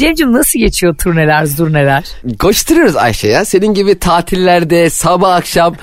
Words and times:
Cemcim 0.00 0.32
nasıl 0.32 0.58
geçiyor 0.58 0.94
turneler, 0.96 1.44
zurneler? 1.44 2.04
Koşturuyoruz 2.38 2.96
Ayşe 2.96 3.28
ya. 3.28 3.44
Senin 3.44 3.74
gibi 3.74 3.98
tatillerde 3.98 4.90
sabah 4.90 5.34
akşam 5.34 5.76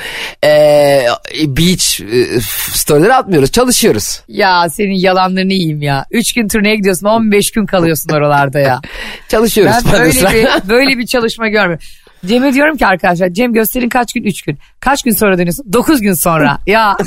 eee 0.43 1.07
beach 1.47 2.01
e, 2.01 2.39
storyleri 2.73 3.13
atmıyoruz. 3.13 3.51
Çalışıyoruz. 3.51 4.21
Ya 4.27 4.69
senin 4.69 4.93
yalanlarını 4.93 5.53
yiyeyim 5.53 5.81
ya. 5.81 6.05
Üç 6.11 6.33
gün 6.33 6.47
turneye 6.47 6.75
gidiyorsun 6.75 7.07
15 7.07 7.51
gün 7.51 7.65
kalıyorsun 7.65 8.09
oralarda 8.09 8.59
ya. 8.59 8.81
Çalışıyoruz. 9.29 9.75
Ben 9.85 9.93
böyle 9.99 10.13
bir, 10.13 10.47
böyle 10.69 10.97
bir 10.97 11.05
çalışma 11.07 11.47
görmüyorum. 11.47 11.85
Cem'e 12.25 12.53
diyorum 12.53 12.77
ki 12.77 12.85
arkadaşlar 12.85 13.29
Cem 13.29 13.53
gösterin 13.53 13.89
kaç 13.89 14.13
gün? 14.13 14.23
Üç 14.23 14.41
gün. 14.41 14.57
Kaç 14.79 15.03
gün 15.03 15.11
sonra 15.11 15.37
dönüyorsun? 15.37 15.73
Dokuz 15.73 16.01
gün 16.01 16.13
sonra. 16.13 16.57
Ya 16.67 16.97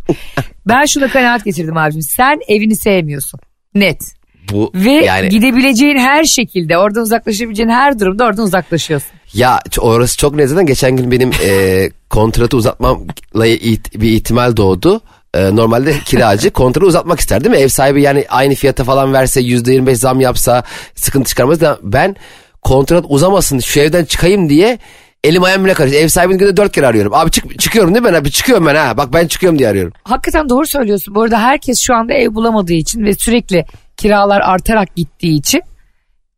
ben 0.66 0.84
şuna 0.84 1.08
kanaat 1.08 1.44
getirdim 1.44 1.76
abicim. 1.76 2.02
Sen 2.02 2.38
evini 2.48 2.76
sevmiyorsun. 2.76 3.40
Net. 3.74 4.15
Bu 4.52 4.70
Ve 4.74 4.90
yani 4.90 5.28
gidebileceğin 5.28 5.96
her 5.96 6.24
şekilde 6.24 6.78
oradan 6.78 7.02
uzaklaşabileceğin 7.02 7.68
her 7.68 7.98
durumda 8.00 8.24
oradan 8.24 8.44
uzaklaşıyorsun. 8.44 9.08
ya 9.34 9.60
orası 9.78 10.16
çok 10.18 10.34
ne 10.34 10.46
zaten 10.46 10.66
geçen 10.66 10.96
gün 10.96 11.10
benim 11.10 11.30
eee 11.42 11.90
kontratı 12.10 12.56
uzatmamla 12.56 13.46
it- 13.46 14.00
bir 14.00 14.10
ihtimal 14.12 14.56
doğdu. 14.56 15.00
Eee, 15.34 15.56
normalde 15.56 15.94
kiracı 16.04 16.50
kontratı 16.52 16.86
uzatmak 16.86 17.20
ister 17.20 17.44
değil 17.44 17.54
mi? 17.54 17.60
Ev 17.60 17.68
sahibi 17.68 18.02
yani 18.02 18.24
aynı 18.28 18.54
fiyata 18.54 18.84
falan 18.84 19.12
verse 19.12 19.40
%25 19.40 19.94
zam 19.94 20.20
yapsa 20.20 20.62
sıkıntı 20.94 21.28
çıkarmaz 21.28 21.60
da 21.60 21.78
ben 21.82 22.16
kontrat 22.62 23.04
uzamasın 23.08 23.58
şu 23.58 23.80
evden 23.80 24.04
çıkayım 24.04 24.48
diye 24.48 24.78
elim 25.24 25.42
ayağım 25.42 25.64
bile 25.64 25.74
karıştı. 25.74 25.98
Ev 25.98 26.08
sahibini 26.08 26.38
günde 26.38 26.56
dört 26.56 26.72
kere 26.72 26.86
arıyorum. 26.86 27.14
Abi 27.14 27.30
çık, 27.30 27.60
çıkıyorum 27.60 27.94
değil 27.94 28.02
mi 28.04 28.08
ben 28.12 28.14
abi 28.18 28.30
çıkıyorum 28.30 28.66
ben 28.66 28.74
ha 28.74 28.96
bak 28.96 29.12
ben 29.12 29.26
çıkıyorum 29.26 29.58
diye 29.58 29.68
arıyorum. 29.68 29.92
Hakikaten 30.04 30.48
doğru 30.48 30.66
söylüyorsun. 30.66 31.14
Bu 31.14 31.22
arada 31.22 31.40
herkes 31.40 31.80
şu 31.80 31.94
anda 31.94 32.12
ev 32.14 32.34
bulamadığı 32.34 32.72
için 32.72 33.04
ve 33.04 33.14
sürekli 33.14 33.64
kiralar 33.96 34.40
artarak 34.40 34.96
gittiği 34.96 35.38
için 35.38 35.62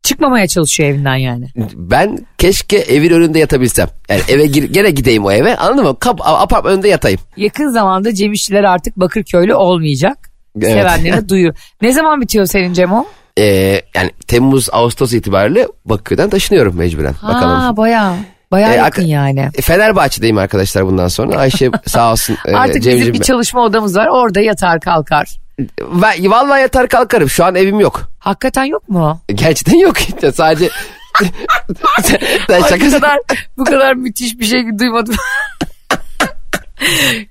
çıkmamaya 0.03 0.47
çalışıyor 0.47 0.89
evinden 0.89 1.15
yani. 1.15 1.47
Ben 1.75 2.17
keşke 2.37 2.77
evin 2.77 3.09
önünde 3.11 3.39
yatabilsem. 3.39 3.87
Yani 4.09 4.21
eve 4.29 4.45
gir, 4.45 4.63
gene 4.63 4.89
gideyim 4.91 5.25
o 5.25 5.31
eve 5.31 5.55
anladın 5.57 5.83
mı? 5.85 5.99
Kap, 5.99 6.19
apartman 6.23 6.73
önünde 6.73 6.87
yatayım. 6.87 7.19
Yakın 7.37 7.69
zamanda 7.69 8.13
Cem 8.15 8.33
İşçiler 8.33 8.63
artık 8.63 8.97
Bakırköylü 8.97 9.55
olmayacak. 9.55 10.17
Evet. 10.61 10.67
Sevenlerine 10.73 11.29
duyuyor. 11.29 11.55
Ne 11.81 11.91
zaman 11.91 12.21
bitiyor 12.21 12.45
senin 12.45 12.73
Cemo? 12.73 13.05
Ee, 13.39 13.81
yani 13.95 14.11
Temmuz 14.27 14.69
Ağustos 14.71 15.13
itibariyle 15.13 15.67
Bakırköy'den 15.85 16.29
taşınıyorum 16.29 16.75
mecburen. 16.77 17.13
Bakalım. 17.23 17.59
Ha 17.59 17.77
bayağı. 17.77 18.13
Bayağı 18.51 18.73
Ee, 18.73 18.77
yakın 18.77 19.01
ak- 19.03 19.07
yani. 19.09 19.49
E, 19.55 19.61
Fenerbahçe'deyim 19.61 20.37
arkadaşlar 20.37 20.85
bundan 20.85 21.07
sonra. 21.07 21.37
Ayşe 21.39 21.69
sağ 21.85 22.11
olsun. 22.11 22.37
e, 22.45 22.55
Artık 22.55 22.75
bizim 22.75 22.91
Cemciğim. 22.91 23.13
bir 23.13 23.19
çalışma 23.21 23.61
odamız 23.61 23.95
var. 23.97 24.07
Orada 24.07 24.39
yatar 24.41 24.79
kalkar. 24.79 25.39
Ben, 25.79 26.31
vallahi 26.31 26.61
yatar 26.61 26.87
kalkarım. 26.87 27.29
Şu 27.29 27.45
an 27.45 27.55
evim 27.55 27.79
yok. 27.79 28.09
Hakikaten 28.19 28.63
yok 28.63 28.89
mu? 28.89 29.21
Gerçekten 29.27 29.77
yok. 29.77 29.97
Sadece 30.33 30.69
sen, 32.01 32.01
sen 32.47 32.79
Ay, 32.79 32.81
bu 32.81 32.91
kadar 32.91 33.19
bu 33.57 33.63
kadar 33.63 33.93
müthiş 33.93 34.39
bir 34.39 34.45
şey 34.45 34.79
duymadım. 34.79 35.15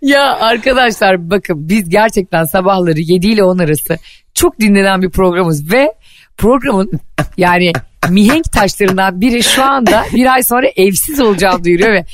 ya 0.02 0.36
arkadaşlar 0.36 1.30
bakın 1.30 1.68
biz 1.68 1.88
gerçekten 1.88 2.44
sabahları 2.44 3.00
7 3.00 3.26
ile 3.26 3.44
10 3.44 3.58
arası 3.58 3.96
çok 4.34 4.60
dinlenen 4.60 5.02
bir 5.02 5.10
programız 5.10 5.72
ve 5.72 5.94
programın 6.36 7.00
yani 7.36 7.72
mihenk 8.08 8.52
taşlarından 8.52 9.20
biri 9.20 9.42
şu 9.42 9.64
anda 9.64 10.04
bir 10.14 10.32
ay 10.32 10.42
sonra 10.42 10.66
evsiz 10.76 11.20
olacağını 11.20 11.64
duyuruyor 11.64 11.92
ve 11.92 12.04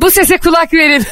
bu 0.00 0.10
sese 0.10 0.38
kulak 0.38 0.74
verin. 0.74 1.04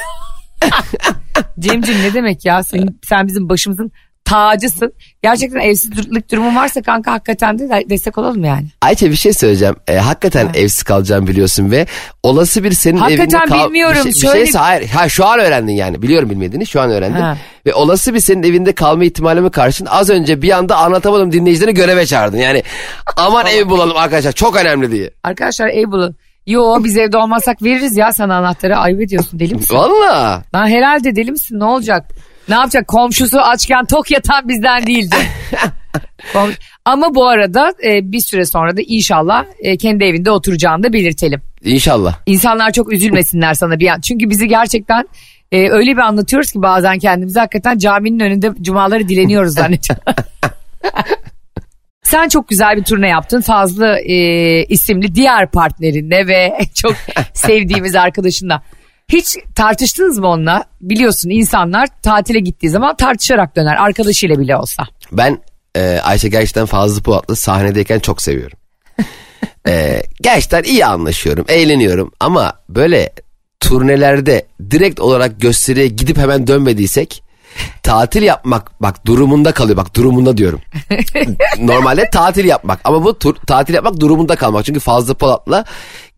Cemciğim 1.58 2.02
ne 2.02 2.14
demek 2.14 2.44
ya 2.44 2.62
sen, 2.62 2.88
sen 3.02 3.26
bizim 3.26 3.48
başımızın 3.48 3.92
tacısın. 4.24 4.92
Gerçekten 5.22 5.60
evsizlik 5.60 6.32
durumun 6.32 6.56
varsa 6.56 6.82
kanka 6.82 7.12
hakikaten 7.12 7.58
de 7.58 7.84
destek 7.90 8.18
olalım 8.18 8.44
yani. 8.44 8.66
Ayça 8.82 9.10
bir 9.10 9.16
şey 9.16 9.32
söyleyeceğim. 9.32 9.74
Ee, 9.88 9.96
hakikaten 9.96 10.48
evsiz 10.54 10.82
kalacağım 10.82 11.26
biliyorsun 11.26 11.70
ve 11.70 11.86
olası 12.22 12.64
bir 12.64 12.72
senin 12.72 12.98
Hakikaten 12.98 13.38
evinde 13.38 13.56
kal... 13.56 13.66
bilmiyorum. 13.66 13.96
Bir, 14.04 14.12
şey, 14.12 14.22
bir 14.22 14.26
Şöyle- 14.26 14.44
şeyse 14.44 14.58
hayır. 14.58 14.88
Ha, 14.88 15.08
şu 15.08 15.26
an 15.26 15.38
öğrendin 15.38 15.72
yani. 15.72 16.02
Biliyorum 16.02 16.30
bilmediğini 16.30 16.66
şu 16.66 16.80
an 16.80 16.90
öğrendim. 16.90 17.20
Ha. 17.22 17.36
Ve 17.66 17.74
olası 17.74 18.14
bir 18.14 18.20
senin 18.20 18.42
evinde 18.42 18.72
kalma 18.72 19.04
ihtimalime 19.04 19.50
karşın 19.50 19.86
az 19.86 20.10
önce 20.10 20.42
bir 20.42 20.50
anda 20.50 20.76
anlatamadım 20.76 21.32
dinleyicilerini 21.32 21.74
göreve 21.74 22.06
çağırdın. 22.06 22.38
Yani 22.38 22.62
aman 23.16 23.46
ev 23.46 23.68
bulalım 23.68 23.96
arkadaşlar 23.96 24.32
çok 24.32 24.56
önemli 24.56 24.90
diye. 24.92 25.10
Arkadaşlar 25.22 25.68
ev 25.68 25.86
bulun. 25.90 26.16
Yo 26.46 26.84
biz 26.84 26.96
evde 26.96 27.16
olmasak 27.16 27.62
veririz 27.62 27.96
ya 27.96 28.12
sana 28.12 28.36
anahtarı. 28.36 28.76
Ayıp 28.76 29.00
ediyorsun 29.00 29.40
deli 29.40 29.54
misin? 29.54 29.74
Valla. 29.76 30.42
Lan 30.54 30.68
herhalde 30.68 31.16
deli 31.16 31.30
misin 31.32 31.58
ne 31.60 31.64
olacak? 31.64 32.04
Ne 32.48 32.54
yapacak 32.54 32.88
komşusu 32.88 33.40
açken 33.40 33.84
tok 33.86 34.10
yatan 34.10 34.48
bizden 34.48 34.86
değildi. 34.86 35.16
Ama 36.84 37.14
bu 37.14 37.28
arada 37.28 37.72
e, 37.84 38.12
bir 38.12 38.20
süre 38.20 38.44
sonra 38.44 38.76
da 38.76 38.80
inşallah 38.86 39.44
e, 39.58 39.76
kendi 39.76 40.04
evinde 40.04 40.30
oturacağını 40.30 40.82
da 40.82 40.92
belirtelim. 40.92 41.42
İnşallah. 41.62 42.14
İnsanlar 42.26 42.72
çok 42.72 42.92
üzülmesinler 42.92 43.54
sana 43.54 43.78
bir 43.78 43.88
an. 43.88 44.00
Çünkü 44.00 44.30
bizi 44.30 44.48
gerçekten 44.48 45.08
e, 45.52 45.70
öyle 45.70 45.92
bir 45.92 45.98
anlatıyoruz 45.98 46.52
ki 46.52 46.62
bazen 46.62 46.98
kendimizi 46.98 47.38
hakikaten 47.38 47.78
caminin 47.78 48.20
önünde 48.20 48.50
cumaları 48.60 49.08
dileniyoruz 49.08 49.54
zannediyorum. 49.54 50.04
Sen 52.02 52.28
çok 52.28 52.48
güzel 52.48 52.76
bir 52.76 52.84
turne 52.84 53.08
yaptın. 53.08 53.40
Fazlı 53.40 53.98
e, 53.98 54.16
isimli 54.64 55.14
diğer 55.14 55.50
partnerinle 55.50 56.26
ve 56.26 56.58
çok 56.74 56.94
sevdiğimiz 57.34 57.94
arkadaşınla. 57.94 58.62
Hiç 59.08 59.36
tartıştınız 59.54 60.18
mı 60.18 60.28
onunla? 60.28 60.64
Biliyorsun 60.80 61.30
insanlar 61.30 61.88
tatile 62.02 62.40
gittiği 62.40 62.70
zaman 62.70 62.96
tartışarak 62.96 63.56
döner. 63.56 63.76
Arkadaşıyla 63.76 64.38
bile 64.38 64.56
olsa. 64.56 64.82
Ben 65.12 65.38
e, 65.76 66.00
Ayşe 66.02 66.28
gerçekten 66.28 66.66
Fazlı 66.66 67.02
Polat'la 67.02 67.36
sahnedeyken 67.36 67.98
çok 67.98 68.22
seviyorum. 68.22 68.58
e, 69.68 70.02
gerçekten 70.22 70.62
iyi 70.62 70.86
anlaşıyorum, 70.86 71.44
eğleniyorum 71.48 72.12
ama 72.20 72.52
böyle 72.68 73.12
turnelerde 73.60 74.46
direkt 74.70 75.00
olarak 75.00 75.40
gösteriye 75.40 75.88
gidip 75.88 76.18
hemen 76.18 76.46
dönmediysek 76.46 77.24
tatil 77.82 78.22
yapmak 78.22 78.82
bak 78.82 79.06
durumunda 79.06 79.52
kalıyor 79.52 79.76
bak 79.76 79.96
durumunda 79.96 80.36
diyorum. 80.36 80.60
Normalde 81.58 82.10
tatil 82.10 82.44
yapmak 82.44 82.80
ama 82.84 83.04
bu 83.04 83.18
tur, 83.18 83.34
tatil 83.34 83.74
yapmak 83.74 84.00
durumunda 84.00 84.36
kalmak 84.36 84.64
çünkü 84.64 84.80
Fazlı 84.80 85.14
Polat'la 85.14 85.64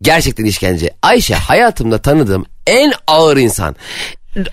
gerçekten 0.02 0.44
işkence. 0.44 0.90
Ayşe 1.02 1.34
hayatımda 1.34 1.98
tanıdığım 1.98 2.46
en 2.66 2.92
ağır 3.06 3.36
insan. 3.36 3.76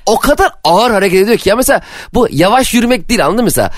O 0.05 0.19
kadar 0.19 0.51
ağır 0.63 0.91
hareket 0.91 1.21
ediyor 1.23 1.37
ki 1.37 1.49
ya 1.49 1.55
mesela 1.55 1.81
bu 2.13 2.27
yavaş 2.31 2.73
yürümek 2.73 3.09
değil 3.09 3.25
anladın 3.25 3.39
mı 3.39 3.43
mesela? 3.43 3.71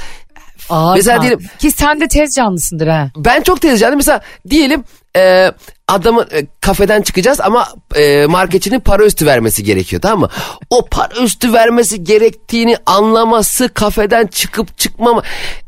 Aa, 0.70 0.96
Mesela 0.96 1.22
diyelim- 1.22 1.40
Ki 1.60 1.72
sen 1.72 2.02
de 2.02 2.08
tez 2.08 2.34
canlısındır 2.36 2.88
ha. 2.88 3.10
Ben 3.18 3.42
çok 3.42 3.62
tez 3.62 3.82
yani 3.82 3.96
mesela 3.96 4.22
diyelim 4.50 4.84
e, 5.18 5.52
adamın 5.88 6.28
e, 6.32 6.46
kafeden 6.62 7.02
çıkacağız 7.02 7.42
ama 7.42 7.68
e, 7.96 8.26
marketçinin 8.26 8.80
para 8.80 9.06
üstü 9.06 9.26
vermesi 9.26 9.64
gerekiyor 9.64 10.02
tamam 10.02 10.20
mı? 10.20 10.30
O 10.70 10.86
para 10.86 11.16
üstü 11.24 11.54
vermesi 11.54 12.04
gerektiğini 12.04 12.78
anlaması 12.86 13.70
kafeden 13.74 14.28
çıkıp 14.28 14.78
çıkmama 14.78 15.22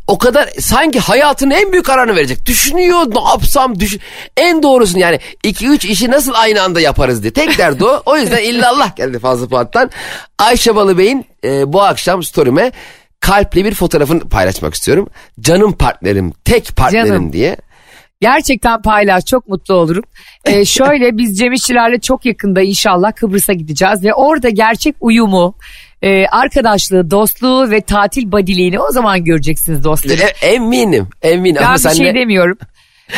o 0.08 0.18
kadar 0.18 0.50
sanki 0.60 1.00
hayatının 1.00 1.52
en 1.52 1.72
büyük 1.72 1.86
kararını 1.86 2.16
verecek. 2.16 2.46
Düşünüyor 2.46 3.00
ne 3.16 3.30
yapsam 3.30 3.80
düşün. 3.80 4.02
En 4.38 4.64
doğrusunu 4.64 5.00
yani 5.02 5.20
2-3 5.44 5.88
işi 5.88 6.12
nasıl 6.12 6.32
aynı 6.36 6.62
anda 6.62 6.82
yaparız 6.82 7.24
diye. 7.24 7.34
Tek 7.34 7.58
derdi 7.58 7.86
o. 7.86 8.02
O 8.06 8.18
yüzden 8.18 8.44
illallah 8.44 8.96
geldi 8.96 9.20
fazla 9.20 9.48
Polat'tan. 9.48 9.90
Ayşe 10.40 10.76
Balıbey'in 10.76 11.26
e, 11.44 11.74
bu 11.74 11.82
akşam 11.84 12.24
story'me 12.24 12.72
kalpli 13.20 13.66
bir 13.66 13.74
fotoğrafını 13.74 14.20
paylaşmak 14.30 14.74
istiyorum. 14.74 15.08
Canım 15.40 15.72
partnerim, 15.74 16.34
tek 16.46 16.76
partnerim 16.76 17.08
Canım. 17.08 17.34
diye. 17.34 17.58
Gerçekten 18.22 18.82
paylaş 18.82 19.26
çok 19.26 19.48
mutlu 19.48 19.74
olurum. 19.74 20.04
Ee, 20.46 20.66
şöyle 20.66 21.18
biz 21.18 21.38
Cem 21.40 21.54
İşçilerle 21.54 22.00
çok 22.00 22.26
yakında 22.26 22.62
inşallah 22.62 23.12
Kıbrıs'a 23.16 23.54
gideceğiz 23.54 24.04
ve 24.04 24.14
orada 24.14 24.50
gerçek 24.50 24.96
uyumu, 25.00 25.56
e, 26.02 26.26
arkadaşlığı, 26.28 27.12
dostluğu 27.12 27.72
ve 27.72 27.82
tatil 27.82 28.32
badiliğini 28.32 28.80
o 28.80 28.92
zaman 28.92 29.24
göreceksiniz 29.24 29.84
dostlarım. 29.84 30.26
E, 30.42 30.48
eminim, 30.48 31.08
eminim. 31.22 31.58
Ben 31.62 31.66
Ama 31.66 31.76
bir 31.76 31.80
sen 31.80 31.94
şey 31.94 32.06
de- 32.08 32.14
demiyorum. 32.20 32.58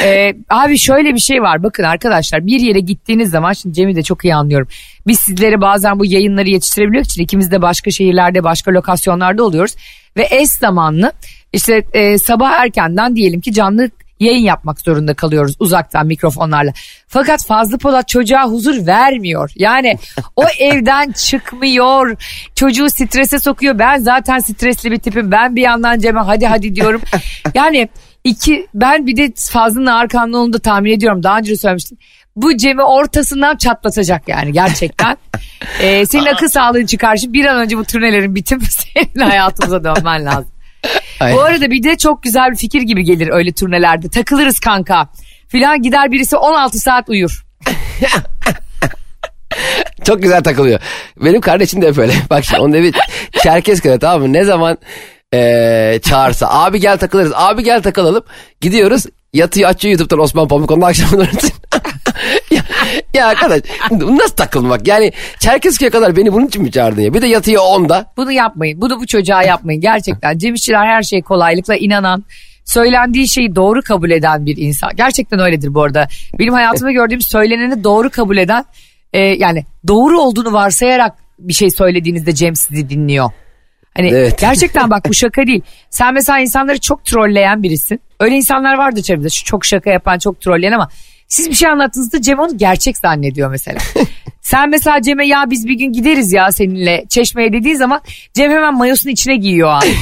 Ee, 0.04 0.34
abi 0.50 0.78
şöyle 0.78 1.14
bir 1.14 1.20
şey 1.20 1.42
var 1.42 1.64
bakın 1.64 1.84
arkadaşlar 1.84 2.46
bir 2.46 2.60
yere 2.60 2.80
gittiğiniz 2.80 3.30
zaman 3.30 3.54
şimdi 3.54 3.76
Cem'i 3.76 3.96
de 3.96 4.04
çok 4.04 4.26
iyi 4.26 4.36
anlıyorum. 4.36 4.68
Biz 5.08 5.20
sizlere 5.20 5.62
bazen 5.62 6.00
bu 6.00 6.06
yayınları 6.06 6.50
yetiştirebiliyoruz 6.50 7.12
için 7.12 7.24
ikimiz 7.24 7.52
de 7.52 7.62
başka 7.62 7.92
şehirlerde 7.92 8.44
başka 8.44 8.72
lokasyonlarda 8.72 9.44
oluyoruz. 9.44 9.76
Ve 10.18 10.28
eş 10.32 10.50
zamanlı 10.50 11.12
işte 11.54 11.84
e, 11.94 12.18
sabah 12.18 12.52
erkenden 12.52 13.16
diyelim 13.16 13.42
ki 13.42 13.54
canlı 13.54 13.90
yayın 14.20 14.44
yapmak 14.44 14.82
zorunda 14.82 15.14
kalıyoruz 15.14 15.56
uzaktan 15.60 16.08
mikrofonlarla. 16.08 16.74
Fakat 17.08 17.46
Fazlı 17.46 17.78
Polat 17.78 18.08
çocuğa 18.08 18.48
huzur 18.48 18.88
vermiyor. 18.88 19.52
Yani 19.56 19.98
o 20.36 20.44
evden 20.60 21.12
çıkmıyor. 21.12 22.18
Çocuğu 22.56 22.90
strese 22.90 23.40
sokuyor. 23.40 23.80
Ben 23.80 23.98
zaten 23.98 24.40
stresli 24.40 24.92
bir 24.92 24.98
tipim. 24.98 25.32
Ben 25.32 25.56
bir 25.56 25.62
yandan 25.62 26.00
Cem'e 26.00 26.20
hadi 26.20 26.48
hadi 26.48 26.76
diyorum. 26.76 27.02
Yani 27.54 27.90
iki 28.24 28.68
ben 28.74 29.08
bir 29.08 29.18
de 29.18 29.34
Fazlı'nın 29.52 29.86
arkamda 29.86 30.38
onu 30.38 30.54
da 30.54 30.60
tahmin 30.60 30.92
ediyorum. 30.92 31.24
Daha 31.24 31.38
önce 31.38 31.58
söylemiştim. 31.58 31.98
Bu 32.36 32.58
Cem'i 32.58 32.84
ortasından 32.84 33.56
çatlatacak 33.56 34.28
yani 34.28 34.52
gerçekten. 34.52 35.18
Ee, 35.82 36.06
senin 36.06 36.26
akıl 36.26 36.48
sağlığın 36.48 36.86
çıkar. 36.86 37.18
Şimdi 37.18 37.34
bir 37.34 37.46
an 37.46 37.62
önce 37.62 37.78
bu 37.78 37.84
turnelerin 37.84 38.36
bitip 38.36 38.62
senin 38.70 39.30
hayatımıza 39.30 39.84
dönmen 39.84 40.26
lazım. 40.26 40.52
Ay. 41.20 41.34
Bu 41.34 41.42
arada 41.42 41.72
bir 41.72 41.84
de 41.84 41.98
çok 41.98 42.24
güzel 42.24 42.52
bir 42.52 42.56
fikir 42.56 42.82
gibi 42.82 43.04
gelir 43.04 43.30
öyle 43.32 43.52
turnelerde. 43.52 44.10
Takılırız 44.10 44.60
kanka. 44.60 45.10
Filan 45.48 45.82
gider 45.82 46.12
birisi 46.12 46.38
16 46.38 46.80
saat 46.80 47.10
uyur. 47.10 47.46
Çok 50.06 50.22
güzel 50.22 50.44
takılıyor. 50.44 50.80
Benim 51.24 51.42
kardeşim 51.42 51.82
de 51.82 51.88
hep 51.88 51.98
öyle. 51.98 52.14
Bak 52.30 52.46
şimdi 52.46 52.62
onun 52.62 52.74
evi 52.74 52.92
Çerkez 53.44 53.82
köyü 53.82 54.00
tamam 54.00 54.22
mı? 54.22 54.34
Ne 54.34 54.44
zaman 54.44 54.78
eee, 55.34 56.00
çağırsa 56.04 56.48
abi 56.50 56.80
gel 56.80 56.98
takılırız. 56.98 57.32
Abi 57.36 57.64
gel 57.64 57.82
takılalım. 57.82 58.24
Gidiyoruz. 58.62 59.06
Yatıyor 59.34 59.70
açıyor 59.70 59.92
YouTube'dan 59.92 60.24
Osman 60.24 60.48
Pamuk 60.48 60.72
onun 60.72 60.82
akşamları 60.82 61.32
için. 61.32 61.52
ya, 62.52 62.62
ya 63.14 63.28
arkadaş 63.28 63.62
nasıl 63.92 64.36
takılmak? 64.36 64.88
Yani 64.88 65.12
Çerkezköy'e 65.40 65.90
kadar 65.92 66.16
beni 66.16 66.34
bunun 66.34 66.48
için 66.48 66.62
mi 66.62 66.72
çağırdın 66.72 67.02
ya? 67.02 67.14
Bir 67.14 67.22
de 67.22 67.28
yatıyor 67.28 67.64
onda. 67.66 68.06
Bunu 68.18 68.32
yapmayın. 68.32 68.82
Bunu 68.82 69.00
bu 69.00 69.08
çocuğa 69.08 69.44
yapmayın. 69.44 69.82
Gerçekten 69.82 70.38
Cem 70.38 70.54
İşçiler 70.54 70.86
her 70.86 71.02
şeye 71.04 71.22
kolaylıkla 71.22 71.76
inanan, 71.76 72.24
söylendiği 72.66 73.28
şeyi 73.28 73.56
doğru 73.56 73.82
kabul 73.82 74.12
eden 74.12 74.46
bir 74.46 74.58
insan. 74.58 74.96
Gerçekten 74.96 75.40
öyledir 75.40 75.74
bu 75.74 75.84
arada. 75.84 76.08
Benim 76.40 76.54
hayatımda 76.54 76.92
gördüğüm 76.92 77.22
söyleneni 77.22 77.84
doğru 77.84 78.10
kabul 78.10 78.38
eden, 78.38 78.66
e, 79.14 79.20
yani 79.20 79.66
doğru 79.88 80.22
olduğunu 80.22 80.54
varsayarak 80.54 81.16
bir 81.40 81.54
şey 81.54 81.70
söylediğinizde 81.70 82.36
Cem 82.36 82.56
sizi 82.56 82.90
dinliyor. 82.90 83.32
Hani 83.98 84.08
Evet. 84.10 84.40
gerçekten 84.40 84.90
bak 84.90 85.06
bu 85.10 85.14
şaka 85.14 85.48
değil. 85.48 85.62
Sen 85.90 86.14
mesela 86.14 86.40
insanları 86.40 86.80
çok 86.80 87.06
trolleyen 87.06 87.64
birisin. 87.64 88.02
Öyle 88.20 88.36
insanlar 88.36 88.78
vardı 88.78 89.02
çevremizde. 89.02 89.30
Şu 89.30 89.46
çok 89.46 89.66
şaka 89.66 89.90
yapan, 89.90 90.20
çok 90.20 90.42
trolleyen 90.42 90.72
ama 90.72 90.90
siz 91.28 91.50
bir 91.50 91.56
şey 91.56 91.70
anlattığınızda 91.70 92.22
Cem 92.22 92.40
onu 92.40 92.58
gerçek 92.58 92.98
zannediyor 92.98 93.50
mesela. 93.52 93.78
Sen 94.42 94.70
mesela 94.70 95.02
Cem'e 95.02 95.28
ya 95.28 95.44
biz 95.50 95.68
bir 95.68 95.74
gün 95.74 95.94
gideriz 95.94 96.34
ya 96.34 96.52
seninle 96.52 97.06
çeşmeye 97.10 97.54
dediği 97.54 97.76
zaman 97.76 98.02
Cem 98.34 98.52
hemen 98.52 98.78
mayosunun 98.78 99.14
içine 99.14 99.36
giyiyor 99.36 99.70
an. 99.70 99.84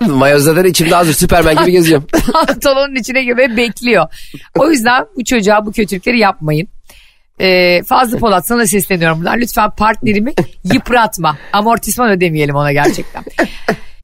Mayo 0.00 0.38
zaten 0.38 0.64
içimde 0.64 0.94
hazır 0.94 1.12
Süpermen 1.12 1.56
gibi 1.56 1.72
geziyorum. 1.72 2.06
Pantolonun 2.32 2.94
içine 2.94 3.36
ve 3.36 3.56
bekliyor. 3.56 4.06
O 4.54 4.70
yüzden 4.70 5.04
bu 5.16 5.24
çocuğa 5.24 5.66
bu 5.66 5.72
kötülükleri 5.72 6.18
yapmayın. 6.18 6.68
Ee, 7.40 7.82
Fazlı 7.82 8.18
Polat 8.18 8.46
sana 8.46 8.66
sesleniyorum 8.66 9.18
buradan. 9.18 9.38
Lütfen 9.40 9.70
partnerimi 9.70 10.32
yıpratma. 10.72 11.36
Amortisman 11.52 12.10
ödemeyelim 12.10 12.54
ona 12.54 12.72
gerçekten. 12.72 13.24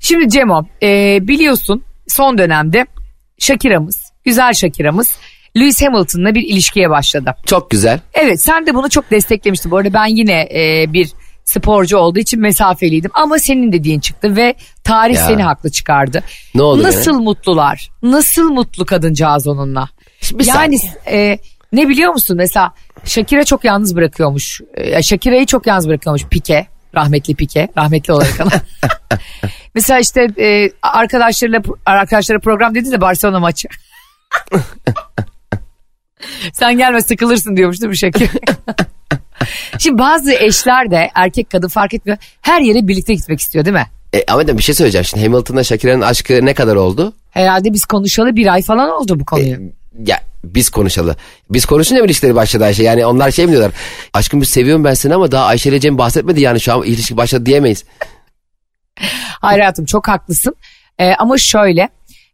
Şimdi 0.00 0.28
Cemo 0.28 0.66
e, 0.82 1.18
biliyorsun 1.28 1.84
son 2.08 2.38
dönemde 2.38 2.86
Shakira'mız, 3.38 4.12
güzel 4.24 4.52
Shakira'mız 4.52 5.16
Lewis 5.56 5.82
Hamilton'la 5.82 6.34
bir 6.34 6.42
ilişkiye 6.42 6.90
başladı. 6.90 7.34
Çok 7.46 7.70
güzel. 7.70 8.00
Evet 8.14 8.42
sen 8.42 8.66
de 8.66 8.74
bunu 8.74 8.90
çok 8.90 9.10
desteklemiştin. 9.10 9.70
Bu 9.70 9.76
arada 9.76 9.92
ben 9.94 10.06
yine 10.06 10.48
e, 10.54 10.92
bir 10.92 11.10
sporcu 11.44 11.96
olduğu 11.96 12.18
için 12.18 12.40
mesafeliydim. 12.40 13.10
Ama 13.14 13.38
senin 13.38 13.72
dediğin 13.72 14.00
çıktı 14.00 14.36
ve 14.36 14.54
tarih 14.84 15.14
Ya. 15.14 15.26
seni 15.26 15.42
haklı 15.42 15.70
çıkardı. 15.70 16.22
Ne 16.54 16.62
oldu 16.62 16.82
Nasıl 16.82 17.20
mutlular? 17.20 17.90
Nasıl 18.02 18.50
mutlu 18.50 18.84
kadıncağız 18.86 19.46
onunla? 19.46 19.88
Bir 20.32 20.46
yani 20.46 20.78
saniye. 20.78 20.94
e, 21.32 21.38
ne 21.72 21.88
biliyor 21.88 22.12
musun? 22.12 22.36
Mesela 22.36 22.72
Shakira 23.04 23.44
çok 23.44 23.64
yalnız 23.64 23.96
bırakıyormuş. 23.96 24.60
E, 24.74 25.02
Shakira'yı 25.02 25.46
çok 25.46 25.66
yalnız 25.66 25.88
bırakıyormuş 25.88 26.24
Pike. 26.26 26.66
Rahmetli 26.94 27.34
Pike. 27.34 27.68
Rahmetli 27.76 28.12
olarak 28.12 28.40
ama. 28.40 28.50
Mesela 29.74 30.00
işte 30.00 30.26
e, 30.38 30.70
arkadaşlarıyla 30.82 31.62
arkadaşlara 31.86 32.38
program 32.38 32.74
dedi 32.74 32.92
de 32.92 33.00
Barcelona 33.00 33.40
maçı. 33.40 33.68
Sen 36.52 36.78
gelme 36.78 37.00
sıkılırsın 37.00 37.56
diyormuş 37.56 37.80
değil 37.80 37.90
mi 37.90 37.96
Shakira? 37.96 38.28
Şimdi 39.78 39.98
bazı 39.98 40.32
eşler 40.32 40.90
de 40.90 41.10
erkek 41.14 41.50
kadın 41.50 41.68
fark 41.68 41.94
etmiyor. 41.94 42.18
Her 42.40 42.60
yere 42.60 42.88
birlikte 42.88 43.14
gitmek 43.14 43.40
istiyor 43.40 43.64
değil 43.64 43.76
mi? 43.76 43.86
E, 44.12 44.24
ama 44.28 44.46
bir 44.46 44.62
şey 44.62 44.74
söyleyeceğim. 44.74 45.04
Şimdi 45.04 45.24
Hamilton'la 45.24 45.64
Shakira'nın 45.64 46.00
aşkı 46.00 46.46
ne 46.46 46.54
kadar 46.54 46.76
oldu? 46.76 47.12
Herhalde 47.30 47.72
biz 47.72 47.84
konuşalı 47.84 48.36
bir 48.36 48.52
ay 48.52 48.62
falan 48.62 48.90
oldu 48.90 49.20
bu 49.20 49.24
konuyu. 49.24 49.72
Ya 50.06 50.20
biz 50.44 50.70
konuşalı. 50.70 51.16
Biz 51.50 51.66
konuşunca 51.66 52.00
mı 52.00 52.06
ilişkileri 52.06 52.34
başladı 52.34 52.64
Ayşe? 52.64 52.82
Yani 52.82 53.06
onlar 53.06 53.30
şey 53.30 53.46
mi 53.46 53.50
diyorlar? 53.52 53.72
Aşkım 54.14 54.40
biz 54.40 54.48
seviyorum 54.48 54.84
ben 54.84 54.94
seni 54.94 55.14
ama 55.14 55.32
daha 55.32 55.46
Ayşe 55.46 55.68
ile 55.70 55.80
Cem 55.80 55.98
bahsetmedi 55.98 56.40
yani 56.40 56.60
şu 56.60 56.72
an 56.72 56.82
ilişki 56.82 57.16
başladı 57.16 57.46
diyemeyiz. 57.46 57.84
Hayır 59.40 59.60
hayatım 59.60 59.84
çok 59.84 60.08
haklısın. 60.08 60.54
Ee, 60.98 61.14
ama 61.14 61.38
şöyle 61.38 61.88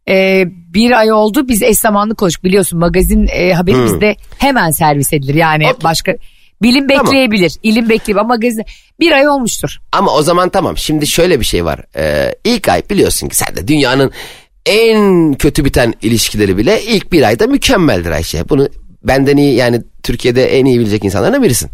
e, 0.09 0.43
bir 0.73 0.91
ay 0.99 1.11
oldu 1.11 1.47
biz 1.47 1.61
eş 1.63 1.79
zamanlı 1.79 2.15
konuştuk 2.15 2.43
biliyorsun 2.43 2.79
magazin 2.79 3.27
e, 3.31 3.53
haberi 3.53 3.75
Hmm. 3.75 3.85
bizde 3.85 4.15
hemen 4.37 4.71
servis 4.71 5.13
edilir. 5.13 5.35
Yani 5.35 5.67
Okey. 5.67 5.83
başka 5.83 6.15
bilim 6.61 6.87
Tamam. 6.87 7.05
bekleyebilir 7.05 7.53
ilim 7.63 7.89
bekleyebilir 7.89 8.21
ama 8.21 8.27
magazin 8.35 8.65
bir 8.99 9.11
ay 9.11 9.27
olmuştur. 9.29 9.77
Ama 9.91 10.11
o 10.11 10.21
zaman 10.21 10.49
tamam. 10.49 10.77
Şimdi 10.77 11.07
şöyle 11.07 11.39
bir 11.39 11.45
şey 11.45 11.65
var. 11.65 11.79
Ee, 11.95 12.35
ilk 12.43 12.69
ay 12.69 12.83
biliyorsun 12.89 13.27
ki 13.27 13.35
sen 13.37 13.55
de 13.55 13.67
dünyanın 13.67 14.11
en 14.67 15.33
kötü 15.33 15.65
biten 15.65 15.93
ilişkileri 16.01 16.57
bile 16.57 16.83
ilk 16.83 17.11
bir 17.11 17.23
ayda 17.23 17.47
mükemmeldir 17.47 18.11
Ayşe. 18.11 18.49
Bunu 18.49 18.69
benden 19.03 19.37
iyi 19.37 19.55
yani 19.55 19.81
Türkiye'de 20.03 20.59
en 20.59 20.65
iyi 20.65 20.79
bilecek 20.79 21.03
insanlardan 21.03 21.43
birisin. 21.43 21.69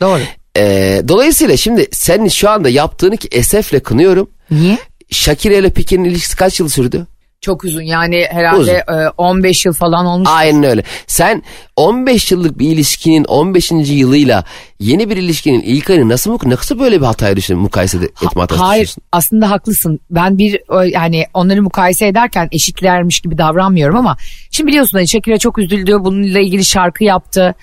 Doğru. 0.00 0.20
Ee, 0.56 1.02
dolayısıyla 1.08 1.56
şimdi 1.56 1.86
senin 1.92 2.28
şu 2.28 2.50
anda 2.50 2.68
yaptığını 2.68 3.16
ki 3.16 3.28
esefle 3.32 3.80
kınıyorum. 3.80 4.30
Niye? 4.50 4.78
Shakira 5.10 5.54
ile 5.54 5.70
Pique'nin 5.70 6.04
ilişkisi 6.04 6.36
kaç 6.36 6.60
yıl 6.60 6.68
sürdü? 6.68 7.06
Çok 7.40 7.64
uzun 7.64 7.82
yani 7.82 8.26
herhalde 8.30 8.84
e, 8.88 9.08
15 9.18 9.66
yıl 9.66 9.72
falan 9.72 10.06
olmuş. 10.06 10.28
Aynen 10.32 10.64
öyle. 10.64 10.82
Sen 11.06 11.42
15 11.76 12.32
yıllık 12.32 12.58
bir 12.58 12.70
ilişkinin 12.72 13.24
15. 13.24 13.70
yılıyla 13.72 14.44
yeni 14.80 15.10
bir 15.10 15.16
ilişkinin 15.16 15.60
ilk 15.60 15.90
ayını 15.90 16.08
nasıl 16.08 16.38
nasıl 16.44 16.78
böyle 16.78 17.00
bir 17.00 17.06
hataya 17.06 17.36
düştün 17.36 17.58
mukayese 17.58 17.98
etme 17.98 18.40
hatası 18.42 18.62
Hayır 18.62 18.82
düşüyorsun? 18.82 19.02
aslında 19.12 19.50
haklısın. 19.50 20.00
Ben 20.10 20.38
bir 20.38 20.60
yani 20.86 21.26
onları 21.34 21.62
mukayese 21.62 22.06
ederken 22.06 22.48
eşitlermiş 22.52 23.20
gibi 23.20 23.38
davranmıyorum 23.38 23.96
ama 23.96 24.16
şimdi 24.50 24.68
biliyorsun 24.68 24.98
hani 24.98 25.08
Shakira 25.08 25.38
çok 25.38 25.58
üzüldü. 25.58 25.96
Bununla 26.00 26.38
ilgili 26.40 26.64
şarkı 26.64 27.04
yaptı. 27.04 27.54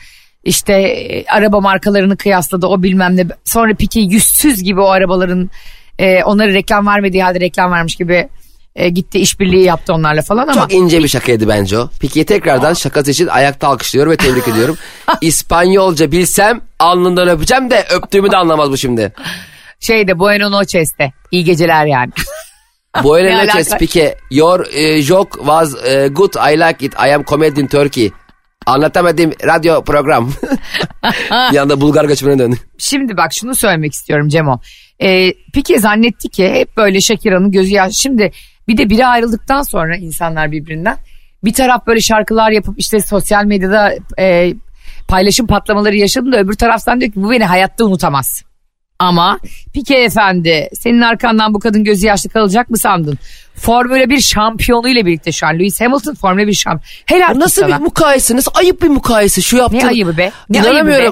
İşte 0.44 0.74
e, 0.74 1.26
araba 1.26 1.60
markalarını 1.60 2.18
kıyasladı 2.18 2.68
o 2.68 2.84
bilmem 2.84 3.18
ne. 3.18 3.26
Sonra 3.44 3.74
Pique 3.76 4.06
yüzsüz 4.06 4.64
gibi 4.64 4.82
o 4.82 4.88
arabaların 4.88 5.50
e, 6.00 6.24
onları 6.24 6.54
reklam 6.54 6.88
vermediği 6.88 7.24
halde 7.24 7.40
reklam 7.40 7.72
vermiş 7.72 7.96
gibi 7.96 8.30
e, 8.78 8.90
gitti 8.90 9.20
işbirliği 9.20 9.64
yaptı 9.64 9.94
onlarla 9.94 10.22
falan 10.22 10.48
ama. 10.48 10.54
Çok 10.54 10.74
ince 10.74 11.04
bir 11.04 11.08
şakaydı 11.08 11.48
bence 11.48 11.80
o. 11.80 11.90
Pique'yi 12.00 12.26
tekrardan 12.26 12.74
şakası 12.74 13.12
için 13.12 13.28
ayakta 13.28 13.68
alkışlıyorum 13.68 14.12
ve 14.12 14.18
tebrik 14.18 14.48
ediyorum. 14.48 14.78
İspanyolca 15.22 16.12
bilsem 16.12 16.62
alnından 16.80 17.28
öpeceğim 17.28 17.70
de 17.70 17.86
öptüğümü 17.90 18.32
de 18.32 18.38
anlamaz 18.38 18.72
bu 18.72 18.78
şimdi. 18.78 19.14
Şeyde 19.80 20.20
Bueno 20.20 20.52
Noches'te 20.52 21.14
iyi 21.32 21.44
geceler 21.44 21.86
yani. 21.86 22.12
Bu 23.04 23.14
Ne 23.14 23.18
öyle 23.18 23.36
alaka? 23.36 23.60
ne 23.72 23.78
Pique. 23.78 24.18
Your 24.32 24.66
eh, 24.74 25.02
joke 25.04 25.38
was 25.38 25.86
eh, 25.86 26.10
good. 26.12 26.34
I 26.34 26.60
like 26.60 26.86
it. 26.86 26.94
I 26.94 27.14
am 27.14 27.24
comedy 27.24 27.62
in 27.62 27.68
Turkey. 27.68 28.12
Anlatamadım 28.68 29.32
radyo 29.46 29.84
program. 29.84 30.32
bir 31.52 31.58
anda 31.58 31.82
Bulgar 31.82 32.06
göçmene 32.06 32.40
döndü. 32.40 32.56
Şimdi 32.78 33.18
bak 33.18 33.34
şunu 33.34 33.56
söylemek 33.56 33.94
istiyorum 33.94 34.30
Cemo. 34.30 34.60
Ee, 35.02 35.34
Pike 35.54 35.80
zannetti 35.80 36.30
ki 36.30 36.50
hep 36.50 36.78
böyle 36.78 37.02
Shakira'nın 37.02 37.52
gözü 37.52 37.74
yaş. 37.74 37.94
Şimdi 37.96 38.32
bir 38.68 38.78
de 38.78 38.90
biri 38.90 39.06
ayrıldıktan 39.06 39.62
sonra 39.62 39.96
insanlar 39.96 40.52
birbirinden 40.52 40.98
bir 41.44 41.54
taraf 41.54 41.88
böyle 41.88 42.02
şarkılar 42.02 42.52
yapıp 42.52 42.80
işte 42.80 43.00
sosyal 43.00 43.46
medyada 43.46 43.94
e, 44.20 44.54
paylaşım 45.08 45.48
patlamaları 45.48 45.96
yaşadı 45.96 46.32
da 46.32 46.38
öbür 46.40 46.54
taraftan 46.54 47.02
diyor 47.02 47.12
ki 47.12 47.24
bu 47.24 47.32
beni 47.32 47.46
hayatta 47.46 47.86
unutamaz. 47.86 48.44
Ama 49.00 49.40
Pike 49.74 49.96
efendi 49.96 50.70
senin 50.74 51.02
arkandan 51.02 51.54
bu 51.54 51.60
kadın 51.60 51.84
gözü 51.84 52.08
yaşlı 52.08 52.30
kalacak 52.30 52.70
mı 52.70 52.78
sandın? 52.78 53.18
Formula 53.56 54.10
1 54.10 54.22
şampiyonuyla 54.22 55.06
birlikte 55.06 55.32
şu 55.32 55.48
an 55.48 55.54
Lewis 55.54 55.82
Hamilton 55.82 56.14
Formula 56.14 56.48
1 56.48 56.54
şampiyon. 56.54 56.82
Helal 57.06 57.40
nasıl 57.40 57.62
sana. 57.62 57.78
bir 57.78 57.84
mukayeseniz? 57.84 58.48
Ayıp 58.54 58.82
bir 58.82 58.88
mukayese 58.88 59.42
şu 59.42 59.58
yaptığın. 59.58 59.78
Ne 59.78 59.88
ayıbı 59.88 60.18
be? 60.18 60.32
Ne 60.50 60.70
ayıbı 60.70 60.88
be? 60.88 61.12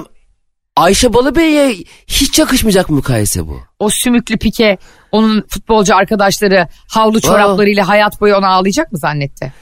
Ayşe 0.76 1.12
Balıbey'e 1.14 1.74
hiç 2.06 2.38
yakışmayacak 2.38 2.90
mukayese 2.90 3.46
bu. 3.46 3.60
o 3.78 3.90
sümüklü 3.90 4.38
pike 4.38 4.78
onun 5.12 5.44
futbolcu 5.48 5.96
arkadaşları 5.96 6.68
havlu 6.88 7.20
çoraplarıyla 7.20 7.88
hayat 7.88 8.20
boyu 8.20 8.36
ona 8.36 8.48
ağlayacak 8.48 8.92
mı 8.92 8.98
zannetti? 8.98 9.52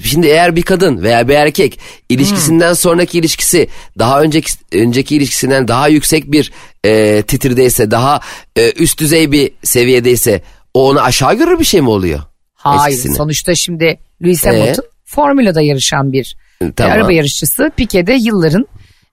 Şimdi 0.00 0.26
eğer 0.26 0.56
bir 0.56 0.62
kadın 0.62 1.02
veya 1.02 1.28
bir 1.28 1.34
erkek 1.34 1.78
ilişkisinden 2.08 2.68
Hmm. 2.68 2.76
sonraki 2.76 3.18
ilişkisi 3.18 3.68
daha 3.98 4.22
önceki 4.22 4.52
önceki 4.72 5.16
ilişkisinden 5.16 5.68
daha 5.68 5.88
yüksek 5.88 6.32
bir 6.32 6.52
e, 6.84 7.22
titirdeyse, 7.22 7.90
daha 7.90 8.20
e, 8.56 8.72
üst 8.72 9.00
düzey 9.00 9.32
bir 9.32 9.50
seviyedeyse 9.62 10.42
o 10.74 10.88
onu 10.90 11.00
aşağı 11.00 11.34
görür 11.34 11.58
bir 11.60 11.64
şey 11.64 11.80
mi 11.80 11.88
oluyor? 11.88 12.20
Hayır 12.54 12.92
eskisini. 12.94 13.16
sonuçta 13.16 13.54
şimdi 13.54 13.98
Lewis 14.22 14.46
Hamilton 14.46 14.84
Formula'da 15.04 15.60
yarışan 15.60 16.12
bir 16.12 16.36
e, 16.62 16.72
Tamam. 16.72 16.92
araba 16.92 17.12
yarışçısı. 17.12 17.70
Piquet 17.76 18.06
de 18.06 18.12
yılların 18.12 18.66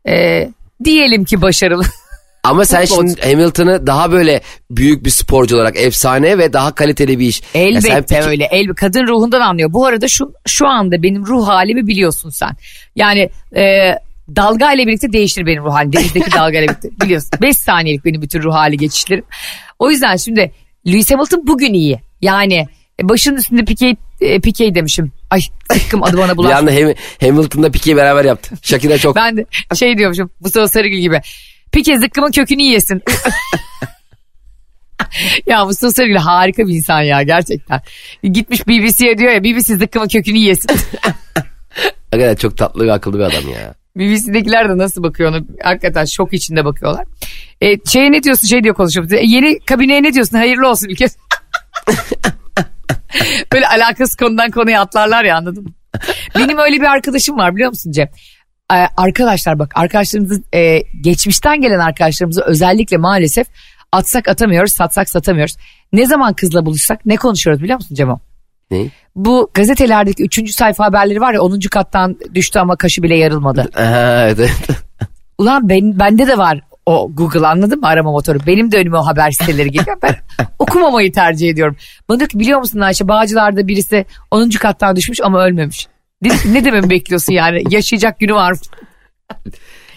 e, 0.08 0.50
diyelim 0.84 1.26
ki 1.26 1.42
başarılı. 1.42 1.84
Ama 2.44 2.66
sen 2.66 2.86
Futbolcu. 2.86 3.08
şimdi 3.10 3.22
Hamilton'ı 3.32 3.88
daha 3.88 4.12
böyle 4.12 4.42
büyük 4.72 5.06
bir 5.06 5.10
sporcu 5.10 5.56
olarak 5.56 5.78
efsane 5.78 6.38
ve 6.38 6.54
daha 6.54 6.76
kaliteli 6.76 7.20
bir 7.20 7.26
iş. 7.28 7.42
Sen 7.54 7.60
Elbette 7.60 8.16
peki- 8.16 8.28
öyle. 8.28 8.46
El, 8.52 8.68
kadın 8.68 9.08
ruhundan 9.08 9.42
anlıyor. 9.42 9.74
Bu 9.74 9.86
arada 9.86 10.08
şu 10.08 10.34
şu 10.48 10.68
anda 10.68 11.04
benim 11.04 11.26
ruh 11.26 11.48
halimi 11.48 11.88
biliyorsun 11.88 12.30
sen. 12.30 12.52
Yani 12.96 13.30
e, 13.56 13.96
dalga 14.36 14.74
ile 14.74 14.88
birlikte 14.88 15.14
değiştir 15.14 15.46
benim 15.46 15.64
ruh 15.64 15.74
halim. 15.74 15.94
Denizdeki 15.94 16.32
dalga 16.36 16.60
ile 16.60 16.68
birlikte 16.68 16.90
biliyorsun. 17.02 17.30
5 17.42 17.58
saniyelik 17.58 18.06
benim 18.06 18.22
bütün 18.22 18.42
ruh 18.42 18.54
hali 18.54 18.78
geçişlerim. 18.78 19.24
O 19.80 19.92
yüzden 19.92 20.16
şimdi 20.16 20.52
Lewis 20.88 21.12
Hamilton 21.12 21.48
bugün 21.48 21.74
iyi. 21.74 22.00
Yani 22.22 22.68
e, 23.02 23.10
başının 23.10 23.38
üstünde 23.38 23.66
Piquet, 23.66 23.98
e, 24.22 24.40
Piquet 24.40 24.76
demişim. 24.76 25.12
Ay 25.30 25.42
sıkkım 25.74 26.04
adı 26.04 26.18
bana 26.18 26.32
Bir 26.32 26.38
bulaştı. 26.38 26.58
anda 26.58 26.72
Ham- 26.72 26.96
Hamilton'la 27.22 27.72
Piquet'i 27.72 27.98
beraber 27.98 28.26
yaptı. 28.26 28.56
Shakira 28.62 28.98
çok. 28.98 29.16
Ben 29.16 29.38
de 29.38 29.46
şey 29.76 29.98
diyormuşum 29.98 30.30
Mustafa 30.40 30.68
Sarıgül 30.68 30.98
gibi. 30.98 31.22
Piquet 31.72 32.00
zıkkımın 32.00 32.32
kökünü 32.32 32.62
yiyesin. 32.62 33.02
ya 35.48 35.66
Mustafa 35.66 35.94
Sarıgül 35.94 36.16
harika 36.16 36.68
bir 36.68 36.74
insan 36.74 37.02
ya 37.02 37.24
gerçekten. 37.24 37.82
Gitmiş 38.24 38.68
BBC'ye 38.68 39.18
diyor 39.18 39.32
ya 39.32 39.44
BBC 39.44 39.78
zıkkımın 39.78 40.08
kökünü 40.08 40.38
yesin. 40.38 40.70
Hakikaten 42.12 42.36
çok 42.42 42.58
tatlı 42.58 42.88
ve 42.88 42.94
akıllı 42.94 43.20
bir 43.20 43.24
adam 43.24 43.50
ya. 43.54 43.74
BBC'dekiler 43.96 44.70
de 44.70 44.78
nasıl 44.78 45.04
bakıyor 45.04 45.30
ona 45.30 45.40
hakikaten 45.64 46.06
şok 46.06 46.34
içinde 46.34 46.66
bakıyorlar. 46.66 47.06
E, 47.62 47.76
şeye 47.86 48.12
ne 48.12 48.24
diyorsun 48.24 48.48
şey 48.48 48.64
diyor 48.64 48.76
konuşuyoruz. 48.76 49.14
E, 49.14 49.22
yeni 49.24 49.60
kabineye 49.60 50.04
ne 50.04 50.14
diyorsun 50.14 50.38
hayırlı 50.38 50.70
olsun 50.70 50.90
ülke. 50.90 51.06
Böyle 53.54 53.68
alakası 53.68 54.18
konudan 54.18 54.52
konuya 54.52 54.82
atlarlar 54.82 55.24
ya 55.24 55.38
anladın 55.38 55.64
mı? 55.64 55.70
Benim 56.36 56.58
öyle 56.58 56.76
bir 56.76 56.86
arkadaşım 56.86 57.38
var 57.38 57.56
biliyor 57.56 57.70
musun 57.70 57.92
Cem? 57.92 58.08
Ee, 58.74 58.88
arkadaşlar 58.98 59.60
bak 59.60 59.72
arkadaşlarımızı 59.76 60.44
e, 60.54 60.84
geçmişten 61.02 61.62
gelen 61.62 61.80
arkadaşlarımızı 61.80 62.42
özellikle 62.42 62.98
maalesef 62.98 63.48
atsak 63.92 64.28
atamıyoruz 64.28 64.74
satsak 64.74 65.10
satamıyoruz. 65.10 65.58
Ne 65.94 66.06
zaman 66.06 66.34
kızla 66.34 66.66
buluşsak 66.66 67.06
ne 67.06 67.16
konuşuyoruz 67.16 67.64
biliyor 67.64 67.76
musun 67.76 67.96
Cemo? 67.96 68.20
Ne? 68.72 68.86
Bu 69.16 69.50
gazetelerdeki 69.54 70.24
3. 70.24 70.52
sayfa 70.52 70.86
haberleri 70.86 71.22
var 71.22 71.34
ya 71.34 71.42
10. 71.42 71.60
kattan 71.60 72.18
düştü 72.36 72.60
ama 72.60 72.76
kaşı 72.76 73.04
bile 73.04 73.16
yarılmadı. 73.16 73.70
Aha, 73.76 74.24
evet, 74.24 74.40
evet. 74.40 74.80
Ulan 75.38 75.70
ben, 75.70 76.00
bende 76.00 76.28
de 76.28 76.38
var 76.38 76.62
o 76.86 77.12
Google 77.14 77.48
anladın 77.48 77.80
mı 77.80 77.88
arama 77.88 78.12
motoru. 78.12 78.40
Benim 78.48 78.72
de 78.72 78.78
önüme 78.78 78.98
o 78.98 79.06
haber 79.06 79.32
siteleri 79.32 79.72
geliyor. 79.72 79.98
Ben 80.02 80.16
okumamayı 80.60 81.12
tercih 81.12 81.50
ediyorum. 81.50 81.76
Bana 82.10 82.20
diyor 82.20 82.30
ki 82.30 82.40
biliyor 82.40 82.60
musun 82.60 82.80
Ayşe 82.80 83.08
Bağcılar'da 83.08 83.68
birisi 83.68 84.06
10. 84.32 84.50
kattan 84.50 84.96
düşmüş 84.96 85.22
ama 85.22 85.46
ölmemiş. 85.46 85.88
Ki 86.24 86.54
ne 86.54 86.66
dememi 86.66 86.90
bekliyorsun 86.90 87.34
yani 87.34 87.64
yaşayacak 87.70 88.20
günü 88.20 88.34
var. 88.34 88.54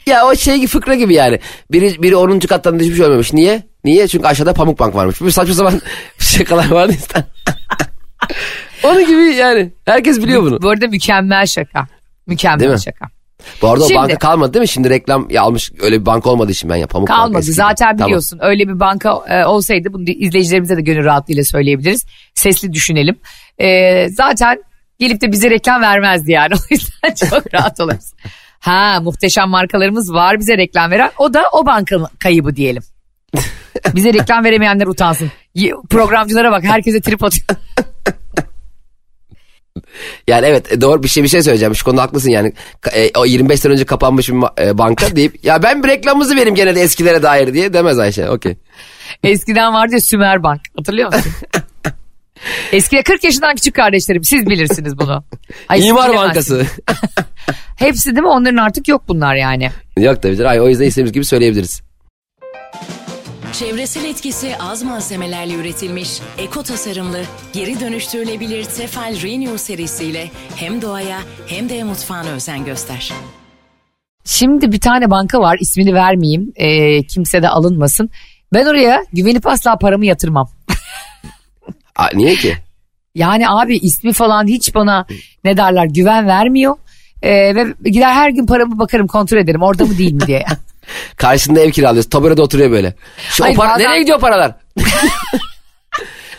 Ya 0.07 0.26
o 0.26 0.35
şey 0.37 0.57
gibi 0.57 0.67
fıkra 0.67 0.95
gibi 0.95 1.14
yani. 1.14 1.41
Biri, 1.73 2.02
biri 2.02 2.17
10. 2.17 2.38
kattan 2.38 2.79
düşmüş 2.79 3.00
ölmemiş. 3.00 3.33
Niye? 3.33 3.62
Niye? 3.85 4.09
Çünkü 4.09 4.26
aşağıda 4.26 4.52
pamuk 4.52 4.79
bank 4.79 4.95
varmış. 4.95 5.21
Bir 5.21 5.31
saçma 5.31 5.55
sapan 5.55 5.81
şakalar 6.19 6.71
vardı 6.71 6.93
işte. 6.99 7.25
Onun 8.85 9.07
gibi 9.07 9.35
yani. 9.37 9.73
Herkes 9.85 10.19
biliyor 10.23 10.43
bunu. 10.43 10.62
Bu 10.62 10.71
arada 10.71 10.87
mükemmel 10.87 11.47
şaka. 11.47 11.87
Mükemmel 12.26 12.61
Değil 12.61 12.71
mi? 12.73 12.81
şaka. 12.81 13.07
Bu 13.62 13.69
arada 13.71 13.85
Şimdi- 13.85 13.99
o 13.99 14.02
banka 14.02 14.19
kalmadı 14.19 14.55
değil 14.55 14.61
mi? 14.61 14.69
Şimdi 14.69 14.91
reklam 14.91 15.31
ya 15.31 15.43
almış 15.43 15.73
öyle 15.81 16.00
bir 16.00 16.07
banka 16.07 16.31
olmadığı 16.31 16.52
için 16.52 16.71
ben 16.71 16.76
ya 16.76 16.87
pamuk 16.87 17.09
Kalmadı 17.09 17.38
eskidi. 17.38 17.55
zaten 17.55 17.97
Tamam. 17.97 18.07
biliyorsun 18.07 18.38
öyle 18.43 18.69
bir 18.69 18.81
banka 18.81 19.11
e, 19.29 19.45
olsaydı 19.45 19.93
bunu 19.93 20.02
izleyicilerimize 20.11 20.76
de 20.76 20.81
gönül 20.81 21.05
rahatlığıyla 21.05 21.45
söyleyebiliriz. 21.45 22.05
Sesli 22.35 22.73
düşünelim. 22.73 23.17
E, 23.59 24.09
zaten 24.09 24.59
gelip 25.02 25.21
de 25.21 25.32
bize 25.32 25.50
reklam 25.50 25.82
vermezdi 25.82 26.32
yani 26.32 26.54
o 26.71 26.75
yüzden 26.75 27.28
çok 27.30 27.54
rahat 27.54 27.80
oluruz. 27.80 28.12
Ha 28.61 29.00
muhteşem 29.02 29.49
markalarımız 29.49 30.12
var 30.12 30.38
bize 30.38 30.56
reklam 30.56 30.90
veren 30.90 31.11
o 31.18 31.35
da 31.35 31.44
o 31.52 31.66
bankanın 31.66 32.09
kaybı 32.18 32.56
diyelim. 32.56 32.82
Bize 33.94 34.14
reklam 34.14 34.44
veremeyenler 34.44 34.87
utansın. 34.87 35.30
Programcılara 35.90 36.52
bak 36.52 36.64
herkese 36.64 37.00
trip 37.00 37.25
atıyor. 37.25 37.47
Yani 40.28 40.47
evet 40.47 40.73
e, 40.73 40.80
doğru 40.80 41.02
bir 41.02 41.09
şey 41.09 41.23
bir 41.23 41.28
şey 41.28 41.42
söyleyeceğim. 41.42 41.75
Şu 41.75 41.85
konuda 41.85 42.02
haklısın 42.02 42.30
yani. 42.30 42.52
E, 42.92 43.11
o 43.18 43.25
25 43.25 43.61
sene 43.61 43.73
önce 43.73 43.85
kapanmış 43.85 44.28
bir 44.28 44.66
e, 44.66 44.78
banka 44.78 45.16
deyip 45.16 45.44
ya 45.44 45.62
ben 45.62 45.82
bir 45.82 45.88
reklamımızı 45.88 46.37
vereyim 46.37 46.54
gene 46.54 46.75
de 46.75 46.80
eskilere 46.80 47.23
dair 47.23 47.54
diye 47.54 47.73
demez 47.73 47.99
Ayşe. 47.99 48.30
Okey. 48.30 48.56
Eskiden 49.23 49.75
vardı 49.75 49.94
ya 49.94 50.00
Sümer 50.00 50.42
Bank 50.42 50.61
hatırlıyor 50.76 51.14
musun? 51.14 51.32
Eskide 52.72 53.02
40 53.02 53.25
yaşından 53.25 53.54
küçük 53.54 53.75
kardeşlerim 53.75 54.25
siz 54.25 54.46
bilirsiniz 54.46 54.99
bunu. 54.99 55.25
Ay, 55.68 55.88
İmar. 55.88 56.14
Bankası. 56.16 56.66
Hepsi 57.76 58.11
değil 58.11 58.22
mi? 58.22 58.28
Onların 58.28 58.56
artık 58.56 58.88
yok 58.88 59.02
bunlar 59.08 59.34
yani. 59.34 59.70
Yok 59.99 60.22
tabii 60.22 60.37
canım. 60.37 60.50
Ay, 60.50 60.61
o 60.61 60.68
yüzden 60.68 60.84
istediğimiz 60.84 61.12
gibi 61.12 61.25
söyleyebiliriz. 61.25 61.82
Çevresel 63.52 64.04
etkisi 64.04 64.56
az 64.61 64.82
malzemelerle 64.82 65.54
üretilmiş, 65.54 66.20
eko 66.38 66.62
tasarımlı, 66.62 67.20
geri 67.52 67.80
dönüştürülebilir 67.80 68.64
Tefal 68.64 69.22
Renew 69.22 69.58
serisiyle 69.58 70.30
hem 70.56 70.82
doğaya 70.82 71.18
hem 71.46 71.68
de 71.68 71.84
mutfağına 71.84 72.28
özen 72.30 72.64
göster. 72.64 73.12
Şimdi 74.25 74.72
bir 74.72 74.80
tane 74.80 75.11
banka 75.11 75.40
var 75.40 75.56
ismini 75.61 75.94
vermeyeyim 75.94 76.52
Ee, 76.56 77.02
kimse 77.02 77.42
de 77.42 77.49
alınmasın. 77.49 78.11
Ben 78.54 78.66
oraya 78.66 79.04
güvenip 79.12 79.46
asla 79.46 79.76
paramı 79.78 80.06
yatırmam. 80.06 80.49
Aa, 81.96 82.08
niye 82.14 82.34
ki? 82.34 82.56
Yani 83.14 83.49
abi 83.49 83.76
ismi 83.76 84.12
falan 84.12 84.46
hiç 84.46 84.75
bana 84.75 85.06
ne 85.44 85.56
derler 85.56 85.84
güven 85.84 86.26
vermiyor. 86.26 86.76
Ee, 87.22 87.30
ve 87.54 87.90
gider 87.90 88.12
her 88.12 88.30
gün 88.30 88.46
paramı 88.46 88.78
bakarım 88.78 89.06
kontrol 89.06 89.38
ederim 89.38 89.62
orada 89.62 89.84
mı 89.84 89.99
değil 89.99 90.12
mi 90.12 90.20
diye. 90.26 90.44
Karşında 91.16 91.61
ev 91.61 91.70
kiralıyoruz. 91.70 92.11
Taburede 92.11 92.42
oturuyor 92.42 92.70
böyle. 92.70 92.94
Şu 93.30 93.42
o 93.42 93.46
Hayır, 93.46 93.56
para, 93.56 93.70
bazen- 93.70 93.84
nereye 93.90 94.00
gidiyor 94.00 94.20
paralar? 94.20 94.54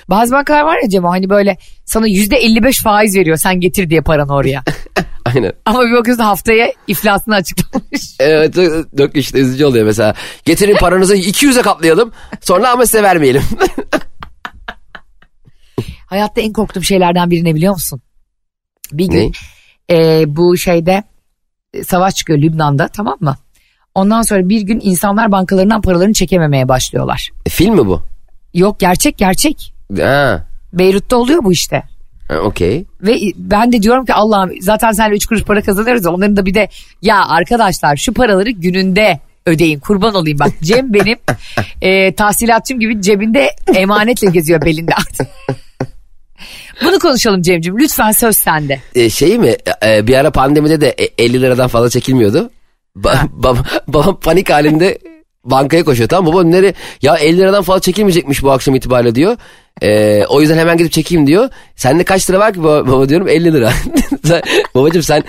Bazı 0.09 0.33
bankalar 0.33 0.61
var 0.61 0.77
ya 0.83 0.89
Cemo 0.89 1.11
hani 1.11 1.29
böyle 1.29 1.57
sana 1.85 2.07
yüzde 2.07 2.35
55 2.37 2.81
faiz 2.81 3.15
veriyor 3.15 3.37
sen 3.37 3.59
getir 3.59 3.89
diye 3.89 4.01
paranı 4.01 4.33
oraya. 4.33 4.63
Aynen. 5.25 5.53
Ama 5.65 5.85
bir 5.85 5.91
bakıyorsun 5.93 6.23
haftaya 6.23 6.71
iflasını 6.87 7.35
açıklamış. 7.35 8.01
Evet 8.19 8.55
çok 8.97 9.15
işte 9.15 9.39
üzücü 9.39 9.65
oluyor 9.65 9.85
mesela. 9.85 10.13
Getirin 10.45 10.75
paranızı 10.75 11.15
200'e 11.15 11.61
katlayalım. 11.61 12.11
Sonra 12.41 12.69
ama 12.69 12.85
size 12.85 13.03
vermeyelim. 13.03 13.43
Hayatta 16.13 16.41
en 16.41 16.53
korktuğum 16.53 16.83
şeylerden 16.83 17.31
biri 17.31 17.43
ne 17.43 17.55
biliyor 17.55 17.73
musun? 17.73 18.01
Bir 18.91 19.07
gün 19.07 19.31
e, 19.89 20.23
bu 20.35 20.57
şeyde 20.57 21.03
e, 21.73 21.83
savaş 21.83 22.15
çıkıyor 22.15 22.39
Lübnan'da 22.39 22.87
tamam 22.87 23.17
mı? 23.19 23.37
Ondan 23.95 24.21
sonra 24.21 24.49
bir 24.49 24.61
gün 24.61 24.79
insanlar 24.83 25.31
bankalarından 25.31 25.81
paralarını 25.81 26.13
çekememeye 26.13 26.67
başlıyorlar. 26.67 27.29
E, 27.45 27.49
Film 27.49 27.75
mi 27.75 27.87
bu? 27.87 28.01
Yok 28.53 28.79
gerçek 28.79 29.17
gerçek. 29.17 29.73
Ha. 29.99 30.45
Beyrut'ta 30.73 31.17
oluyor 31.17 31.43
bu 31.43 31.51
işte. 31.51 31.83
Okey. 32.43 32.85
Ve 33.01 33.19
ben 33.35 33.71
de 33.71 33.81
diyorum 33.81 34.05
ki 34.05 34.13
Allah'ım 34.13 34.51
zaten 34.61 34.91
senle 34.91 35.15
3 35.15 35.25
kuruş 35.25 35.43
para 35.43 35.61
kazanıyoruz. 35.61 36.05
Onların 36.05 36.37
da 36.37 36.45
bir 36.45 36.53
de 36.53 36.69
ya 37.01 37.27
arkadaşlar 37.27 37.95
şu 37.95 38.13
paraları 38.13 38.49
gününde 38.49 39.19
ödeyin 39.45 39.79
kurban 39.79 40.15
olayım 40.15 40.39
bak. 40.39 40.51
Cem 40.63 40.93
benim 40.93 41.17
e, 41.81 42.15
tahsilatçım 42.15 42.79
gibi 42.79 43.01
cebinde 43.01 43.49
emanetle 43.75 44.31
geziyor 44.31 44.61
belinde 44.61 44.93
artık. 44.93 45.27
Bunu 46.83 46.99
konuşalım 46.99 47.41
Cem'ciğim 47.41 47.79
lütfen 47.79 48.11
söz 48.11 48.37
sende. 48.37 48.79
E, 48.95 49.09
şey 49.09 49.37
mi? 49.37 49.55
E, 49.85 50.07
bir 50.07 50.15
ara 50.15 50.31
pandemide 50.31 50.81
de 50.81 50.89
e, 50.89 51.23
50 51.23 51.41
liradan 51.41 51.67
fazla 51.67 51.89
çekilmiyordu. 51.89 52.49
Ba- 52.97 53.27
baba- 53.31 53.65
babam 53.87 54.19
panik 54.19 54.49
halinde 54.49 54.97
bankaya 55.45 55.83
koşuyor 55.83 56.09
tamam 56.09 56.33
baba 56.33 56.43
nereye 56.43 56.73
ya 57.01 57.15
50 57.17 57.37
liradan 57.37 57.63
fazla 57.63 57.81
çekilmeyecekmiş 57.81 58.43
bu 58.43 58.51
akşam 58.51 58.75
itibariyle 58.75 59.15
diyor. 59.15 59.37
E, 59.81 60.23
o 60.25 60.41
yüzden 60.41 60.57
hemen 60.57 60.77
gidip 60.77 60.91
çekeyim 60.91 61.27
diyor. 61.27 61.49
Sende 61.75 62.03
kaç 62.03 62.29
lira 62.29 62.39
var 62.39 62.53
ki 62.53 62.63
baba, 62.63 62.91
baba 62.91 63.09
diyorum 63.09 63.27
50 63.27 63.53
lira. 63.53 63.73
sen, 64.23 64.41
babacım 64.75 65.03
sen 65.03 65.23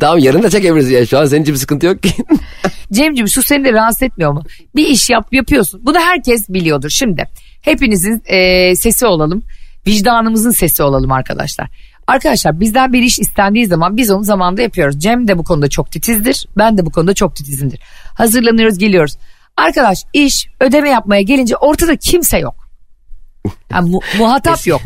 tamam 0.00 0.18
yarın 0.18 0.42
da 0.42 0.50
çekebiliriz 0.50 0.90
ya 0.90 1.06
şu 1.06 1.18
an 1.18 1.26
senin 1.26 1.42
için 1.42 1.54
bir 1.54 1.58
sıkıntı 1.58 1.86
yok 1.86 2.02
ki. 2.02 2.10
Cem'ciğim 2.92 3.28
şu 3.28 3.42
seni 3.42 3.64
de 3.64 3.72
rahatsız 3.72 4.02
etmiyor 4.02 4.32
mu? 4.32 4.42
Bir 4.76 4.86
iş 4.86 5.10
yap 5.10 5.32
yapıyorsun. 5.32 5.80
Bunu 5.86 5.98
herkes 5.98 6.48
biliyordur 6.48 6.90
şimdi. 6.90 7.24
Hepinizin 7.62 8.22
e, 8.26 8.76
sesi 8.76 9.06
olalım. 9.06 9.42
Vicdanımızın 9.86 10.50
sesi 10.50 10.82
olalım 10.82 11.12
arkadaşlar. 11.12 11.68
Arkadaşlar 12.06 12.60
bizden 12.60 12.92
bir 12.92 13.02
iş 13.02 13.18
istendiği 13.18 13.66
zaman 13.66 13.96
biz 13.96 14.10
onu 14.10 14.24
zamanında 14.24 14.62
yapıyoruz. 14.62 14.98
Cem 14.98 15.28
de 15.28 15.38
bu 15.38 15.44
konuda 15.44 15.68
çok 15.68 15.92
titizdir. 15.92 16.46
Ben 16.58 16.78
de 16.78 16.86
bu 16.86 16.90
konuda 16.90 17.14
çok 17.14 17.36
titizimdir. 17.36 17.80
Hazırlanıyoruz 18.14 18.78
geliyoruz. 18.78 19.16
Arkadaş 19.56 20.04
iş 20.12 20.48
ödeme 20.60 20.90
yapmaya 20.90 21.22
gelince 21.22 21.56
ortada 21.56 21.96
kimse 21.96 22.38
yok. 22.38 22.54
Yani 23.70 23.90
mu- 23.90 24.00
muhatap 24.18 24.66
yok. 24.66 24.80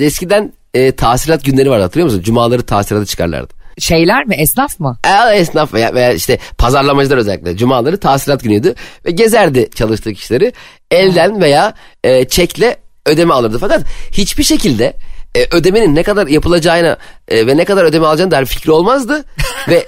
Eskiden 0.00 0.52
e, 0.74 0.92
tahsilat 0.92 1.44
günleri 1.44 1.70
vardı 1.70 1.82
hatırlıyor 1.82 2.06
musun? 2.06 2.22
Cumaları 2.22 2.62
tahsilata 2.62 3.06
çıkarlardı. 3.06 3.54
Şeyler 3.78 4.26
mi 4.26 4.34
esnaf 4.34 4.80
mı? 4.80 4.98
E, 5.04 5.36
esnaf 5.36 5.74
veya, 5.74 5.94
veya 5.94 6.12
işte 6.12 6.38
pazarlamacılar 6.58 7.16
özellikle 7.16 7.56
cumaları 7.56 8.00
tahsilat 8.00 8.42
günüydü 8.42 8.74
ve 9.06 9.10
gezerdi 9.10 9.70
çalıştığı 9.74 10.12
kişileri 10.12 10.52
elden 10.90 11.40
veya 11.40 11.74
e, 12.04 12.28
çekle 12.28 12.76
ödeme 13.08 13.34
alırdı. 13.34 13.58
Fakat 13.60 13.82
hiçbir 14.12 14.44
şekilde 14.44 14.94
e, 15.36 15.46
ödemenin 15.50 15.94
ne 15.94 16.02
kadar 16.02 16.26
yapılacağına 16.26 16.96
e, 17.28 17.46
ve 17.46 17.56
ne 17.56 17.64
kadar 17.64 17.84
ödeme 17.84 18.06
alacağına 18.06 18.30
dair 18.30 18.46
fikri 18.46 18.70
olmazdı. 18.70 19.24
ve 19.68 19.86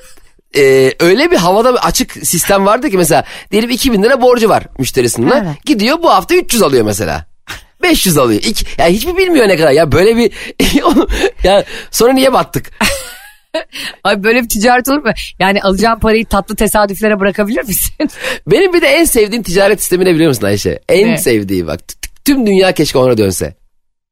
e, 0.57 0.93
öyle 1.01 1.31
bir 1.31 1.37
havada 1.37 1.73
bir 1.73 1.87
açık 1.87 2.13
sistem 2.13 2.67
vardı 2.67 2.91
ki 2.91 2.97
mesela 2.97 3.25
diyelim 3.53 3.71
2000 3.71 4.03
lira 4.03 4.21
borcu 4.23 4.49
var 4.49 4.63
müşterisinin. 4.79 5.31
Evet. 5.31 5.65
Gidiyor 5.65 6.03
bu 6.03 6.11
hafta 6.11 6.35
300 6.35 6.63
alıyor 6.63 6.85
mesela. 6.85 7.27
500 7.83 8.19
alıyor. 8.19 8.43
İki, 8.43 8.65
ya 8.79 8.87
hiçbir 8.87 9.17
bilmiyor 9.17 9.49
ne 9.49 9.57
kadar. 9.57 9.71
Ya 9.71 9.93
böyle 9.93 10.17
bir 10.17 10.33
ya 11.45 11.65
sonra 11.91 12.13
niye 12.13 12.33
battık? 12.33 12.71
Ay 14.05 14.23
böyle 14.23 14.43
bir 14.43 14.49
ticaret 14.49 14.89
olur 14.89 14.99
mu? 15.05 15.13
Yani 15.39 15.63
alacağın 15.63 15.99
parayı 15.99 16.27
tatlı 16.27 16.57
tesadüflere 16.57 17.21
bırakabilir 17.21 17.65
misin? 17.65 18.11
Benim 18.47 18.73
bir 18.73 18.81
de 18.83 18.87
en 18.87 19.05
sevdiğim 19.05 19.43
ticaret 19.43 19.81
sistemi 19.81 20.05
ne 20.05 20.15
biliyor 20.15 20.29
musun 20.29 20.47
Ayşe? 20.47 20.81
En 20.89 21.09
Ne? 21.09 21.19
sevdiği 21.19 21.67
bak. 21.67 21.81
Tüm 22.25 22.47
dünya 22.47 22.73
keşke 22.73 22.99
ona 22.99 23.19
dönse. 23.19 23.55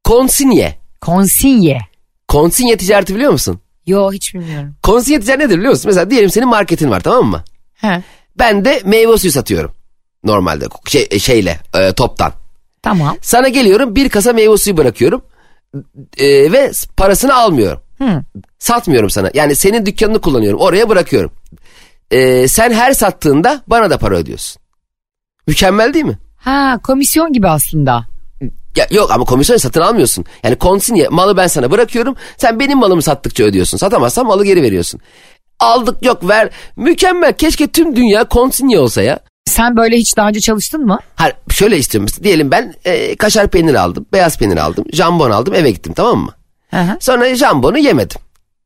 Konsinye. 0.04 0.78
Konsinye. 1.00 1.80
Konsinye 2.28 2.76
ticareti 2.76 3.14
biliyor 3.14 3.32
musun? 3.32 3.60
Yo 3.86 4.12
hiç 4.12 4.34
bilmiyorum. 4.34 4.74
Konsinye 4.82 5.20
ticareti 5.20 5.44
nedir 5.44 5.56
biliyor 5.58 5.72
musun? 5.72 5.88
Mesela 5.88 6.10
diyelim 6.10 6.30
senin 6.30 6.48
marketin 6.48 6.90
var 6.90 7.00
tamam 7.00 7.26
mı? 7.26 7.44
He. 7.74 8.02
Ben 8.38 8.64
de 8.64 8.82
meyve 8.84 9.18
suyu 9.18 9.32
satıyorum. 9.32 9.74
Normalde 10.24 10.64
şey, 10.86 11.18
şeyle 11.18 11.58
e, 11.74 11.92
toptan. 11.92 12.32
Tamam. 12.82 13.16
Sana 13.22 13.48
geliyorum 13.48 13.96
bir 13.96 14.08
kasa 14.08 14.32
meyve 14.32 14.56
suyu 14.56 14.76
bırakıyorum. 14.76 15.22
E, 16.18 16.52
ve 16.52 16.72
parasını 16.96 17.34
almıyorum. 17.34 17.82
Hı. 17.98 18.22
Satmıyorum 18.58 19.10
sana. 19.10 19.30
Yani 19.34 19.56
senin 19.56 19.86
dükkanını 19.86 20.20
kullanıyorum. 20.20 20.60
Oraya 20.60 20.88
bırakıyorum. 20.88 21.32
E, 22.10 22.48
sen 22.48 22.72
her 22.72 22.92
sattığında 22.92 23.62
bana 23.66 23.90
da 23.90 23.98
para 23.98 24.16
ödüyorsun. 24.16 24.62
Mükemmel 25.46 25.94
değil 25.94 26.04
mi? 26.04 26.18
Ha 26.38 26.78
komisyon 26.82 27.32
gibi 27.32 27.48
aslında. 27.48 28.06
Ya, 28.76 28.86
yok 28.90 29.10
ama 29.10 29.24
komisyonu 29.24 29.58
satın 29.58 29.80
almıyorsun. 29.80 30.24
Yani 30.44 30.56
konsinye 30.56 31.08
malı 31.08 31.36
ben 31.36 31.46
sana 31.46 31.70
bırakıyorum. 31.70 32.16
Sen 32.36 32.60
benim 32.60 32.78
malımı 32.78 33.02
sattıkça 33.02 33.44
ödüyorsun. 33.44 33.78
Satamazsan 33.78 34.26
malı 34.26 34.44
geri 34.44 34.62
veriyorsun. 34.62 35.00
Aldık 35.60 36.04
yok 36.04 36.28
ver. 36.28 36.50
Mükemmel. 36.76 37.32
Keşke 37.32 37.66
tüm 37.66 37.96
dünya 37.96 38.24
konsinye 38.24 38.78
olsa 38.78 39.02
ya. 39.02 39.18
Sen 39.46 39.76
böyle 39.76 39.96
hiç 39.96 40.16
daha 40.16 40.28
önce 40.28 40.40
çalıştın 40.40 40.86
mı? 40.86 40.98
Ha, 41.16 41.32
şöyle 41.50 41.78
istiyorum. 41.78 42.10
Diyelim 42.22 42.50
ben 42.50 42.74
e, 42.84 43.16
kaşar 43.16 43.48
peynir 43.48 43.74
aldım. 43.74 44.06
Beyaz 44.12 44.38
peynir 44.38 44.56
aldım. 44.56 44.84
Jambon 44.92 45.30
aldım. 45.30 45.54
Eve 45.54 45.70
gittim 45.70 45.92
tamam 45.96 46.18
mı? 46.18 46.32
Hı. 46.70 46.96
Sonra 47.00 47.34
jambonu 47.34 47.78
yemedim. 47.78 48.20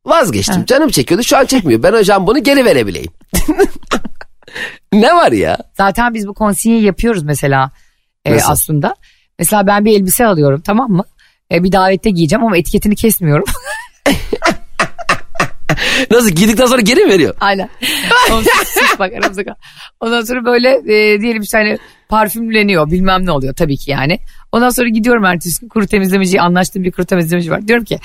Vazgeçtim. 0.07 0.65
Canım 0.65 0.89
çekiyordu. 0.89 1.25
Şu 1.25 1.37
an 1.37 1.45
çekmiyor. 1.47 1.83
Ben 1.83 1.93
o 1.93 2.03
jambonu 2.03 2.43
geri 2.43 2.65
verebileyim. 2.65 3.11
ne 4.93 5.15
var 5.15 5.33
ya? 5.33 5.59
Zaten 5.77 6.15
biz 6.15 6.29
bu 6.29 6.35
konsinyeyi 6.35 6.83
yapıyoruz 6.83 7.23
mesela 7.23 7.71
e, 8.25 8.33
Nasıl? 8.33 8.53
aslında. 8.53 8.97
Mesela 9.39 9.67
ben 9.67 9.85
bir 9.85 10.01
elbise 10.01 10.27
alıyorum 10.27 10.61
tamam 10.61 10.91
mı? 10.91 11.05
E, 11.53 11.65
bir 11.65 11.73
davette 11.73 12.11
giyeceğim 12.11 12.45
ama 12.45 12.57
etiketini 12.57 12.97
kesmiyorum. 12.97 13.45
Nasıl 16.11 16.31
giydikten 16.31 16.67
sonra 16.67 16.81
geri 16.81 17.05
mi 17.05 17.11
veriyor? 17.11 17.35
Aynen. 17.41 17.69
Ondan 18.31 18.43
sonra, 18.43 18.65
sus 18.65 18.99
bak 18.99 19.13
aramızda 19.13 19.45
kal. 19.45 19.55
Ondan 20.01 20.23
sonra 20.23 20.45
böyle 20.45 20.69
e, 20.69 21.21
diyelim 21.21 21.43
işte 21.43 21.59
hani 21.59 21.79
parfümleniyor 22.09 22.91
bilmem 22.91 23.27
ne 23.27 23.31
oluyor 23.31 23.55
tabii 23.55 23.77
ki 23.77 23.91
yani. 23.91 24.19
Ondan 24.53 24.71
sonra 24.71 24.89
gidiyorum 24.89 25.25
ertesi 25.25 25.61
gün 25.61 25.69
kuru 25.69 25.87
temizlemeciyi 25.87 26.41
anlaştığım 26.41 26.85
bir 26.85 26.93
kuru 26.93 27.07
temizlemeci 27.07 27.51
var. 27.51 27.69
Diyorum 27.69 27.85
ki 27.85 27.99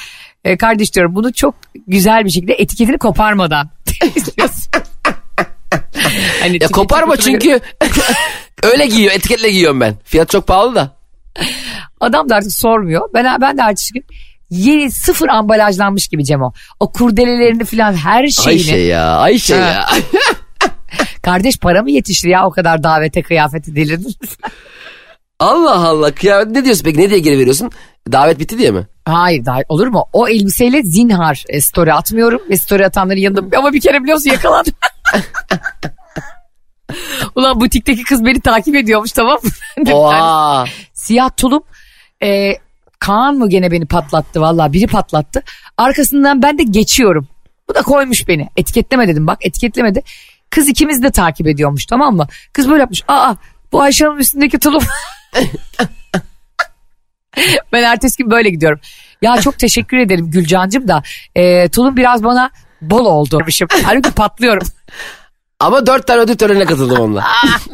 e, 0.43 0.57
kardeş 0.57 0.95
diyorum 0.95 1.15
bunu 1.15 1.33
çok 1.33 1.55
güzel 1.87 2.25
bir 2.25 2.29
şekilde 2.29 2.53
etiketini 2.53 2.97
koparmadan 2.97 3.69
temizliyorsun. 3.99 4.71
hani 6.41 6.57
Ya 6.61 6.67
koparma 6.67 7.17
çünkü 7.17 7.59
öyle 8.63 8.85
giyiyor. 8.85 9.13
Etiketle 9.13 9.51
giyiyorum 9.51 9.81
ben. 9.81 9.95
Fiyat 10.03 10.29
çok 10.29 10.47
pahalı 10.47 10.75
da. 10.75 10.97
Adam 11.99 12.29
da 12.29 12.35
artık 12.35 12.51
sormuyor. 12.53 13.09
Ben, 13.13 13.41
ben 13.41 13.57
de 13.57 13.61
ertesi 13.61 13.93
gün 13.93 14.05
yeni 14.49 14.91
sıfır 14.91 15.27
ambalajlanmış 15.29 16.07
gibi 16.07 16.25
Cemo. 16.25 16.53
O 16.79 16.91
kurdelelerini 16.91 17.65
falan 17.65 17.93
her 17.93 18.27
şeyini. 18.27 18.59
Ayşe 18.61 18.77
ya 18.77 19.17
Ayşe 19.17 19.55
Ha. 19.55 19.61
ya. 19.71 19.85
Kardeş 21.21 21.57
para 21.57 21.81
mı 21.83 21.91
yetişti 21.91 22.29
ya 22.29 22.45
o 22.47 22.51
kadar 22.51 22.83
davete 22.83 23.21
kıyafeti 23.21 23.75
delirdin. 23.75 24.15
Allah 25.39 25.87
Allah. 25.87 26.11
Kıyafet 26.11 26.47
ne 26.51 26.65
diyorsun 26.65 26.83
peki? 26.83 26.99
Ne 26.99 27.09
diye 27.09 27.19
geri 27.19 27.39
veriyorsun? 27.39 27.71
Davet 28.11 28.39
bitti 28.39 28.57
diye 28.57 28.71
mi? 28.71 28.87
Hayır 29.05 29.45
daha 29.45 29.59
olur 29.69 29.87
mu? 29.87 30.05
O 30.13 30.27
elbiseyle 30.27 30.83
zinhar 30.83 31.43
e, 31.49 31.61
story 31.61 31.93
atmıyorum 31.93 32.41
ve 32.49 32.57
story 32.57 32.85
atanların 32.85 33.19
yanında 33.19 33.57
ama 33.57 33.73
bir 33.73 33.81
kere 33.81 34.03
biliyorsun 34.03 34.29
yakalandım. 34.29 34.73
Ulan 37.37 37.59
butikteki 37.59 38.03
kız 38.03 38.25
beni 38.25 38.39
takip 38.39 38.75
ediyormuş 38.75 39.11
tamam 39.11 39.39
mı? 39.43 39.49
Ben 39.77 39.85
de 39.85 39.89
bir 39.89 39.93
tane 39.93 40.21
Oha. 40.21 40.65
Siyah 40.93 41.29
tulum 41.37 41.63
e, 42.23 42.53
Kaan 42.99 43.35
mı 43.35 43.49
gene 43.49 43.71
beni 43.71 43.85
patlattı 43.85 44.41
valla 44.41 44.73
biri 44.73 44.87
patlattı. 44.87 45.43
Arkasından 45.77 46.41
ben 46.41 46.57
de 46.57 46.63
geçiyorum. 46.63 47.27
Bu 47.69 47.75
da 47.75 47.81
koymuş 47.81 48.27
beni. 48.27 48.49
Etiketleme 48.57 49.07
dedim 49.07 49.27
bak 49.27 49.37
etiketlemedi. 49.41 50.03
Kız 50.49 50.69
ikimiz 50.69 51.03
de 51.03 51.11
takip 51.11 51.47
ediyormuş 51.47 51.85
tamam 51.85 52.15
mı? 52.15 52.27
Kız 52.53 52.69
böyle 52.69 52.79
yapmış. 52.79 53.03
Aa 53.07 53.35
bu 53.71 53.81
Ayşe 53.81 54.05
Hanım'ın 54.05 54.21
üstündeki 54.21 54.59
tulum. 54.59 54.83
ben 57.73 57.83
ertesi 57.83 58.17
gün 58.17 58.31
böyle 58.31 58.49
gidiyorum. 58.49 58.79
Ya 59.21 59.41
çok 59.41 59.59
teşekkür 59.59 59.97
ederim 59.97 60.31
Gülcancığım 60.31 60.87
da 60.87 61.03
e, 61.35 61.69
tulum 61.69 61.97
biraz 61.97 62.23
bana 62.23 62.49
bol 62.81 63.05
oldu. 63.05 63.39
Halbuki 63.83 64.11
patlıyorum. 64.11 64.67
Ama 65.59 65.87
dört 65.87 66.07
tane 66.07 66.21
ödül 66.21 66.35
törenine 66.35 66.65
katıldım 66.65 66.99
onunla. 66.99 67.25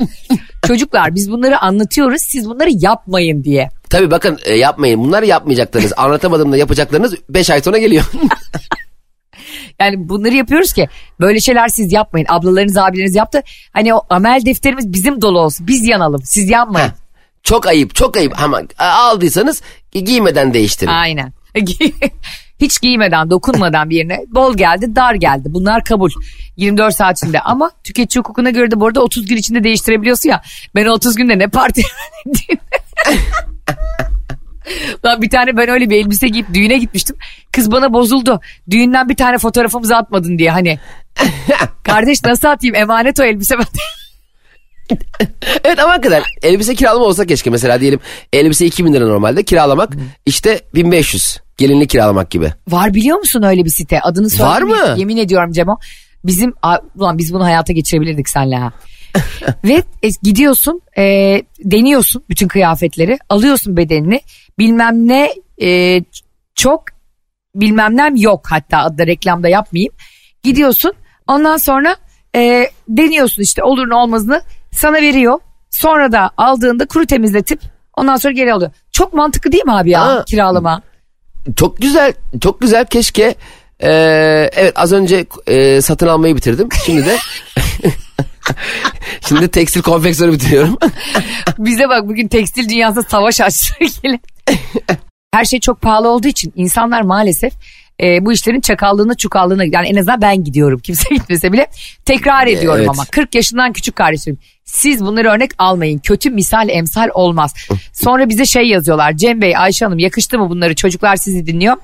Çocuklar 0.67 1.15
biz 1.15 1.31
bunları 1.31 1.59
anlatıyoruz 1.59 2.21
siz 2.21 2.49
bunları 2.49 2.69
yapmayın 2.73 3.43
diye. 3.43 3.69
Tabii 3.89 4.11
bakın 4.11 4.39
e, 4.43 4.53
yapmayın. 4.53 5.03
Bunları 5.03 5.25
yapmayacaklarınız. 5.25 5.93
Anlatamadım 5.97 6.51
da 6.51 6.57
yapacaklarınız 6.57 7.15
5 7.29 7.49
ay 7.49 7.61
sonra 7.61 7.77
geliyor. 7.77 8.03
Yani 9.79 10.09
bunları 10.09 10.35
yapıyoruz 10.35 10.73
ki 10.73 10.87
böyle 11.19 11.39
şeyler 11.39 11.67
siz 11.67 11.93
yapmayın. 11.93 12.27
Ablalarınız 12.29 12.77
abileriniz 12.77 13.15
yaptı. 13.15 13.43
Hani 13.73 13.93
o 13.95 14.01
amel 14.09 14.41
defterimiz 14.45 14.93
bizim 14.93 15.21
dolu 15.21 15.39
olsun. 15.39 15.67
Biz 15.67 15.87
yanalım 15.87 16.21
siz 16.23 16.49
yanmayın. 16.49 16.91
çok 17.43 17.67
ayıp 17.67 17.95
çok 17.95 18.17
ayıp. 18.17 18.41
Ama 18.41 18.61
e, 18.61 18.83
aldıysanız 18.83 19.61
giymeden 19.91 20.53
değiştirin. 20.53 20.91
Aynen. 20.91 21.33
Hiç 22.61 22.81
giymeden 22.81 23.29
dokunmadan 23.29 23.89
bir 23.89 23.95
yerine 23.95 24.25
bol 24.27 24.57
geldi 24.57 24.95
dar 24.95 25.13
geldi. 25.13 25.43
Bunlar 25.45 25.83
kabul. 25.83 26.09
24 26.57 26.95
saat 26.95 27.17
içinde 27.17 27.39
ama 27.39 27.71
tüketici 27.83 28.19
hukukuna 28.19 28.49
göre 28.49 28.71
de 28.71 28.79
bu 28.79 28.87
arada 28.87 29.01
30 29.01 29.25
gün 29.25 29.37
içinde 29.37 29.63
değiştirebiliyorsun 29.63 30.29
ya. 30.29 30.41
Ben 30.75 30.85
o 30.85 30.91
30 30.91 31.15
günde 31.15 31.39
ne 31.39 31.47
parti 31.47 31.81
Lan 35.05 35.21
bir 35.21 35.29
tane 35.29 35.57
ben 35.57 35.69
öyle 35.69 35.89
bir 35.89 36.05
elbise 36.05 36.27
giyip 36.27 36.53
düğüne 36.53 36.77
gitmiştim. 36.77 37.15
Kız 37.51 37.71
bana 37.71 37.93
bozuldu. 37.93 38.41
Düğünden 38.69 39.09
bir 39.09 39.15
tane 39.15 39.37
fotoğrafımızı 39.37 39.97
atmadın 39.97 40.37
diye 40.37 40.51
hani. 40.51 40.79
Kardeş 41.83 42.23
nasıl 42.23 42.47
atayım 42.47 42.75
emanet 42.75 43.19
o 43.19 43.23
elbise 43.23 43.57
ben. 43.57 43.65
Evet 45.63 45.79
ama 45.79 45.91
hakikaten 45.91 46.23
elbise 46.41 46.75
kiralama 46.75 47.05
olsa 47.05 47.25
keşke 47.25 47.49
mesela 47.49 47.81
diyelim 47.81 47.99
elbise 48.33 48.65
2000 48.65 48.93
lira 48.93 49.07
normalde 49.07 49.43
kiralamak 49.43 49.93
işte 50.25 50.61
1500 50.75 51.42
gelinlik 51.57 51.89
kiralamak 51.89 52.31
gibi. 52.31 52.53
Var 52.67 52.93
biliyor 52.93 53.17
musun 53.17 53.43
öyle 53.43 53.65
bir 53.65 53.69
site? 53.69 54.01
Adını 54.01 54.25
Var 54.25 54.29
söylemeyeyim. 54.29 54.91
mı? 54.93 54.99
Yemin 54.99 55.17
ediyorum 55.17 55.51
Cemo. 55.51 55.77
Bizim 56.25 56.53
a- 56.61 56.79
ulan 56.95 57.17
biz 57.17 57.33
bunu 57.33 57.43
hayata 57.43 57.73
geçirebilirdik 57.73 58.29
senle 58.29 58.55
ha. 58.55 58.71
Ve 59.63 59.83
e, 60.03 60.09
gidiyorsun 60.23 60.81
e, 60.97 61.03
deniyorsun 61.59 62.23
bütün 62.29 62.47
kıyafetleri 62.47 63.19
alıyorsun 63.29 63.77
bedenini 63.77 64.21
bilmem 64.59 65.07
ne 65.07 65.29
e, 65.61 66.01
çok 66.55 66.83
bilmem 67.55 67.97
ne 67.97 68.11
yok 68.21 68.45
hatta 68.49 68.77
adda 68.77 69.07
reklamda 69.07 69.49
yapmayayım. 69.49 69.93
Gidiyorsun 70.43 70.93
ondan 71.27 71.57
sonra 71.57 71.95
e, 72.35 72.69
deniyorsun 72.89 73.41
işte 73.41 73.63
olur 73.63 73.89
ne 73.89 73.95
olmazını 73.95 74.41
sana 74.71 74.95
veriyor. 74.97 75.39
Sonra 75.69 76.11
da 76.11 76.29
aldığında 76.37 76.85
kuru 76.85 77.05
temizletip 77.05 77.59
ondan 77.97 78.15
sonra 78.15 78.33
geri 78.33 78.53
alıyor. 78.53 78.71
Çok 78.91 79.13
mantıklı 79.13 79.51
değil 79.51 79.65
mi 79.65 79.73
abi 79.73 79.89
ya 79.89 80.01
Aa. 80.03 80.23
kiralama? 80.25 80.81
Çok 81.55 81.77
güzel 81.77 82.13
çok 82.41 82.61
güzel 82.61 82.85
keşke 82.85 83.35
e, 83.79 83.89
evet 84.53 84.73
az 84.75 84.93
önce 84.93 85.25
e, 85.47 85.81
satın 85.81 86.07
almayı 86.07 86.35
bitirdim. 86.35 86.69
Şimdi 86.85 87.05
de 87.05 87.17
şimdi 89.27 89.41
de 89.41 89.47
tekstil 89.47 89.81
konfeksiyonu 89.81 90.33
bitiriyorum. 90.33 90.77
Bize 91.57 91.89
bak 91.89 92.07
bugün 92.07 92.27
tekstil 92.27 92.69
dünyasında 92.69 93.03
savaş 93.03 93.41
açtı. 93.41 93.75
Her 95.33 95.45
şey 95.45 95.59
çok 95.59 95.81
pahalı 95.81 96.09
olduğu 96.09 96.27
için 96.27 96.53
insanlar 96.55 97.01
maalesef 97.01 97.53
e, 98.01 98.25
bu 98.25 98.33
işlerin 98.33 98.61
çakallığına 98.61 99.15
çukallığına 99.15 99.63
yani 99.63 99.87
en 99.87 99.95
azından 99.95 100.21
ben 100.21 100.43
gidiyorum 100.43 100.79
kimse 100.83 101.15
gitmese 101.15 101.51
bile. 101.51 101.67
Tekrar 102.05 102.47
ediyorum 102.47 102.79
Evet. 102.79 102.89
ama 102.89 103.05
40 103.11 103.35
yaşından 103.35 103.73
küçük 103.73 103.95
kardeşim 103.95 104.37
siz 104.65 105.05
bunları 105.05 105.29
örnek 105.29 105.51
almayın. 105.57 105.99
Kötü 105.99 106.29
misal 106.29 106.69
emsal 106.69 107.09
olmaz. 107.13 107.53
Sonra 107.93 108.29
bize 108.29 108.45
şey 108.45 108.63
yazıyorlar. 108.67 109.13
Cem 109.13 109.41
Bey 109.41 109.57
Ayşe 109.57 109.85
Hanım 109.85 109.99
yakıştı 109.99 110.39
mı 110.39 110.49
bunları? 110.49 110.75
Çocuklar 110.75 111.15
sizi 111.15 111.45
dinliyor. 111.45 111.77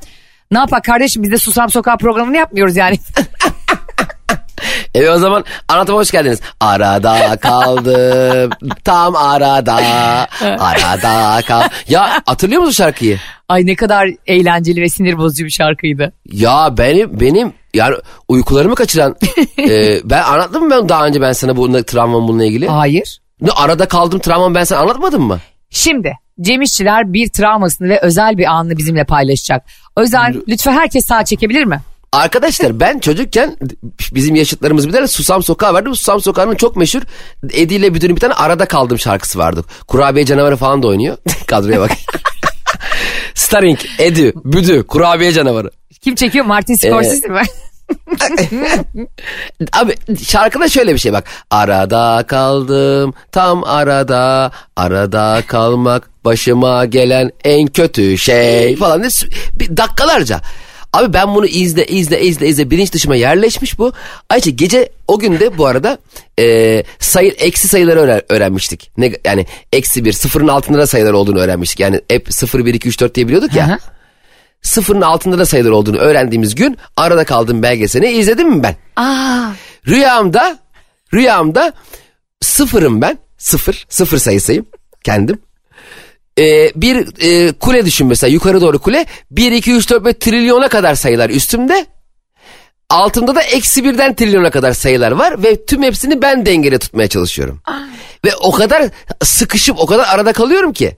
Ne 0.51 0.57
yapak 0.57 0.83
kardeşim? 0.83 1.23
Biz 1.23 1.31
de 1.31 1.37
Susam 1.37 1.69
Sokağı 1.69 1.97
programını 1.97 2.37
yapmıyoruz 2.37 2.75
yani 2.75 2.97
Evet 4.99 5.11
o 5.15 5.17
zaman 5.17 5.45
anlatıma 5.67 5.99
hoş 5.99 6.11
geldiniz. 6.11 6.41
Arada 6.59 7.37
kaldım. 7.37 8.51
tam 8.83 9.15
arada. 9.15 9.75
Arada 10.41 11.41
kal. 11.47 11.61
Ya 11.89 12.21
hatırlıyor 12.25 12.61
musun 12.61 12.83
şarkıyı? 12.83 13.17
Ay 13.49 13.65
ne 13.65 13.75
kadar 13.75 14.09
eğlenceli 14.27 14.81
ve 14.81 14.89
sinir 14.89 15.17
bozucu 15.17 15.45
bir 15.45 15.49
şarkıydı. 15.49 16.13
Ya 16.31 16.77
benim 16.77 17.19
benim 17.19 17.53
yani 17.73 17.95
uykularımı 18.27 18.75
kaçıran 18.75 19.15
e, 19.59 19.99
ben 20.03 20.23
anlattım 20.23 20.63
mı 20.63 20.69
ben 20.71 20.89
daha 20.89 21.05
önce 21.05 21.21
ben 21.21 21.33
sana 21.33 21.57
bununla 21.57 21.83
travmam 21.83 22.27
bununla 22.27 22.45
ilgili? 22.45 22.67
Hayır. 22.67 23.19
Ne 23.41 23.51
arada 23.51 23.87
kaldım 23.87 24.19
travmam 24.19 24.55
ben 24.55 24.63
sana 24.63 24.79
anlatmadım 24.79 25.23
mı? 25.23 25.39
Şimdi 25.69 26.13
Cem 26.41 26.61
İşçiler 26.61 27.13
bir 27.13 27.29
travmasını 27.29 27.89
ve 27.89 27.99
özel 27.99 28.37
bir 28.37 28.45
anını 28.45 28.77
bizimle 28.77 29.03
paylaşacak. 29.03 29.65
O 29.95 30.01
yüzden 30.01 30.41
lütfen 30.47 30.73
herkes 30.73 31.05
sağ 31.05 31.25
çekebilir 31.25 31.63
mi? 31.63 31.79
Arkadaşlar 32.11 32.79
ben 32.79 32.99
çocukken 32.99 33.57
bizim 34.13 34.35
yaşıtlarımız 34.35 34.87
bir 34.87 34.93
tane 34.93 35.07
Susam 35.07 35.43
Sokağı 35.43 35.73
vardı. 35.73 35.89
Susam 35.95 36.21
Sokağı'nın 36.21 36.55
çok 36.55 36.75
meşhur 36.75 37.01
Edi 37.53 37.73
ile 37.73 37.93
Büdü'nün 37.93 38.15
bir 38.15 38.21
tane 38.21 38.33
arada 38.33 38.65
kaldım 38.65 38.99
şarkısı 38.99 39.39
vardı. 39.39 39.63
Kurabiye 39.87 40.25
canavarı 40.25 40.57
falan 40.57 40.83
da 40.83 40.87
oynuyor. 40.87 41.17
Kadroya 41.47 41.79
bak. 41.79 41.91
Starring, 43.35 43.79
Edi, 43.99 44.33
Büdü, 44.35 44.87
Kurabiye 44.87 45.31
canavarı. 45.31 45.69
Kim 46.01 46.15
çekiyor? 46.15 46.45
Martin 46.45 46.75
Scorsese 46.75 47.27
mi? 47.27 47.41
Abi 49.73 49.95
şarkıda 50.23 50.69
şöyle 50.69 50.93
bir 50.93 50.99
şey 50.99 51.13
bak. 51.13 51.23
Arada 51.49 52.23
kaldım 52.27 53.13
tam 53.31 53.63
arada. 53.63 54.51
Arada 54.75 55.43
kalmak 55.47 56.09
başıma 56.25 56.85
gelen 56.85 57.31
en 57.43 57.67
kötü 57.67 58.17
şey 58.17 58.75
falan. 58.75 59.03
diye 59.03 59.77
dakikalarca. 59.77 60.41
Abi 60.93 61.13
ben 61.13 61.35
bunu 61.35 61.45
izle 61.45 61.85
izle 61.85 62.21
izle 62.21 62.47
izle 62.47 62.69
bilinç 62.71 62.93
dışıma 62.93 63.15
yerleşmiş 63.15 63.79
bu. 63.79 63.93
Ayça 64.29 64.49
gece 64.49 64.89
o 65.07 65.19
günde 65.19 65.57
bu 65.57 65.65
arada 65.65 65.97
e, 66.39 66.83
sayı 66.99 67.31
eksi 67.31 67.67
sayıları 67.67 67.99
öğren- 67.99 68.23
öğrenmiştik. 68.29 68.91
Ne, 68.97 69.11
yani 69.25 69.45
eksi 69.73 70.05
bir 70.05 70.13
sıfırın 70.13 70.47
altında 70.47 70.77
da 70.77 70.87
sayılar 70.87 71.13
olduğunu 71.13 71.39
öğrenmiştik. 71.39 71.79
Yani 71.79 72.01
hep 72.09 72.33
sıfır 72.33 72.65
bir 72.65 72.73
iki 72.73 72.87
üç 72.87 72.99
dört 72.99 73.15
diye 73.15 73.27
biliyorduk 73.27 73.55
ya. 73.55 73.67
Hı 73.67 73.73
hı. 73.73 73.77
Sıfırın 74.61 75.01
altında 75.01 75.39
da 75.39 75.45
sayılar 75.45 75.69
olduğunu 75.71 75.97
öğrendiğimiz 75.97 76.55
gün 76.55 76.77
arada 76.97 77.23
kaldığım 77.23 77.63
belgeselini 77.63 78.11
izledim 78.11 78.49
mi 78.49 78.63
ben? 78.63 78.75
Aa, 78.95 79.51
Rüyamda 79.87 80.59
rüyamda 81.13 81.73
sıfırım 82.41 83.01
ben. 83.01 83.17
Sıfır. 83.37 83.85
Sıfır 83.89 84.17
sayısıyım. 84.17 84.65
Kendim. 85.03 85.39
Ee, 86.39 86.71
bir 86.75 87.07
e, 87.21 87.51
kule 87.51 87.85
düşün 87.85 88.07
mesela 88.07 88.31
yukarı 88.31 88.61
doğru 88.61 88.79
kule. 88.79 89.05
1, 89.31 89.51
2, 89.51 89.73
3, 89.73 89.89
4 89.89 90.05
ve 90.05 90.13
trilyona 90.13 90.67
kadar 90.67 90.95
sayılar 90.95 91.29
üstümde. 91.29 91.85
Altımda 92.89 93.35
da 93.35 93.41
eksi 93.41 93.83
birden 93.83 94.15
trilyona 94.15 94.49
kadar 94.49 94.73
sayılar 94.73 95.11
var 95.11 95.43
ve 95.43 95.65
tüm 95.65 95.83
hepsini 95.83 96.21
ben 96.21 96.45
dengede 96.45 96.79
tutmaya 96.79 97.07
çalışıyorum. 97.07 97.61
Ve 98.25 98.35
o 98.35 98.51
kadar 98.51 98.89
sıkışıp 99.23 99.79
o 99.79 99.85
kadar 99.85 100.07
arada 100.07 100.33
kalıyorum 100.33 100.73
ki. 100.73 100.97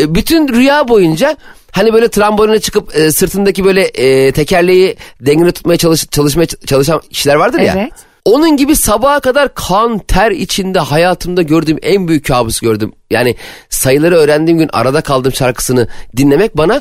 E, 0.00 0.14
bütün 0.14 0.48
rüya 0.48 0.88
boyunca 0.88 1.36
hani 1.72 1.92
böyle 1.92 2.08
tramboline 2.08 2.60
çıkıp 2.60 2.96
e, 2.96 3.12
sırtındaki 3.12 3.64
böyle 3.64 3.82
e, 3.82 4.32
tekerleği 4.32 4.96
dengede 5.20 5.52
tutmaya 5.52 5.76
çalış, 5.76 6.06
çalışmaya 6.10 6.46
çalışan 6.46 7.00
kişiler 7.10 7.34
vardır 7.34 7.60
ya. 7.60 7.74
Evet. 7.78 7.92
Onun 8.24 8.56
gibi 8.56 8.76
sabaha 8.76 9.20
kadar 9.20 9.54
kan 9.54 9.98
ter 9.98 10.30
içinde 10.30 10.78
hayatımda 10.78 11.42
gördüğüm 11.42 11.78
en 11.82 12.08
büyük 12.08 12.26
kabus 12.26 12.60
gördüm. 12.60 12.92
Yani 13.10 13.36
sayıları 13.68 14.16
öğrendiğim 14.16 14.58
gün 14.58 14.70
arada 14.72 15.00
kaldığım 15.00 15.32
şarkısını 15.32 15.88
dinlemek 16.16 16.56
bana 16.56 16.80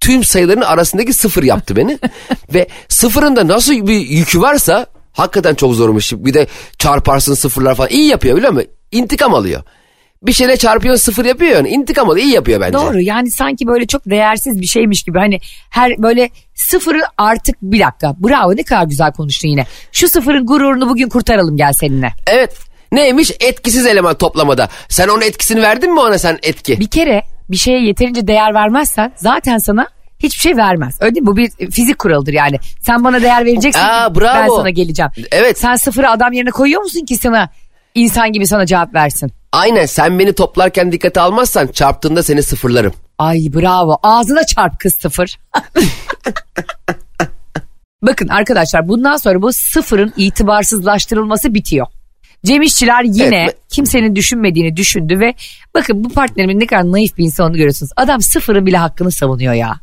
tüm 0.00 0.24
sayıların 0.24 0.60
arasındaki 0.60 1.12
sıfır 1.12 1.42
yaptı 1.42 1.76
beni. 1.76 1.98
Ve 2.54 2.68
sıfırın 2.88 3.36
da 3.36 3.48
nasıl 3.48 3.86
bir 3.86 4.00
yükü 4.00 4.40
varsa 4.40 4.86
hakikaten 5.12 5.54
çok 5.54 5.74
zormuş. 5.74 6.12
Bir 6.12 6.34
de 6.34 6.46
çarparsın 6.78 7.34
sıfırlar 7.34 7.74
falan 7.74 7.90
iyi 7.90 8.08
yapıyor 8.08 8.36
biliyor 8.36 8.52
musun? 8.52 8.68
İntikam 8.92 9.34
alıyor. 9.34 9.62
Bir 10.22 10.32
şeyle 10.32 10.56
çarpıyorsun 10.56 11.04
sıfır 11.04 11.24
yapıyor 11.24 11.56
yani 11.56 11.68
intikam 11.68 12.10
alıyor 12.10 12.26
iyi 12.26 12.34
yapıyor 12.34 12.60
bence. 12.60 12.78
doğru 12.78 13.00
yani 13.00 13.30
sanki 13.30 13.66
böyle 13.66 13.86
çok 13.86 14.10
değersiz 14.10 14.60
bir 14.60 14.66
şeymiş 14.66 15.02
gibi 15.02 15.18
hani 15.18 15.40
her 15.70 16.02
böyle 16.02 16.30
sıfırı 16.54 17.02
artık 17.18 17.56
bir 17.62 17.80
dakika 17.80 18.14
bravo 18.18 18.56
ne 18.56 18.62
kadar 18.62 18.84
güzel 18.84 19.12
konuştun 19.12 19.48
yine. 19.48 19.66
Şu 19.92 20.08
sıfırın 20.08 20.46
gururunu 20.46 20.88
bugün 20.88 21.08
kurtaralım 21.08 21.56
gel 21.56 21.72
seninle. 21.72 22.12
Evet. 22.26 22.56
Neymiş? 22.92 23.30
Etkisiz 23.40 23.86
eleman 23.86 24.14
toplamada. 24.14 24.68
Sen 24.88 25.08
onun 25.08 25.20
etkisini 25.20 25.62
verdin 25.62 25.92
mi 25.94 26.00
ona 26.00 26.18
sen 26.18 26.38
etki? 26.42 26.80
Bir 26.80 26.88
kere 26.88 27.22
bir 27.50 27.56
şeye 27.56 27.80
yeterince 27.82 28.26
değer 28.26 28.54
vermezsen 28.54 29.12
zaten 29.16 29.58
sana 29.58 29.86
hiçbir 30.18 30.40
şey 30.40 30.56
vermez. 30.56 30.96
Öyle 31.00 31.14
değil 31.14 31.22
mi? 31.22 31.26
Bu 31.26 31.36
bir 31.36 31.50
fizik 31.70 31.98
kuralıdır 31.98 32.32
yani. 32.32 32.58
Sen 32.80 33.04
bana 33.04 33.22
değer 33.22 33.44
vereceksin 33.44 33.80
Aa, 33.82 34.14
bravo. 34.14 34.42
ben 34.42 34.48
sana 34.56 34.70
geleceğim. 34.70 35.10
Evet. 35.32 35.58
Sen 35.58 35.76
sıfırı 35.76 36.10
adam 36.10 36.32
yerine 36.32 36.50
koyuyor 36.50 36.82
musun 36.82 37.04
ki 37.04 37.16
sana 37.16 37.48
insan 37.96 38.32
gibi 38.32 38.46
sana 38.46 38.66
cevap 38.66 38.94
versin? 38.94 39.32
Aynen 39.52 39.86
sen 39.86 40.18
beni 40.18 40.32
toplarken 40.32 40.92
dikkate 40.92 41.20
almazsan 41.20 41.66
çarptığında 41.66 42.22
seni 42.22 42.42
sıfırlarım. 42.42 42.92
Ay 43.18 43.38
bravo 43.54 43.98
ağzına 44.02 44.46
çarp 44.46 44.80
kız 44.80 44.94
sıfır. 44.94 45.38
Bakın 48.02 48.28
arkadaşlar 48.28 48.88
bundan 48.88 49.16
sonra 49.16 49.42
bu 49.42 49.52
sıfırın 49.52 50.12
itibarsızlaştırılması 50.16 51.54
bitiyor. 51.54 51.86
Cem 52.44 52.62
İşçiler 52.62 53.04
yine 53.04 53.36
Evet, 53.36 53.56
kimsenin 53.68 54.16
düşünmediğini 54.16 54.76
düşündü 54.76 55.20
ve 55.20 55.34
bakın 55.74 56.04
bu 56.04 56.08
partnerimin 56.08 56.60
ne 56.60 56.66
kadar 56.66 56.92
naif 56.92 57.18
bir 57.18 57.24
insan 57.24 57.44
olduğunu 57.44 57.56
görüyorsunuz. 57.56 57.92
Adam 57.96 58.20
sıfırın 58.20 58.66
bile 58.66 58.76
hakkını 58.76 59.12
savunuyor 59.12 59.54
ya. 59.54 59.80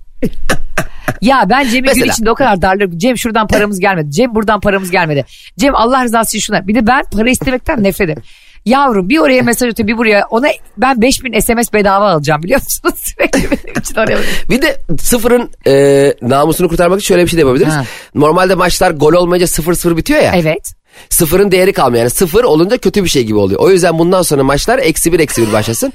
Ya 1.22 1.46
ben 1.50 1.70
Cem'i 1.70 1.88
gün 1.94 2.04
içinde 2.04 2.32
o 2.32 2.36
kadar 2.36 2.62
darlıyorum. 2.62 2.98
Cem 2.98 3.18
şuradan 3.18 3.48
paramız 3.48 3.80
gelmedi. 3.80 4.12
Cem 4.12 4.36
buradan 4.36 4.60
paramız 4.60 4.92
gelmedi. 4.92 5.26
Cem 5.58 5.76
Allah 5.76 6.04
rızası 6.04 6.38
için 6.38 6.46
şuna. 6.46 6.68
Bir 6.68 6.76
de 6.76 6.88
ben 6.88 7.04
para 7.12 7.30
istemekten 7.30 7.84
nefret 7.84 8.10
ederim. 8.10 8.24
Yavrum 8.66 9.10
bir 9.10 9.20
oraya 9.20 9.42
mesaj 9.42 9.72
atıyor 9.72 9.88
bir 9.88 9.98
buraya. 9.98 10.26
Ona 10.30 10.48
ben 10.78 11.02
5000 11.02 11.39
SMS 11.39 11.74
bedava 11.74 12.12
alacağım 12.12 12.44
biliyor 12.44 12.60
musunuz? 12.60 12.96
Sürekli 13.04 13.52
benim 13.52 13.80
için 13.80 13.96
oraya. 13.96 14.18
Bir 14.50 14.62
de 14.62 14.82
sıfırın 15.00 15.50
e, 15.68 16.13
namusunu 16.22 16.70
kurtarmak 16.70 17.00
için 17.00 17.08
şöyle 17.08 17.24
bir 17.24 17.30
şey 17.30 17.38
de 17.38 17.42
yapabiliriz. 17.42 17.74
Ha. 17.74 17.86
Normalde 18.16 18.56
maçlar 18.56 18.92
gol 18.92 19.13
olmayınca 19.13 19.48
sıfır 19.48 19.74
sıfır 19.74 19.98
bitiyor 19.98 20.22
ya. 20.22 20.32
Evet. 20.36 20.74
Sıfırın 21.10 21.52
değeri 21.52 21.74
kalmıyor. 21.74 22.00
Yani 22.00 22.10
sıfır 22.10 22.44
olunca 22.44 22.78
kötü 22.78 23.04
bir 23.04 23.10
şey 23.10 23.24
gibi 23.24 23.38
oluyor. 23.38 23.60
O 23.60 23.72
yüzden 23.72 24.00
bundan 24.00 24.22
sonra 24.22 24.44
maçlar 24.44 24.80
eksi 24.80 25.13
bir 25.13 25.20
eksi 25.20 25.48
bir 25.48 25.54
başlasın. 25.54 25.94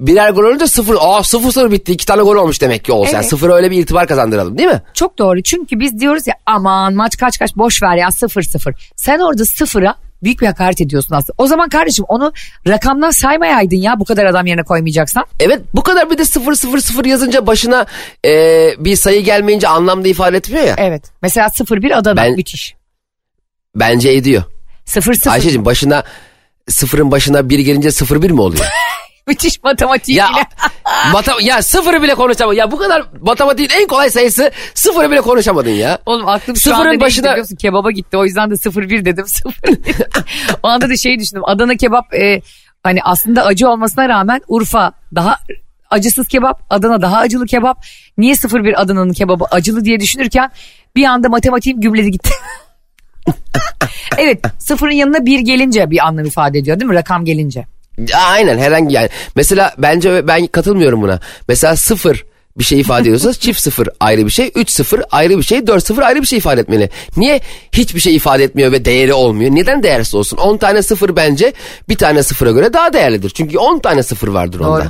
Birer 0.00 0.30
gol 0.30 0.42
olunca 0.44 0.66
sıfır. 0.68 0.96
Aa 1.00 1.22
sıfır 1.22 1.50
sıfır 1.52 1.70
bitti. 1.72 1.92
iki 1.92 2.06
tane 2.06 2.22
gol 2.22 2.36
olmuş 2.36 2.60
demek 2.60 2.84
ki 2.84 2.92
olsa. 2.92 3.10
Yani 3.12 3.20
Evet. 3.20 3.30
sıfıra 3.30 3.54
öyle 3.54 3.70
bir 3.70 3.78
itibar 3.78 4.06
kazandıralım 4.06 4.58
değil 4.58 4.68
mi? 4.68 4.82
Çok 4.94 5.18
doğru 5.18 5.42
çünkü 5.42 5.80
biz 5.80 6.00
diyoruz 6.00 6.26
ya 6.26 6.34
aman 6.46 6.94
maç 6.94 7.16
kaç 7.16 7.38
kaç 7.38 7.56
boş 7.56 7.82
ver 7.82 7.96
ya 7.96 8.10
sıfır 8.10 8.42
sıfır. 8.42 8.74
Sen 8.96 9.18
orada 9.18 9.44
sıfıra 9.44 9.94
büyük 10.22 10.40
bir 10.40 10.46
hakaret 10.46 10.80
ediyorsun 10.80 11.14
aslında. 11.14 11.34
O 11.38 11.46
zaman 11.46 11.68
kardeşim 11.68 12.04
onu 12.08 12.32
rakamdan 12.68 13.10
saymayaydın 13.10 13.76
ya 13.76 14.00
bu 14.00 14.04
kadar 14.04 14.24
adam 14.24 14.46
yerine 14.46 14.62
koymayacaksan. 14.62 15.24
Evet 15.40 15.60
bu 15.74 15.82
kadar 15.82 16.10
bir 16.10 16.18
de 16.18 16.24
sıfır 16.24 16.54
sıfır 16.54 16.78
sıfır 16.78 17.04
yazınca 17.04 17.46
başına 17.46 17.86
e, 18.26 18.30
bir 18.78 18.96
sayı 18.96 19.24
gelmeyince 19.24 19.68
anlamda 19.68 20.08
ifade 20.08 20.36
etmiyor 20.36 20.64
ya. 20.64 20.74
Evet. 20.78 21.04
Mesela 21.22 21.48
sıfır 21.50 21.82
bir 21.82 21.98
Adana 21.98 22.16
Ben- 22.16 22.32
müthiş. 22.32 22.74
Bence 23.76 24.10
ediyor. 24.12 24.42
Sıfır 24.84 25.14
sıfır 25.14 25.30
Ayşe'cim 25.30 25.64
başına 25.64 26.04
sıfırın 26.68 27.10
başına 27.10 27.48
bir 27.48 27.58
gelince 27.58 27.90
sıfır 27.90 28.22
bir 28.22 28.30
mi 28.30 28.40
oluyor? 28.40 28.64
müthiş 29.28 29.62
matematiğiyle. 29.62 30.22
ya 30.22 30.30
mata 31.12 31.32
ya 31.40 31.62
sıfırı 31.62 32.02
bile 32.02 32.14
konuşamadın. 32.14 32.56
Ya 32.56 32.70
bu 32.70 32.78
kadar 32.78 33.02
matematiğin 33.20 33.70
en 33.70 33.86
kolay 33.86 34.10
sayısı 34.10 34.50
sıfırı 34.74 35.10
bile 35.10 35.20
konuşamadın 35.20 35.70
ya. 35.70 35.98
Oğlum 36.06 36.28
aklım 36.28 36.56
şu 36.56 36.62
Sıfırın 36.62 36.78
anda 36.78 36.90
başına... 36.90 37.00
başına- 37.00 37.24
biliyor 37.24 37.38
musun? 37.44 37.56
Kebaba 37.56 37.90
gitti 37.90 38.16
o 38.16 38.24
yüzden 38.24 38.50
de 38.50 38.56
sıfır 38.56 38.88
bir 38.88 39.04
dedim 39.04 39.26
sıfır 39.26 39.54
o 40.62 40.68
anda 40.68 40.88
da 40.88 40.96
şey 40.96 41.18
düşündüm 41.18 41.42
Adana 41.46 41.74
kebap 41.76 42.14
e, 42.14 42.40
hani 42.82 43.02
aslında 43.02 43.44
acı 43.44 43.68
olmasına 43.68 44.08
rağmen 44.08 44.40
Urfa 44.48 44.92
daha 45.14 45.38
acısız 45.90 46.28
kebap 46.28 46.62
Adana 46.70 47.02
daha 47.02 47.16
acılı 47.18 47.46
kebap. 47.46 47.84
Niye 48.18 48.36
sıfır 48.36 48.64
bir 48.64 48.80
Adana'nın 48.82 49.12
kebabı 49.12 49.44
acılı 49.50 49.84
diye 49.84 50.00
düşünürken 50.00 50.50
bir 50.96 51.04
anda 51.04 51.28
matematiğim 51.28 51.80
gümledi 51.80 52.10
gitti. 52.10 52.30
evet 54.18 54.40
sıfırın 54.58 54.90
yanına 54.92 55.26
bir 55.26 55.38
gelince 55.40 55.90
bir 55.90 56.06
anlam 56.06 56.24
ifade 56.24 56.58
ediyor 56.58 56.80
değil 56.80 56.90
mi 56.90 56.94
rakam 56.96 57.24
gelince. 57.24 57.66
Aynen 58.14 58.58
herhangi 58.58 58.94
yani. 58.94 59.08
Mesela 59.36 59.74
bence 59.78 60.28
ben 60.28 60.46
katılmıyorum 60.46 61.02
buna. 61.02 61.20
Mesela 61.48 61.76
sıfır 61.76 62.24
bir 62.58 62.64
şey 62.64 62.80
ifade 62.80 63.02
ediyorsa 63.02 63.32
çift 63.32 63.60
sıfır 63.60 63.88
ayrı 64.00 64.26
bir 64.26 64.30
şey, 64.30 64.52
üç 64.54 64.70
sıfır 64.70 65.02
ayrı 65.10 65.38
bir 65.38 65.42
şey, 65.42 65.66
dört 65.66 65.86
sıfır 65.86 66.02
ayrı 66.02 66.22
bir 66.22 66.26
şey 66.26 66.38
ifade 66.38 66.60
etmeli. 66.60 66.90
Niye 67.16 67.40
hiçbir 67.72 68.00
şey 68.00 68.16
ifade 68.16 68.44
etmiyor 68.44 68.72
ve 68.72 68.84
değeri 68.84 69.12
olmuyor? 69.12 69.50
Neden 69.50 69.82
değersiz 69.82 70.14
olsun? 70.14 70.36
10 70.36 70.56
tane 70.56 70.82
sıfır 70.82 71.16
bence 71.16 71.52
bir 71.88 71.96
tane 71.96 72.22
sıfıra 72.22 72.50
göre 72.50 72.72
daha 72.72 72.92
değerlidir. 72.92 73.30
Çünkü 73.30 73.58
10 73.58 73.78
tane 73.78 74.02
sıfır 74.02 74.28
vardır 74.28 74.60
onda. 74.60 74.80
Doğru. 74.80 74.88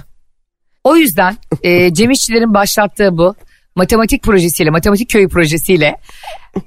O 0.85 0.97
yüzden 0.97 1.37
e, 1.63 1.95
Cem 1.95 2.11
İşçilerin 2.11 2.55
başlattığı 2.55 3.19
bu 3.19 3.35
matematik 3.75 4.23
projesiyle, 4.23 4.71
matematik 4.71 5.11
köyü 5.11 5.29
projesiyle 5.29 5.97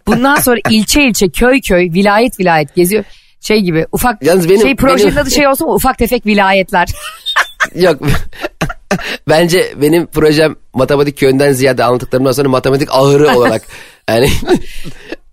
bundan 0.07 0.35
sonra 0.35 0.59
ilçe 0.69 1.03
ilçe, 1.03 1.29
köy 1.29 1.61
köy, 1.61 1.93
vilayet 1.93 2.39
vilayet 2.39 2.75
geziyor. 2.75 3.03
Şey 3.41 3.61
gibi 3.61 3.85
ufak 3.91 4.23
Yalnız 4.23 4.49
benim- 4.49 4.61
şey 4.61 4.75
projenin 4.75 5.11
benim- 5.11 5.21
adı 5.21 5.31
şey 5.31 5.47
olsun 5.47 5.67
mu 5.67 5.73
ufak 5.73 5.97
tefek 5.97 6.25
vilayetler. 6.25 6.87
Yok. 7.75 8.01
Bence 9.29 9.73
benim 9.81 10.07
projem 10.07 10.55
matematik 10.73 11.17
köyünden 11.17 11.51
ziyade 11.53 11.83
anlattıklarımdan 11.83 12.31
sonra 12.31 12.49
matematik 12.49 12.89
ahırı 12.91 13.29
olarak 13.37 13.61
yani 14.09 14.29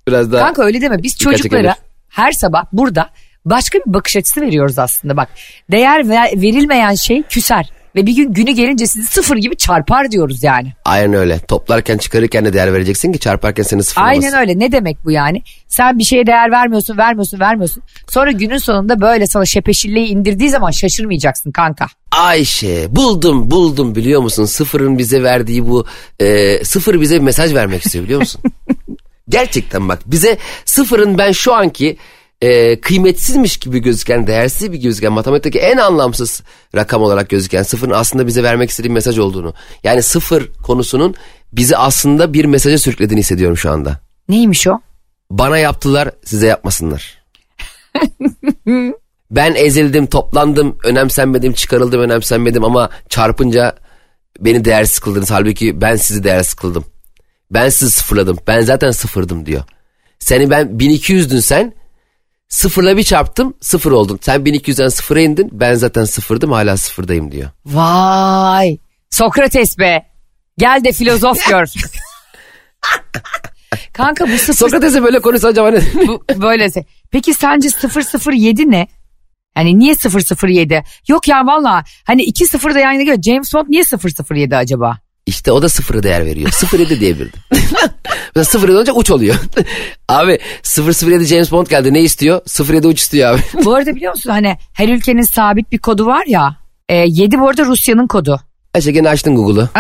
Biraz 0.09 0.33
daha 0.33 0.45
Kanka 0.45 0.63
öyle 0.65 0.81
deme. 0.81 1.03
Biz 1.03 1.19
çocuklara 1.19 1.77
her 2.09 2.33
sabah 2.33 2.65
burada 2.73 3.11
başka 3.45 3.79
bir 3.79 3.95
bakış 3.95 4.17
açısı 4.17 4.41
veriyoruz 4.41 4.79
aslında. 4.79 5.17
Bak 5.17 5.29
değer 5.71 6.09
ver- 6.09 6.43
verilmeyen 6.43 6.95
şey 6.95 7.23
küser. 7.23 7.71
Ve 7.95 8.07
bir 8.07 8.17
gün 8.17 8.33
günü 8.33 8.51
gelince 8.51 8.87
sizi 8.87 9.07
sıfır 9.09 9.37
gibi 9.37 9.57
çarpar 9.57 10.11
diyoruz 10.11 10.43
yani. 10.43 10.73
aynen 10.85 11.15
öyle. 11.15 11.39
Toplarken 11.39 11.99
çıkarırken 11.99 12.45
de 12.45 12.53
değer 12.53 12.73
vereceksin 12.73 13.13
ki 13.13 13.19
çarparken 13.19 13.63
seni 13.63 13.83
sıfırlamasın. 13.83 14.23
Aynen 14.23 14.39
öyle. 14.41 14.59
Ne 14.59 14.73
demek 14.73 15.05
bu 15.05 15.11
yani? 15.11 15.43
Sen 15.69 15.99
bir 15.99 16.05
şeye 16.05 16.27
değer 16.27 16.51
vermiyorsun, 16.51 16.99
vermiyorsun, 16.99 17.41
vermiyorsun. 17.41 17.83
Sonra 18.09 18.31
günün 18.31 18.59
sonunda 18.59 19.01
böyle 19.01 19.27
sana 19.27 19.45
şepeşilleyi 19.45 20.07
indirdiği 20.07 20.51
zaman 20.51 20.71
şaşırmayacaksın 20.71 21.51
kanka. 21.53 21.87
Ayşe 22.11 22.87
buldum 22.97 23.51
buldum 23.51 23.95
biliyor 23.95 24.21
musun? 24.23 24.45
Sıfırın 24.45 24.99
bize 24.99 25.23
verdiği 25.23 25.69
bu 25.69 25.87
e, 26.21 26.65
sıfır 26.65 27.01
bize 27.01 27.15
bir 27.17 27.21
mesaj 27.25 27.55
vermek 27.55 27.87
istiyor 27.87 28.05
biliyor 28.05 28.21
musun? 28.21 28.41
Gerçekten 29.29 29.89
bak 29.89 29.99
bize 30.07 30.39
sıfırın 30.65 31.19
ben 31.19 31.33
şu 31.33 31.55
anki 31.55 31.97
e, 32.43 32.81
kıymetsizmiş 32.81 33.57
gibi 33.57 33.79
gözüken 33.79 34.27
değersiz 34.27 34.73
bir 34.73 34.79
gözüken 34.79 35.13
matematikteki 35.13 35.59
en 35.59 35.77
anlamsız 35.77 36.43
rakam 36.75 37.03
olarak 37.03 37.29
gözüken 37.29 37.63
sıfırın 37.63 37.93
aslında 37.93 38.27
bize 38.27 38.43
vermek 38.43 38.71
istediği 38.71 38.91
mesaj 38.91 39.19
olduğunu. 39.19 39.55
Yani 39.85 40.03
sıfır 40.03 40.53
konusunun 40.53 41.15
bizi 41.53 41.77
aslında 41.77 42.33
bir 42.33 42.45
mesaja 42.45 42.79
sürüklediğini 42.79 43.21
hissediyorum 43.21 43.57
şu 43.57 43.71
anda. 43.71 44.01
Neymiş 44.29 44.67
o? 44.67 44.81
Bana 45.31 45.59
yaptılar 45.59 46.11
size 46.25 46.47
yapmasınlar. 46.47 47.25
ben 49.31 49.55
ezildim, 49.55 50.07
toplandım, 50.07 50.79
önemsenmedim, 50.85 51.53
çıkarıldım, 51.53 52.01
önemsenmedim 52.01 52.65
ama 52.65 52.91
çarpınca 53.09 53.77
beni 54.41 54.65
değersiz 54.65 54.99
kıldınız. 54.99 55.31
Halbuki 55.31 55.81
ben 55.81 55.97
sizi 55.97 56.25
değersiz 56.25 56.55
kıldım. 56.55 56.85
Ben 57.51 57.69
sizi 57.69 57.91
sıfırladım. 57.91 58.39
Ben 58.47 58.61
zaten 58.61 58.91
sıfırdım 58.91 59.47
diyor. 59.47 59.63
Seni 60.19 60.51
ben 60.51 60.67
1200'dün 60.67 61.41
sen. 61.41 61.75
Sıfırla 62.55 62.97
bir 62.97 63.03
çarptım 63.03 63.55
sıfır 63.61 63.93
oldun. 63.93 64.19
Sen 64.23 64.41
1200'den 64.41 64.89
sıfıra 64.89 65.21
indin. 65.21 65.49
Ben 65.53 65.75
zaten 65.75 66.05
sıfırdım 66.05 66.53
hala 66.53 66.77
sıfırdayım 66.77 67.33
diyor. 67.33 67.51
Vay. 67.67 68.79
Sokrates 69.11 69.79
be. 69.79 70.07
Gel 70.59 70.85
de 70.85 70.93
filozof 70.93 71.47
gör. 71.49 71.67
Kanka 73.93 74.25
bu 74.29 74.39
sıfır 74.39 74.55
Sokrates'e 74.55 75.03
böyle 75.03 75.21
konuşsa 75.21 75.49
acaba 75.49 75.71
ne? 75.71 75.81
bu, 76.07 76.25
böylese. 76.37 76.85
Peki 77.11 77.35
sence 77.35 77.69
007 78.31 78.71
ne? 78.71 78.87
Yani 79.57 79.79
niye 79.79 79.95
007? 79.95 80.83
Yok 81.09 81.29
ya 81.29 81.47
valla 81.47 81.85
hani 82.05 82.23
2 82.23 82.47
0 82.47 82.75
da 82.75 82.79
yan 82.79 82.93
yana 82.93 83.03
geliyor. 83.03 83.23
James 83.23 83.55
Bond 83.55 83.67
niye 83.69 83.83
007 84.31 84.57
acaba? 84.57 84.99
İşte 85.27 85.53
o 85.53 85.63
da 85.63 85.69
sıfıra 85.69 86.03
değer 86.03 86.25
veriyor. 86.27 86.51
07 86.73 87.01
diyebilirdim. 87.01 87.41
Mesela 88.37 88.67
07 88.67 88.73
olunca 88.77 88.93
uç 88.93 89.11
oluyor. 89.11 89.35
abi 90.09 90.39
007 90.65 91.25
James 91.25 91.53
Bond 91.53 91.67
geldi 91.67 91.93
ne 91.93 92.01
istiyor? 92.01 92.41
07 92.69 92.87
uç 92.87 93.01
istiyor 93.01 93.35
abi. 93.35 93.65
Bu 93.65 93.75
arada 93.75 93.95
biliyor 93.95 94.13
musun 94.13 94.31
hani 94.31 94.57
her 94.73 94.89
ülkenin 94.89 95.23
sabit 95.23 95.73
bir 95.73 95.79
kodu 95.79 96.07
var 96.07 96.25
ya. 96.27 96.57
E, 96.89 96.95
7 96.97 97.39
bu 97.39 97.49
arada 97.49 97.65
Rusya'nın 97.65 98.07
kodu. 98.07 98.41
Ayşe 98.75 98.91
gene 98.93 99.09
açtın 99.09 99.37
Google'u. 99.37 99.69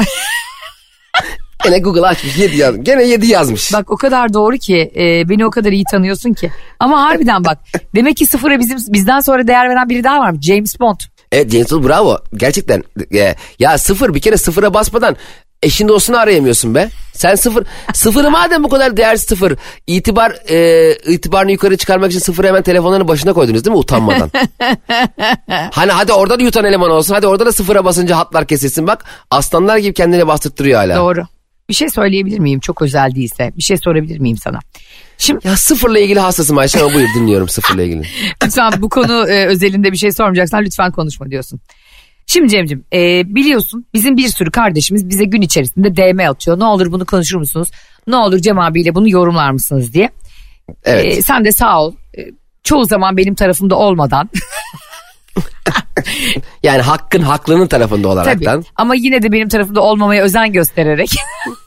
gene 1.65 1.79
Google 1.79 2.07
açmış 2.07 2.37
7 2.37 2.57
yazmış. 2.57 2.87
Gene 2.87 3.05
7 3.05 3.27
yazmış. 3.27 3.73
Bak 3.73 3.91
o 3.91 3.97
kadar 3.97 4.35
doğru 4.35 4.57
ki 4.57 4.93
e, 4.97 5.29
beni 5.29 5.47
o 5.47 5.51
kadar 5.51 5.73
iyi 5.73 5.85
tanıyorsun 5.91 6.33
ki. 6.33 6.51
Ama 6.81 7.03
harbiden 7.03 7.45
bak 7.45 7.59
demek 7.95 8.17
ki 8.17 8.27
sıfıra 8.27 8.59
bizim 8.59 8.79
bizden 8.89 9.21
sonra 9.21 9.47
değer 9.47 9.69
veren 9.71 9.89
biri 9.89 10.05
daha 10.05 10.19
var. 10.19 10.35
James 10.43 10.81
Bond. 10.81 11.01
Evet 11.35 11.71
Bond 11.73 11.85
bravo. 11.85 12.19
Gerçekten. 12.37 12.83
E, 13.15 13.35
Ya 13.59 13.79
sıfır 13.79 14.15
bir 14.15 14.21
kere 14.21 14.37
sıfıra 14.37 14.75
basmadan 14.75 15.17
eşin 15.63 15.89
dostunu 15.89 16.19
arayamıyorsun 16.19 16.75
be. 16.75 16.89
Sen 17.13 17.35
sıfır. 17.35 17.65
Sıfırı 17.95 18.31
madem 18.31 18.65
bu 18.65 18.69
kadar 18.69 18.97
değersiz 18.97 19.29
sıfır. 19.29 19.57
itibar 19.87 20.31
e, 20.51 20.93
itibarını 21.13 21.53
yukarı 21.53 21.77
çıkarmak 21.77 22.11
için 22.11 22.21
sıfırı 22.21 22.47
hemen 22.47 22.63
telefonların 22.63 23.09
başına 23.09 23.33
koydunuz 23.33 23.65
değil 23.65 23.73
mi 23.75 23.79
utanmadan? 23.79 24.31
hani 25.73 25.93
hadi 25.93 26.13
orada 26.13 26.39
da 26.39 26.43
yutan 26.43 26.65
eleman 26.65 26.91
olsun. 26.91 27.15
Hadi 27.15 27.27
orada 27.27 27.47
da 27.47 27.53
sıfıra 27.53 27.85
basınca 27.85 28.17
hatlar 28.17 28.47
kesilsin. 28.47 28.87
Bak 28.87 29.05
aslanlar 29.31 29.77
gibi 29.77 29.95
kendini 29.95 30.27
bastırtırıyor 30.27 30.79
hala. 30.79 30.97
Doğru. 30.97 31.25
Bir 31.69 31.75
şey 31.75 31.89
söyleyebilir 31.89 32.39
miyim 32.39 32.61
çok 32.61 32.83
özel 32.83 33.15
değilse? 33.15 33.53
Bir 33.57 33.63
şey 33.63 33.77
sorabilir 33.77 34.19
miyim 34.19 34.37
sana? 34.37 34.59
Şimdi 35.19 35.49
Ya 35.49 35.57
sıfırla 35.57 35.99
ilgili 35.99 36.21
hassasım 36.21 36.59
Ayşe 36.59 36.83
ama 36.83 36.95
buyur 36.95 37.09
dinliyorum 37.17 37.49
sıfırla 37.49 37.83
ilgili. 37.83 38.03
lütfen 38.45 38.73
bu 38.79 38.89
konu 38.89 39.29
e, 39.29 39.47
özelinde 39.47 39.93
bir 39.93 39.97
şey 39.97 40.13
sormayacaksan 40.13 40.65
lütfen 40.65 40.93
konuşma 40.93 41.31
diyorsun. 41.31 41.61
Şimdi 42.27 42.49
Cem'ciğim 42.49 42.85
e, 42.93 43.23
biliyorsun 43.35 43.87
bizim 43.95 44.17
bir 44.17 44.29
sürü 44.29 44.51
kardeşimiz 44.51 45.09
bize 45.09 45.25
gün 45.25 45.43
içerisinde 45.43 45.97
DM 45.97 46.31
atıyor. 46.31 46.59
Ne 46.59 46.65
olur 46.65 46.93
bunu 46.93 47.07
konuşur 47.07 47.39
musunuz? 47.39 47.69
Ne 48.07 48.17
olur 48.17 48.39
Cem 48.39 48.59
abiyle 48.59 48.95
bunu 48.95 49.09
yorumlar 49.09 49.51
mısınız 49.51 49.93
diye. 49.95 50.11
Evet. 50.85 51.19
E, 51.19 51.23
sen 51.23 51.45
de 51.45 51.53
sağ 51.53 51.83
ol. 51.83 51.95
E, 52.19 52.21
çoğu 52.65 52.85
zaman 52.85 53.17
benim 53.17 53.35
tarafımda 53.35 53.77
olmadan. 53.77 54.31
Yani 56.63 56.83
hakkın 56.83 57.23
haklının 57.23 57.67
tarafında 57.67 58.03
Tabii. 58.03 58.13
olaraktan. 58.13 58.65
Ama 58.77 58.95
yine 58.95 59.23
de 59.23 59.33
benim 59.33 59.49
tarafımda 59.49 59.81
olmamaya 59.81 60.23
özen 60.23 60.53
göstererek. 60.53 61.11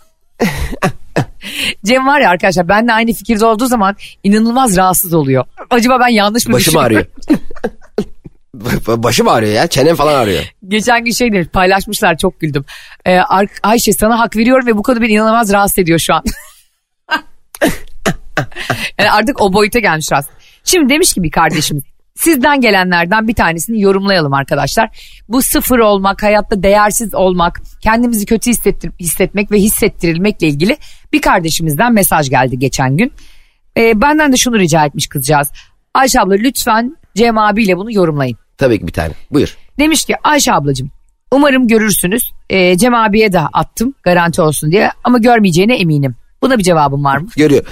Cem 1.86 2.08
var 2.08 2.21
ya 2.21 2.30
arkadaşlar 2.30 2.67
benle 2.69 2.93
aynı 2.93 3.13
fikirde 3.13 3.45
olduğu 3.45 3.65
zaman 3.65 3.95
inanılmaz 4.23 4.77
rahatsız 4.77 5.13
oluyor. 5.13 5.45
Acaba 5.69 5.99
ben 5.99 6.08
yanlış 6.08 6.47
mı 6.47 6.53
Başım 6.53 6.73
düşünüyorum? 6.73 6.97
ağrıyor. 6.97 7.08
Başım 9.03 9.27
ağrıyor 9.27 9.53
ya. 9.53 9.67
Çenem 9.67 9.95
falan 9.95 10.13
ağrıyor. 10.13 10.43
Geçen 10.67 11.06
gün 11.06 11.12
şey 11.12 11.32
demiş 11.34 11.47
paylaşmışlar 11.47 12.17
çok 12.17 12.39
güldüm. 12.39 12.65
Ee, 13.06 13.17
Ar- 13.17 13.47
Ayşe 13.63 13.93
sana 13.93 14.19
hak 14.19 14.36
veriyorum 14.38 14.67
ve 14.67 14.77
bu 14.77 14.84
konu 14.84 15.01
beni 15.01 15.12
inanılmaz 15.12 15.53
rahatsız 15.53 15.80
ediyor 15.80 15.99
şu 15.99 16.13
an. 16.13 16.23
yani 18.99 19.12
artık 19.12 19.41
o 19.41 19.53
boyuta 19.53 19.80
gelmiş 19.80 20.12
rahatsız. 20.12 20.34
Şimdi 20.63 20.93
demiş 20.93 21.13
ki 21.13 21.23
bir 21.23 21.32
kardeşim 21.32 21.82
sizden 22.17 22.62
gelenlerden 22.62 23.27
bir 23.27 23.34
tanesini 23.34 23.82
yorumlayalım 23.82 24.34
arkadaşlar. 24.34 24.89
Bu 25.30 25.41
sıfır 25.41 25.80
olmak, 25.80 26.23
hayatta 26.23 26.63
değersiz 26.63 27.13
olmak, 27.15 27.62
kendimizi 27.82 28.25
kötü 28.25 28.49
hissettir- 28.51 28.91
hissetmek 28.99 29.51
ve 29.51 29.58
hissettirilmekle 29.58 30.47
ilgili 30.47 30.77
bir 31.13 31.21
kardeşimizden 31.21 31.93
mesaj 31.93 32.30
geldi 32.30 32.60
geçen 32.60 32.97
gün. 32.97 33.13
Ee, 33.77 34.01
benden 34.01 34.32
de 34.32 34.38
şunu 34.38 34.60
rica 34.60 34.86
etmiş 34.86 35.08
kızcağız. 35.08 35.49
Ayşe 35.93 36.21
abla 36.21 36.34
lütfen 36.34 36.97
Cem 37.15 37.38
abiyle 37.38 37.77
bunu 37.77 37.91
yorumlayın. 37.91 38.38
Tabii 38.58 38.80
ki 38.80 38.88
bir 38.88 38.93
tane. 38.93 39.13
Buyur. 39.32 39.58
Demiş 39.80 40.06
ki 40.06 40.15
Ayşe 40.23 40.53
ablacığım 40.53 40.91
umarım 41.32 41.67
görürsünüz. 41.67 42.23
Ee, 42.49 42.77
Cem 42.77 42.93
abiye 42.93 43.34
de 43.34 43.39
attım 43.39 43.93
garanti 44.03 44.41
olsun 44.41 44.71
diye 44.71 44.91
ama 45.03 45.17
görmeyeceğine 45.17 45.75
eminim. 45.77 46.15
Buna 46.41 46.58
bir 46.58 46.63
cevabım 46.63 47.03
var 47.03 47.17
mı? 47.17 47.27
Görüyor. 47.38 47.65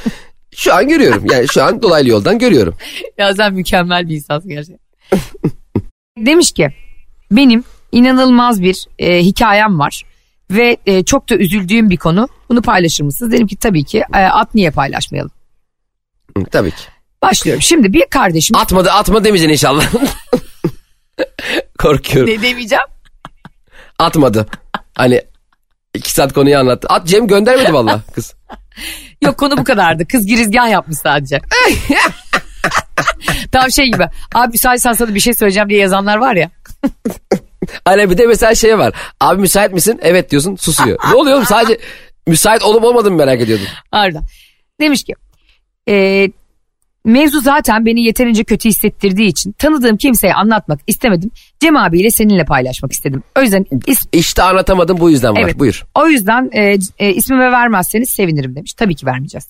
Şu 0.56 0.74
an 0.74 0.88
görüyorum. 0.88 1.24
Yani 1.32 1.48
şu 1.48 1.64
an 1.64 1.82
dolaylı 1.82 2.10
yoldan 2.10 2.40
görüyorum. 2.40 2.76
ya 3.18 3.36
sen 3.36 3.54
mükemmel 3.54 4.10
bir 4.10 4.16
insansın 4.16 4.50
gerçekten. 4.50 4.80
Demiş 6.26 6.52
ki 6.52 6.70
benim 7.32 7.64
inanılmaz 7.92 8.62
bir 8.62 8.86
e, 9.00 9.20
hikayem 9.20 9.80
var 9.80 10.04
ve 10.52 10.78
e, 10.86 11.04
çok 11.04 11.30
da 11.30 11.36
üzüldüğüm 11.36 11.90
bir 11.90 11.98
konu. 11.98 12.28
Bunu 12.50 12.62
paylaşır 12.62 13.04
mısınız? 13.04 13.32
Dedim 13.32 13.48
ki 13.48 13.56
tabii 13.56 13.84
ki 13.84 14.04
e, 14.14 14.18
at 14.18 14.56
niye 14.56 14.72
paylaşmayalım? 14.72 15.32
Tabii 16.52 16.72
ki. 16.72 16.84
Başlıyorum. 17.22 17.62
Şimdi 17.62 17.94
bir 17.94 18.06
kardeşim 18.10 18.58
Atmadı 18.58 18.92
atma 18.92 19.24
demeyeceksin 19.24 19.54
inşallah. 19.54 19.94
Korkuyorum. 21.80 22.34
ne 22.34 22.42
demeyeceğim? 22.42 22.86
Atmadı. 24.00 24.48
Hani 24.96 25.22
iki 25.94 26.12
saat 26.12 26.34
konuyu 26.34 26.58
anlattı. 26.58 26.88
At 26.90 27.08
Cem 27.08 27.28
göndermedi 27.28 27.74
valla 27.74 28.02
kız. 28.16 28.34
Yok 29.22 29.38
konu 29.38 29.58
bu 29.58 29.64
kadardı. 29.64 30.08
Kız 30.08 30.26
girizgah 30.26 30.70
yapmış 30.70 30.98
sadece. 30.98 31.42
Tam 33.52 33.72
şey 33.72 33.86
gibi. 33.86 34.08
Abi 34.36 34.52
müsaitsen 34.52 34.94
sana 34.94 35.16
bir 35.16 35.20
şey 35.20 35.34
söyleyeceğim 35.34 35.70
diye 35.70 35.80
yazanlar 35.80 36.18
var 36.18 36.36
ya. 36.36 36.50
Hani 37.86 38.10
bir 38.10 38.18
de 38.18 38.28
mesela 38.28 38.56
şey 38.56 38.78
var. 38.78 38.94
Abi 39.20 39.42
müsait 39.42 39.74
misin? 39.74 40.00
Evet 40.02 40.32
diyorsun 40.32 40.56
susuyor. 40.56 41.00
ne 41.10 41.16
oluyor 41.16 41.36
oğlum 41.36 41.46
sadece 41.46 41.80
müsait 42.28 42.64
olup 42.64 42.84
olmadığını 42.84 43.16
merak 43.16 43.42
ediyordum. 43.42 43.68
Harbiden. 43.92 44.22
Demiş 44.80 45.04
ki 45.04 45.14
e, 45.90 46.28
mevzu 47.06 47.42
zaten 47.42 47.86
beni 47.86 48.04
yeterince 48.04 48.44
kötü 48.44 48.70
hissettirdiği 48.70 49.28
için 49.30 49.52
tanıdığım 49.52 49.98
kimseye 49.98 50.34
anlatmak 50.34 50.80
istemedim. 50.88 51.32
Cem 51.60 51.78
abiyle 51.78 52.12
seninle 52.12 52.46
paylaşmak 52.46 52.92
istedim. 52.92 53.24
O 53.38 53.42
yüzden 53.42 53.64
is- 53.64 54.08
İşte 54.12 54.44
anlatamadım 54.44 55.00
bu 55.00 55.10
yüzden 55.10 55.36
var. 55.36 55.42
Evet. 55.44 55.60
Buyur. 55.60 55.86
o 55.96 56.08
yüzden 56.08 56.50
e, 56.54 56.78
e, 57.00 57.14
ismimi 57.14 57.52
vermezseniz 57.52 58.10
sevinirim 58.10 58.56
demiş. 58.56 58.74
Tabii 58.74 58.96
ki 58.96 59.06
vermeyeceğiz. 59.06 59.48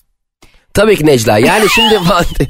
Tabii 0.74 0.96
ki 0.96 1.06
Necla. 1.06 1.38
Yani 1.38 1.66
şimdi... 1.74 1.98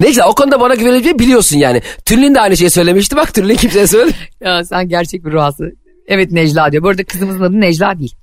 Necla 0.00 0.28
o 0.28 0.34
konuda 0.34 0.60
bana 0.60 0.74
güvenebileceğini 0.74 1.18
biliyorsun 1.18 1.56
yani. 1.58 1.82
Tülin 2.04 2.34
de 2.34 2.40
aynı 2.40 2.56
şeyi 2.56 2.70
söylemişti. 2.70 3.16
Bak 3.16 3.34
Tülin 3.34 3.56
kimseye 3.56 3.86
söyledi. 3.86 4.16
Ya 4.40 4.64
sen 4.64 4.88
gerçek 4.88 5.24
bir 5.24 5.32
ruhası. 5.32 5.72
Evet 6.08 6.32
Necla 6.32 6.72
diyor. 6.72 6.82
Bu 6.82 6.88
arada 6.88 7.04
kızımızın 7.04 7.42
adı 7.42 7.60
Necla 7.60 7.98
değil. 7.98 8.14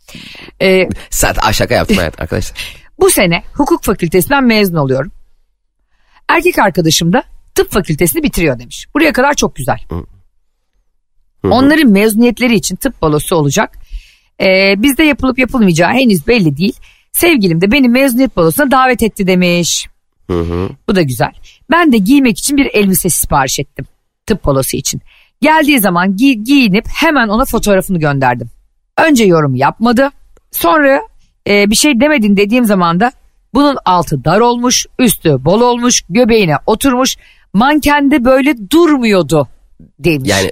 E, 0.62 0.90
Zaten 1.10 1.50
Aa, 1.50 1.54
şaka 1.54 1.74
yaptım 1.76 1.98
hayat 2.02 2.22
arkadaşlar. 2.22 2.85
Bu 3.00 3.10
sene 3.10 3.44
hukuk 3.54 3.84
fakültesinden 3.84 4.44
mezun 4.44 4.76
oluyorum. 4.76 5.12
Erkek 6.30 6.60
arkadaşım 6.60 7.14
da 7.14 7.24
tıp 7.56 7.72
fakültesini 7.72 8.24
bitiriyor 8.24 8.60
demiş. 8.60 8.88
Buraya 8.96 9.14
kadar 9.14 9.34
çok 9.34 9.56
güzel. 9.56 9.78
Onların 11.52 11.92
mezuniyetleri 11.92 12.56
için 12.56 12.76
tıp 12.76 13.02
balosu 13.02 13.36
olacak. 13.36 13.78
Ee, 14.42 14.74
bizde 14.78 15.04
yapılıp 15.04 15.40
yapılmayacağı 15.40 15.92
henüz 15.92 16.28
belli 16.28 16.58
değil. 16.58 16.74
Sevgilim 17.12 17.62
de 17.62 17.72
beni 17.72 17.90
mezuniyet 17.90 18.38
balosuna 18.38 18.72
davet 18.72 19.04
etti 19.04 19.28
demiş. 19.28 19.88
Bu 20.88 20.96
da 20.96 21.02
güzel. 21.02 21.32
Ben 21.72 21.92
de 21.92 21.98
giymek 21.98 22.38
için 22.40 22.58
bir 22.58 22.66
elbise 22.74 23.10
sipariş 23.10 23.60
ettim. 23.60 23.86
Tıp 24.26 24.44
polosu 24.44 24.78
için. 24.78 25.02
Geldiği 25.42 25.80
zaman 25.80 26.16
gi- 26.16 26.44
giyinip 26.44 26.86
hemen 26.88 27.28
ona 27.28 27.46
fotoğrafını 27.46 28.00
gönderdim. 28.00 28.50
Önce 28.98 29.24
yorum 29.26 29.56
yapmadı. 29.56 30.10
Sonra 30.52 31.02
e, 31.50 31.70
bir 31.70 31.76
şey 31.76 32.00
demedin 32.00 32.38
dediğim 32.38 32.66
zaman 32.66 33.00
da 33.00 33.12
bunun 33.54 33.78
altı 33.86 34.26
dar 34.26 34.40
olmuş, 34.40 34.86
üstü 35.00 35.46
bol 35.46 35.62
olmuş, 35.62 36.02
göbeğine 36.10 36.56
oturmuş. 36.66 37.18
Mankende 37.54 38.26
böyle 38.26 38.70
durmuyordu 38.72 39.48
demiş 40.00 40.30
Yani 40.30 40.52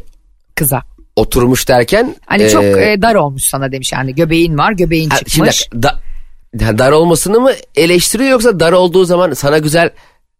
kıza. 0.55 0.81
oturmuş 1.15 1.67
derken. 1.69 2.15
Hani 2.25 2.49
çok 2.49 2.63
e, 2.63 2.91
e, 2.91 3.01
dar 3.01 3.15
olmuş 3.15 3.43
sana 3.43 3.71
demiş 3.71 3.91
yani 3.93 4.15
göbeğin 4.15 4.57
var 4.57 4.71
göbeğin 4.71 5.09
ha, 5.09 5.17
çıkmış. 5.17 5.33
şimdi 5.33 5.83
da, 5.83 5.99
da- 6.59 6.77
dar 6.77 6.91
olmasını 6.91 7.39
mı 7.39 7.51
eleştiriyor 7.75 8.29
yoksa 8.29 8.59
dar 8.59 8.71
olduğu 8.71 9.05
zaman 9.05 9.33
sana 9.33 9.57
güzel 9.57 9.89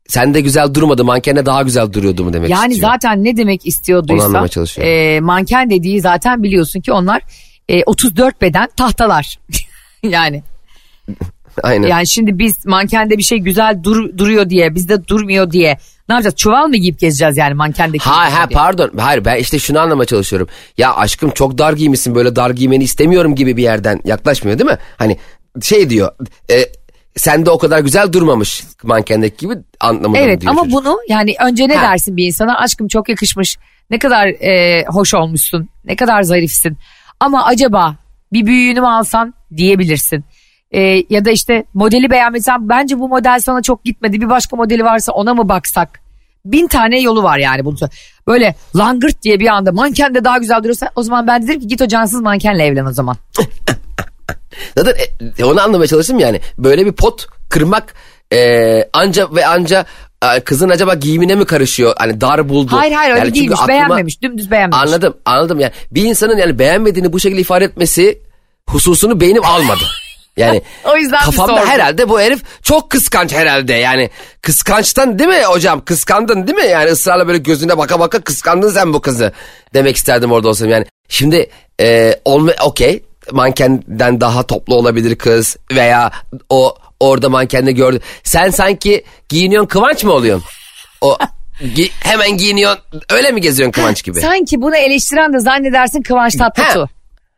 sen 0.08 0.34
de 0.34 0.42
güzel 0.42 0.74
durmadı 0.74 1.06
mankende 1.06 1.46
daha 1.46 1.62
güzel 1.62 1.94
duruyordu 1.94 2.24
mu 2.24 2.34
demek 2.34 2.50
Yani 2.50 2.74
istiyor. 2.74 2.92
zaten 2.92 3.24
ne 3.24 3.38
demek 3.38 3.68
istiyorduysa 3.68 4.48
e, 4.82 5.20
manken 5.20 5.70
dediği 5.70 6.02
zaten 6.02 6.44
biliyorsun 6.44 6.82
ki 6.82 6.92
onlar 6.92 7.22
e, 7.70 7.84
34 7.84 8.42
beden 8.42 8.68
tahtalar. 8.78 9.40
yani 10.10 10.44
Aynen. 11.64 11.88
yani 11.88 12.08
şimdi 12.08 12.40
biz 12.40 12.66
mankende 12.66 13.18
bir 13.18 13.24
şey 13.24 13.38
güzel 13.40 13.80
dur- 13.84 14.18
duruyor 14.18 14.50
diye 14.50 14.76
bizde 14.76 15.08
durmuyor 15.08 15.52
diye 15.52 15.78
ne 16.10 16.16
yapacağız? 16.16 16.36
Çuval 16.36 16.68
mı 16.68 16.78
giyip 16.78 17.00
gezeceğiz 17.00 17.38
yani 17.38 17.54
mankendeki? 17.54 18.04
Ha 18.10 18.40
ha 18.40 18.50
diye. 18.50 18.58
pardon. 18.60 18.92
Hayır 19.00 19.26
ben 19.26 19.38
işte 19.38 19.60
şunu 19.60 19.80
anlamaya 19.80 20.06
çalışıyorum. 20.06 20.48
Ya 20.78 20.96
aşkım 20.96 21.30
çok 21.32 21.58
dar 21.58 21.74
giymişsin 21.74 22.16
böyle 22.16 22.36
dar 22.36 22.50
giymeni 22.50 22.84
istemiyorum 22.84 23.36
gibi 23.36 23.58
bir 23.58 23.64
yerden 23.64 24.00
yaklaşmıyor 24.06 24.60
değil 24.60 24.70
mi? 24.70 24.78
Hani 24.98 25.18
şey 25.62 25.90
diyor. 25.90 26.12
E, 26.52 26.56
sen 27.16 27.46
de 27.46 27.50
o 27.50 27.58
kadar 27.58 27.80
güzel 27.80 28.14
durmamış 28.14 28.64
mankendeki 28.84 29.38
gibi 29.38 29.54
anlamında 29.80 30.20
Evet 30.20 30.42
diyor 30.42 30.52
ama 30.52 30.64
çocuk. 30.64 30.78
bunu 30.78 30.98
yani 31.10 31.36
önce 31.46 31.68
ne 31.70 31.76
Ha. 31.76 31.92
dersin 31.92 32.18
bir 32.18 32.26
insana 32.28 32.58
aşkım 32.60 32.88
çok 32.88 33.10
yakışmış 33.10 33.58
ne 33.90 34.00
kadar 34.00 34.28
e, 34.28 34.84
hoş 34.88 35.14
olmuşsun 35.14 35.70
ne 35.86 35.96
kadar 35.96 36.22
zarifsin 36.24 36.78
ama 37.20 37.46
acaba 37.46 37.96
bir 38.34 38.46
büyüğünü 38.46 38.80
mü 38.80 38.88
alsan 38.88 39.34
diyebilirsin. 39.58 40.24
E, 40.72 40.82
ya 41.10 41.26
da 41.26 41.32
işte 41.32 41.64
modeli 41.74 42.10
beğenmesen 42.10 42.70
bence 42.70 43.00
bu 43.00 43.08
model 43.10 43.40
sana 43.40 43.62
çok 43.62 43.84
gitmedi 43.84 44.22
bir 44.22 44.30
başka 44.30 44.56
modeli 44.56 44.84
varsa 44.84 45.12
ona 45.12 45.34
mı 45.34 45.50
baksak? 45.50 46.00
Bin 46.46 46.68
tane 46.68 47.00
yolu 47.02 47.24
var 47.24 47.38
yani 47.38 47.66
bunu. 47.66 47.76
Böyle 48.28 48.56
langırt 48.76 49.24
diye 49.24 49.40
bir 49.40 49.48
anda 49.48 49.72
manken 49.72 50.16
de 50.16 50.24
daha 50.24 50.38
güzel 50.38 50.60
duruyorsa 50.60 50.90
o 50.96 51.04
zaman 51.04 51.28
ben 51.28 51.44
de 51.44 51.48
derim 51.48 51.60
ki 51.62 51.68
git 51.68 51.82
o 51.82 51.88
cansız 51.88 52.22
mankenle 52.22 52.66
evlen 52.66 52.86
o 52.86 52.92
zaman. 52.92 53.16
Zaten 54.78 54.94
e, 55.38 55.44
onu 55.46 55.62
anlamaya 55.62 55.88
çalıştım 55.88 56.20
yani. 56.20 56.40
Böyle 56.58 56.86
bir 56.86 56.92
pot 56.92 57.26
kırmak 57.50 57.94
e, 58.34 58.90
anca 58.94 59.28
ve 59.36 59.46
anca 59.48 59.86
e, 60.36 60.40
kızın 60.40 60.70
acaba 60.70 60.94
giyimine 60.94 61.36
mi 61.36 61.46
karışıyor? 61.46 61.94
Hani 61.98 62.22
dar 62.22 62.50
buldu. 62.50 62.72
Hayır 62.72 62.94
hayır 62.94 63.12
öyle 63.12 63.20
Yani 63.26 63.34
değilmiş 63.34 63.60
aklıma- 63.60 63.68
beğenmemiş 63.68 64.22
dümdüz 64.22 64.52
beğenmemiş. 64.52 64.78
Anladım 64.88 65.18
anladım 65.26 65.60
yani 65.60 65.72
bir 65.92 66.04
insanın 66.04 66.38
yani 66.38 66.60
beğenmediğini 66.60 67.14
bu 67.14 67.20
şekilde 67.20 67.42
ifade 67.42 67.66
etmesi 67.66 68.20
hususunu 68.74 69.22
beynim 69.22 69.46
almadı. 69.46 69.84
Yani 70.38 70.62
O 70.94 70.98
yüzden 70.98 71.20
kafamda 71.20 71.56
sordum. 71.56 71.68
herhalde 71.70 72.10
bu 72.10 72.22
herif 72.22 72.42
çok 72.64 72.90
kıskanç 72.90 73.34
herhalde. 73.34 73.74
Yani 73.74 74.10
kıskançtan 74.42 75.20
değil 75.20 75.30
mi 75.30 75.44
hocam? 75.46 75.86
Kıskandın 75.86 76.48
değil 76.48 76.58
mi? 76.58 76.66
Yani 76.68 76.90
ısrarla 76.92 77.28
böyle 77.28 77.38
gözüne 77.38 77.78
baka 77.78 78.00
baka 78.00 78.20
kıskandın 78.22 78.70
sen 78.70 78.94
bu 78.94 79.02
kızı 79.02 79.32
demek 79.74 79.96
isterdim 79.96 80.32
orada 80.32 80.50
olsam. 80.50 80.70
Yani 80.70 80.86
şimdi 81.10 81.50
e, 81.82 82.16
olma 82.26 82.52
okey 82.66 83.04
mankenden 83.32 84.22
daha 84.22 84.44
toplu 84.48 84.76
olabilir 84.76 85.16
kız 85.16 85.58
veya 85.72 86.12
o 86.50 86.76
orada 87.00 87.30
mankende 87.30 87.72
gördü. 87.72 88.00
Sen 88.24 88.50
sanki 88.50 89.04
giyiniyorsun 89.30 89.68
kıvanç 89.68 90.04
mı 90.04 90.12
oluyorsun? 90.12 90.46
O 91.02 91.18
gi- 91.62 91.92
hemen 92.00 92.38
giyiniyorsun 92.38 92.82
öyle 93.10 93.32
mi 93.32 93.42
geziyorsun 93.42 93.72
kıvanç 93.72 94.04
gibi? 94.04 94.22
Sanki 94.22 94.62
bunu 94.62 94.76
eleştiren 94.76 95.34
de 95.34 95.40
zannedersin 95.40 96.02
Kıvanç 96.02 96.36
Tatlıtuğ. 96.36 96.90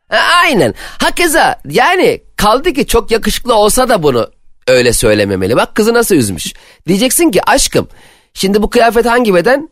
Ha, 0.08 0.18
Aynen. 0.44 0.74
Hakeza 0.98 1.60
yani 1.70 2.20
kaldı 2.36 2.72
ki 2.72 2.86
çok 2.86 3.10
yakışıklı 3.10 3.54
olsa 3.54 3.88
da 3.88 4.02
bunu 4.02 4.30
öyle 4.68 4.92
söylememeli. 4.92 5.56
Bak 5.56 5.74
kızı 5.74 5.94
nasıl 5.94 6.14
üzmüş. 6.14 6.52
Diyeceksin 6.88 7.30
ki 7.30 7.40
aşkım 7.50 7.88
şimdi 8.34 8.62
bu 8.62 8.70
kıyafet 8.70 9.06
hangi 9.06 9.34
beden? 9.34 9.68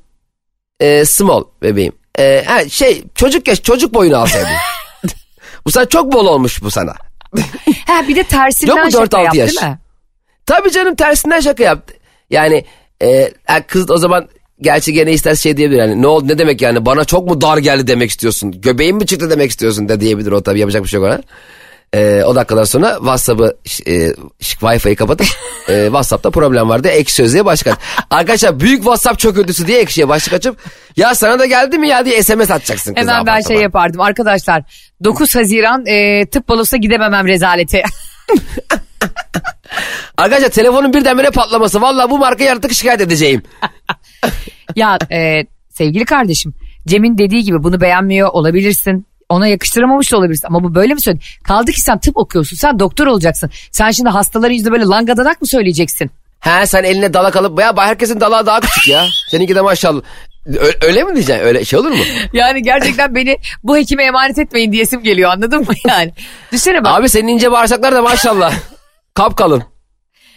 Ee, 0.81 1.05
small 1.05 1.45
bebeğim. 1.63 1.93
Ee, 2.19 2.45
ha, 2.47 2.69
şey 2.69 3.05
çocuk 3.15 3.49
yaş 3.49 3.63
çocuk 3.63 3.95
boyunu 3.95 4.17
alsaydın. 4.17 4.49
bu 5.67 5.71
sana 5.71 5.85
çok 5.85 6.13
bol 6.13 6.27
olmuş 6.27 6.63
bu 6.63 6.71
sana. 6.71 6.95
Ha 7.87 8.09
bir 8.09 8.17
de 8.17 8.23
tersinden 8.23 8.77
Yok 8.77 8.85
mu 8.85 8.91
şaka 8.93 9.05
4-6 9.05 9.25
yap 9.25 9.35
yaş? 9.35 9.49
değil 9.51 9.63
mi? 9.63 9.79
Tabii 10.47 10.71
canım 10.71 10.95
tersinden 10.95 11.41
şaka 11.41 11.63
yaptı. 11.63 11.95
Yani 12.31 12.65
e, 13.03 13.33
kız 13.67 13.91
o 13.91 13.97
zaman 13.97 14.29
gerçi 14.65 14.93
gene 14.93 15.13
ister 15.13 15.35
şey 15.35 15.57
diyebilir. 15.57 15.79
Yani 15.79 16.03
ne 16.03 16.07
oldu 16.07 16.29
ne 16.29 16.39
demek 16.39 16.63
yani 16.63 16.87
bana 16.87 17.05
çok 17.05 17.29
mu 17.29 17.41
dar 17.41 17.59
geldi 17.59 17.87
demek 17.87 18.11
istiyorsun. 18.11 18.61
Göbeğin 18.61 18.97
mi 18.97 19.07
çıktı 19.07 19.31
demek 19.31 19.51
istiyorsun 19.51 19.89
da 19.89 20.01
diyebilir 20.01 20.33
o 20.33 20.43
tabii 20.43 20.61
yapacak 20.61 20.83
bir 20.83 20.89
şey 20.89 21.01
yok 21.01 21.09
ona. 21.09 21.21
E, 21.95 22.25
o 22.25 22.35
dakikadan 22.35 22.65
sonra 22.65 22.95
WhatsApp'ı 22.95 23.57
e, 23.87 24.13
Wi-Fi'yi 24.41 24.97
kapatıp 24.97 25.27
e, 25.69 25.85
WhatsApp'ta 25.85 26.31
problem 26.31 26.69
vardı. 26.69 26.89
Ek 26.89 27.13
sözlüğe 27.13 27.45
başlık 27.45 27.67
at. 27.67 27.79
Arkadaşlar 28.11 28.61
büyük 28.61 28.79
WhatsApp 28.79 29.19
çöküntüsü 29.19 29.67
diye 29.67 29.81
ekşiye 29.81 30.09
başlık 30.09 30.35
açıp 30.35 30.57
ya 30.97 31.15
sana 31.15 31.39
da 31.39 31.47
geldi 31.47 31.79
mi 31.79 31.89
ya 31.89 32.05
diye 32.05 32.23
SMS 32.23 32.51
atacaksın 32.51 32.95
kıza. 32.95 33.13
Hemen 33.13 33.27
ben 33.27 33.41
şey 33.41 33.57
yapardım 33.57 34.01
arkadaşlar 34.01 34.63
9 35.05 35.35
Haziran 35.35 35.87
e, 35.87 36.27
tıp 36.27 36.49
balosuna 36.49 36.81
gidememem 36.81 37.27
rezaleti. 37.27 37.83
Arkadaşlar 40.17 40.49
telefonun 40.49 40.93
birdenbire 40.93 41.31
patlaması. 41.31 41.81
Vallahi 41.81 42.11
bu 42.11 42.19
markayı 42.19 42.53
artık 42.53 42.73
şikayet 42.73 43.01
edeceğim. 43.01 43.43
ya 44.77 44.99
e, 45.13 45.45
sevgili 45.71 46.05
kardeşim 46.05 46.55
Cem'in 46.87 47.19
dediği 47.19 47.45
gibi 47.45 47.63
bunu 47.63 47.81
beğenmiyor 47.81 48.29
olabilirsin. 48.33 49.07
Ona 49.29 49.47
yakıştıramamış 49.47 50.13
da 50.13 50.17
olabilirsin 50.17 50.47
ama 50.47 50.65
bu 50.65 50.75
böyle 50.75 50.95
mi 50.95 51.01
söyledi? 51.01 51.25
Kaldı 51.45 51.73
ki 51.73 51.81
sen 51.81 51.99
tıp 51.99 52.17
okuyorsun 52.17 52.57
sen 52.57 52.79
doktor 52.79 53.07
olacaksın. 53.07 53.51
Sen 53.71 53.91
şimdi 53.91 54.11
hastaların 54.11 54.53
yüzünde 54.53 54.73
böyle 54.73 54.85
langadanak 54.85 55.41
mı 55.41 55.47
söyleyeceksin? 55.47 56.11
He 56.41 56.67
sen 56.67 56.85
eline 56.85 57.15
dalak 57.15 57.37
alıp 57.37 57.61
ya 57.61 57.73
herkesin 57.77 58.21
dalağı 58.21 58.47
daha 58.47 58.61
küçük 58.61 58.89
ya. 58.89 59.07
Seninki 59.31 59.55
de 59.55 59.61
maşallah. 59.61 60.03
Ö- 60.47 60.87
öyle 60.87 61.05
mi 61.05 61.15
diyeceksin? 61.15 61.45
Öyle 61.45 61.65
şey 61.65 61.79
olur 61.79 61.91
mu? 61.91 62.05
Yani 62.33 62.63
gerçekten 62.63 63.15
beni 63.15 63.39
bu 63.63 63.77
hekime 63.77 64.05
emanet 64.05 64.39
etmeyin 64.39 64.73
diyesim 64.73 65.03
geliyor 65.03 65.31
anladın 65.31 65.61
mı 65.61 65.75
yani? 65.89 66.13
Düşünsene 66.53 66.85
bak. 66.85 66.99
Abi 66.99 67.09
senin 67.09 67.29
ince 67.29 67.53
bağırsaklar 67.53 67.95
da 67.95 68.03
maşallah. 68.03 68.55
Kap 69.15 69.37
kalın. 69.37 69.63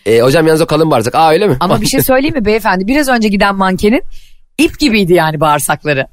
E, 0.07 0.21
hocam 0.21 0.47
yalnız 0.47 0.61
o 0.61 0.65
kalın 0.65 0.91
bağırsak. 0.91 1.15
Aa 1.15 1.31
öyle 1.31 1.47
mi? 1.47 1.57
Ama 1.59 1.81
bir 1.81 1.85
şey 1.87 2.01
söyleyeyim 2.01 2.35
mi 2.35 2.45
beyefendi? 2.45 2.87
Biraz 2.87 3.07
önce 3.09 3.27
giden 3.27 3.55
mankenin 3.55 4.03
ip 4.57 4.79
gibiydi 4.79 5.13
yani 5.13 5.39
bağırsakları. 5.39 6.07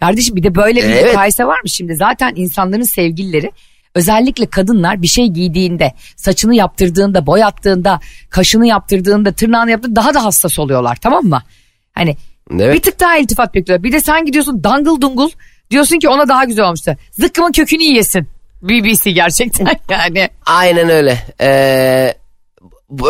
Kardeşim 0.00 0.36
bir 0.36 0.42
de 0.42 0.54
böyle 0.54 0.82
bir 0.82 0.88
Evet. 0.88 1.06
mukayese 1.06 1.44
var 1.44 1.60
mı 1.62 1.68
şimdi? 1.68 1.96
Zaten 1.96 2.32
insanların 2.36 2.82
sevgilileri 2.82 3.52
özellikle 3.94 4.46
kadınlar 4.46 5.02
bir 5.02 5.06
şey 5.06 5.26
giydiğinde, 5.26 5.92
saçını 6.16 6.54
yaptırdığında, 6.54 7.26
boyattığında, 7.26 8.00
kaşını 8.30 8.66
yaptırdığında, 8.66 9.32
tırnağını 9.32 9.70
yaptığında 9.70 9.96
daha 9.96 10.14
da 10.14 10.24
hassas 10.24 10.58
oluyorlar 10.58 10.96
tamam 10.96 11.24
mı? 11.24 11.42
Hani 11.94 12.16
Evet. 12.60 12.74
bir 12.76 12.82
tık 12.82 13.00
daha 13.00 13.18
iltifat 13.18 13.54
bekliyorlar. 13.54 13.84
Bir 13.84 13.92
de 13.92 14.00
sen 14.00 14.24
gidiyorsun 14.24 14.64
dangıl 14.64 15.00
dungul 15.00 15.30
diyorsun 15.70 15.98
ki 15.98 16.08
ona 16.08 16.28
daha 16.28 16.44
güzel 16.44 16.64
olmuştu. 16.64 16.96
Zıkkımın 17.12 17.52
kökünü 17.52 17.82
yiyesin. 17.82 18.28
BBC 18.62 19.10
gerçekten 19.10 19.66
yani. 19.90 20.28
Aynen 20.46 20.88
öyle. 20.88 21.18
Ee, 21.40 22.14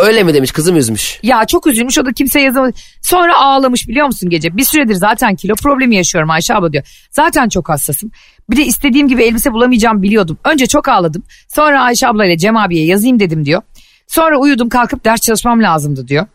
öyle 0.02 0.22
mi 0.22 0.34
demiş 0.34 0.52
kızım 0.52 0.76
üzmüş. 0.76 1.20
Ya 1.22 1.44
çok 1.44 1.66
üzülmüş 1.66 1.98
o 1.98 2.06
da 2.06 2.12
kimseye 2.12 2.44
yazamadı. 2.44 2.72
Sonra 3.02 3.36
ağlamış 3.36 3.88
biliyor 3.88 4.06
musun 4.06 4.30
gece? 4.30 4.56
Bir 4.56 4.64
süredir 4.64 4.94
zaten 4.94 5.36
kilo 5.36 5.54
problemi 5.54 5.96
yaşıyorum 5.96 6.30
Ayşe 6.30 6.54
abla 6.54 6.72
diyor. 6.72 7.08
Zaten 7.10 7.48
çok 7.48 7.68
hassasım. 7.68 8.10
Bir 8.50 8.56
de 8.56 8.64
istediğim 8.64 9.08
gibi 9.08 9.22
elbise 9.22 9.52
bulamayacağım 9.52 10.02
biliyordum. 10.02 10.38
Önce 10.44 10.66
çok 10.66 10.88
ağladım. 10.88 11.22
Sonra 11.48 11.82
Ayşe 11.82 12.08
abla 12.08 12.26
ile 12.26 12.38
Cem 12.38 12.56
abiye 12.56 12.84
yazayım 12.84 13.20
dedim 13.20 13.44
diyor. 13.44 13.62
Sonra 14.06 14.38
uyudum 14.38 14.68
kalkıp 14.68 15.04
ders 15.04 15.20
çalışmam 15.20 15.62
lazımdı 15.62 16.08
diyor. 16.08 16.26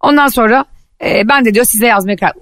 Ondan 0.00 0.28
sonra 0.28 0.64
e, 1.04 1.28
ben 1.28 1.44
de 1.44 1.54
diyor 1.54 1.64
size 1.64 1.86
yazmaya 1.86 2.16
karar... 2.16 2.32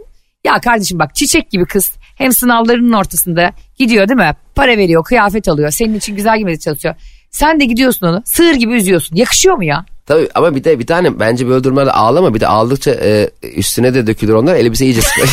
Ya 0.45 0.61
kardeşim 0.61 0.99
bak 0.99 1.15
çiçek 1.15 1.51
gibi 1.51 1.65
kız 1.65 1.93
hem 2.17 2.33
sınavlarının 2.33 2.93
ortasında 2.93 3.53
gidiyor 3.79 4.09
değil 4.09 4.19
mi? 4.19 4.37
Para 4.55 4.77
veriyor, 4.77 5.05
kıyafet 5.05 5.49
alıyor. 5.49 5.71
Senin 5.71 5.95
için 5.95 6.17
güzel 6.17 6.39
gibi 6.39 6.59
çalışıyor. 6.59 6.95
Sen 7.31 7.61
de 7.61 7.65
gidiyorsun 7.65 8.07
onu 8.07 8.23
sığır 8.25 8.55
gibi 8.55 8.75
üzüyorsun. 8.75 9.17
Yakışıyor 9.17 9.57
mu 9.57 9.65
ya? 9.65 9.85
Tabii 10.11 10.29
ama 10.35 10.55
bir 10.55 10.65
de 10.65 10.79
bir 10.79 10.87
tane 10.87 11.21
bence 11.21 11.49
böyle 11.49 11.65
durumlarda 11.65 11.95
ağlama 11.95 12.35
bir 12.35 12.41
de 12.41 12.47
ağladıkça 12.47 12.91
e, 12.91 13.31
üstüne 13.43 13.95
de 13.95 14.07
dökülür 14.07 14.33
onlar 14.33 14.55
elbise 14.55 14.85
iyice 14.85 15.03
sıkı. 15.03 15.21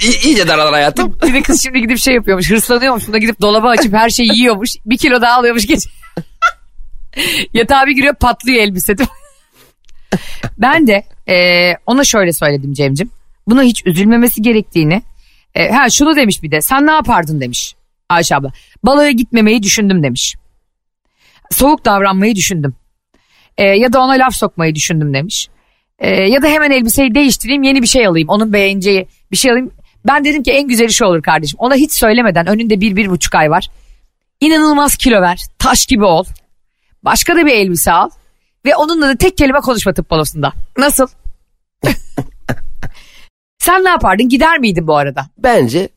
İyi, 0.00 0.22
iyice 0.22 0.48
daralar 0.48 0.72
hayatım. 0.72 1.18
Bir 1.26 1.34
de 1.34 1.42
kız 1.42 1.62
şimdi 1.62 1.80
gidip 1.80 1.98
şey 1.98 2.14
yapıyormuş 2.14 2.50
hırslanıyormuş. 2.50 3.06
Bunda 3.06 3.18
gidip 3.18 3.40
dolaba 3.40 3.68
açıp 3.68 3.92
her 3.92 4.10
şeyi 4.10 4.36
yiyormuş. 4.36 4.70
Bir 4.86 4.98
kilo 4.98 5.20
daha 5.20 5.38
alıyormuş 5.38 5.66
gece. 5.66 5.90
Yatağa 7.54 7.86
bir 7.86 7.92
giriyor 7.92 8.14
patlıyor 8.14 8.62
elbise? 8.62 8.96
Ben 10.58 10.86
de 10.86 11.04
e, 11.28 11.36
ona 11.86 12.04
şöyle 12.04 12.32
söyledim 12.32 12.72
Cem'cim. 12.72 13.10
Buna 13.46 13.62
hiç 13.62 13.86
üzülmemesi 13.86 14.42
gerektiğini. 14.42 15.02
E, 15.54 15.68
ha 15.68 15.90
şunu 15.90 16.16
demiş 16.16 16.42
bir 16.42 16.50
de 16.50 16.60
sen 16.60 16.86
ne 16.86 16.90
yapardın 16.90 17.40
demiş. 17.40 17.74
Ayşe 18.08 18.36
abla. 18.36 18.52
Baloya 18.84 19.10
gitmemeyi 19.10 19.62
düşündüm 19.62 20.02
demiş. 20.02 20.36
Soğuk 21.50 21.84
davranmayı 21.84 22.36
düşündüm. 22.36 22.74
Ee, 23.58 23.64
ya 23.64 23.92
da 23.92 24.00
ona 24.00 24.12
laf 24.12 24.34
sokmayı 24.34 24.74
düşündüm 24.74 25.14
demiş. 25.14 25.48
Ee, 25.98 26.08
ya 26.08 26.42
da 26.42 26.48
hemen 26.48 26.70
elbiseyi 26.70 27.14
değiştireyim 27.14 27.62
yeni 27.62 27.82
bir 27.82 27.86
şey 27.86 28.06
alayım. 28.06 28.28
Onun 28.28 28.52
beğeneceği 28.52 29.08
bir 29.30 29.36
şey 29.36 29.50
alayım. 29.50 29.70
Ben 30.06 30.24
dedim 30.24 30.42
ki 30.42 30.52
en 30.52 30.68
güzeli 30.68 30.92
şu 30.92 31.04
olur 31.04 31.22
kardeşim. 31.22 31.58
Ona 31.58 31.74
hiç 31.74 31.92
söylemeden 31.92 32.46
önünde 32.46 32.80
bir, 32.80 32.96
bir 32.96 33.10
buçuk 33.10 33.34
ay 33.34 33.50
var. 33.50 33.68
İnanılmaz 34.40 34.96
kilo 34.96 35.20
ver. 35.20 35.40
Taş 35.58 35.86
gibi 35.86 36.04
ol. 36.04 36.24
Başka 37.02 37.36
da 37.36 37.46
bir 37.46 37.52
elbise 37.52 37.92
al. 37.92 38.10
Ve 38.64 38.76
onunla 38.76 39.08
da 39.08 39.16
tek 39.16 39.38
kelime 39.38 39.60
konuşma 39.60 39.92
tıp 39.92 40.10
balosunda. 40.10 40.52
Nasıl? 40.78 41.06
Sen 43.58 43.84
ne 43.84 43.88
yapardın? 43.88 44.28
Gider 44.28 44.58
miydin 44.58 44.86
bu 44.86 44.96
arada? 44.96 45.26
Bence 45.38 45.88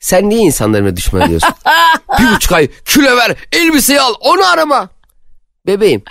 sen 0.00 0.28
niye 0.28 0.40
insanlarına 0.40 0.96
düşman 0.96 1.22
ediyorsun? 1.22 1.50
bir 2.18 2.36
buçuk 2.36 2.52
ay 2.52 2.68
kilo 2.84 3.16
ver 3.16 3.36
elbiseyi 3.52 4.00
al 4.00 4.14
onu 4.20 4.46
arama. 4.46 4.88
Bebeğim 5.66 6.02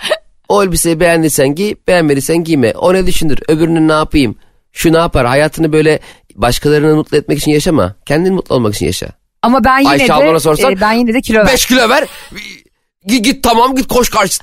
o 0.48 0.64
elbiseyi 0.64 1.00
beğendiysen 1.00 1.54
giy 1.54 1.74
beğenmediysen 1.88 2.44
giyme. 2.44 2.72
O 2.72 2.94
ne 2.94 3.06
düşünür 3.06 3.38
öbürünü 3.48 3.88
ne 3.88 3.92
yapayım? 3.92 4.36
Şu 4.72 4.92
ne 4.92 4.98
yapar 4.98 5.26
hayatını 5.26 5.72
böyle 5.72 6.00
başkalarını 6.34 6.96
mutlu 6.96 7.16
etmek 7.16 7.38
için 7.38 7.50
yaşama. 7.50 7.94
Kendini 8.06 8.34
mutlu 8.34 8.54
olmak 8.54 8.74
için 8.74 8.86
yaşa. 8.86 9.08
Ama 9.42 9.64
ben 9.64 9.78
yine 9.78 9.88
Ayşe 9.88 10.08
de 10.08 10.40
sorsan, 10.40 10.72
e, 10.72 10.80
ben 10.80 10.92
yine 10.92 11.14
de 11.14 11.20
kilo 11.20 11.38
ver. 11.38 11.46
5 11.46 11.66
kilo 11.66 11.88
ver 11.88 12.04
git, 13.06 13.24
git 13.24 13.44
tamam 13.44 13.76
git 13.76 13.88
koş 13.88 14.10
karşı. 14.10 14.40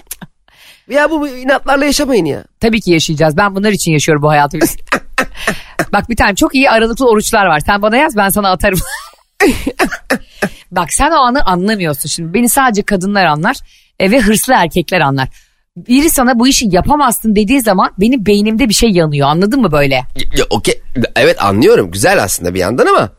Ya 0.90 1.12
bu 1.12 1.28
inatlarla 1.28 1.86
yaşamayın 1.86 2.26
ya. 2.26 2.44
Tabii 2.60 2.82
ki 2.82 2.92
yaşayacağız. 2.92 3.38
Ben 3.38 3.56
bunlar 3.56 3.72
için 3.72 3.92
yaşıyorum 3.92 4.24
bu 4.24 4.30
hayatı. 4.30 4.60
Bak 5.94 6.10
bir 6.10 6.16
tane 6.16 6.36
çok 6.36 6.56
iyi 6.56 6.70
aralıklı 6.70 7.10
oruçlar 7.10 7.46
var. 7.46 7.60
Sen 7.60 7.82
bana 7.82 7.98
yaz 7.98 8.18
ben 8.18 8.30
sana 8.30 8.52
atarım. 8.52 8.80
Bak 10.72 10.94
sen 10.94 11.12
o 11.12 11.16
anı 11.16 11.46
anlamıyorsun 11.46 12.10
şimdi. 12.10 12.34
Beni 12.34 12.50
sadece 12.50 12.84
kadınlar 12.84 13.26
anlar 13.26 13.56
e, 14.00 14.12
ve 14.12 14.20
hırslı 14.20 14.54
erkekler 14.54 15.02
anlar. 15.02 15.30
Biri 15.78 16.10
sana 16.10 16.40
bu 16.40 16.48
işi 16.48 16.68
yapamazsın 16.72 17.36
dediği 17.36 17.62
zaman 17.62 17.92
benim 17.98 18.26
beynimde 18.26 18.70
bir 18.70 18.74
şey 18.74 18.90
yanıyor 18.90 19.28
anladın 19.28 19.62
mı 19.62 19.72
böyle? 19.72 19.96
Ya, 20.38 20.46
okey. 20.50 20.82
Evet 21.16 21.44
anlıyorum 21.44 21.92
güzel 21.92 22.24
aslında 22.24 22.54
bir 22.54 22.60
yandan 22.60 22.86
ama 22.86 23.10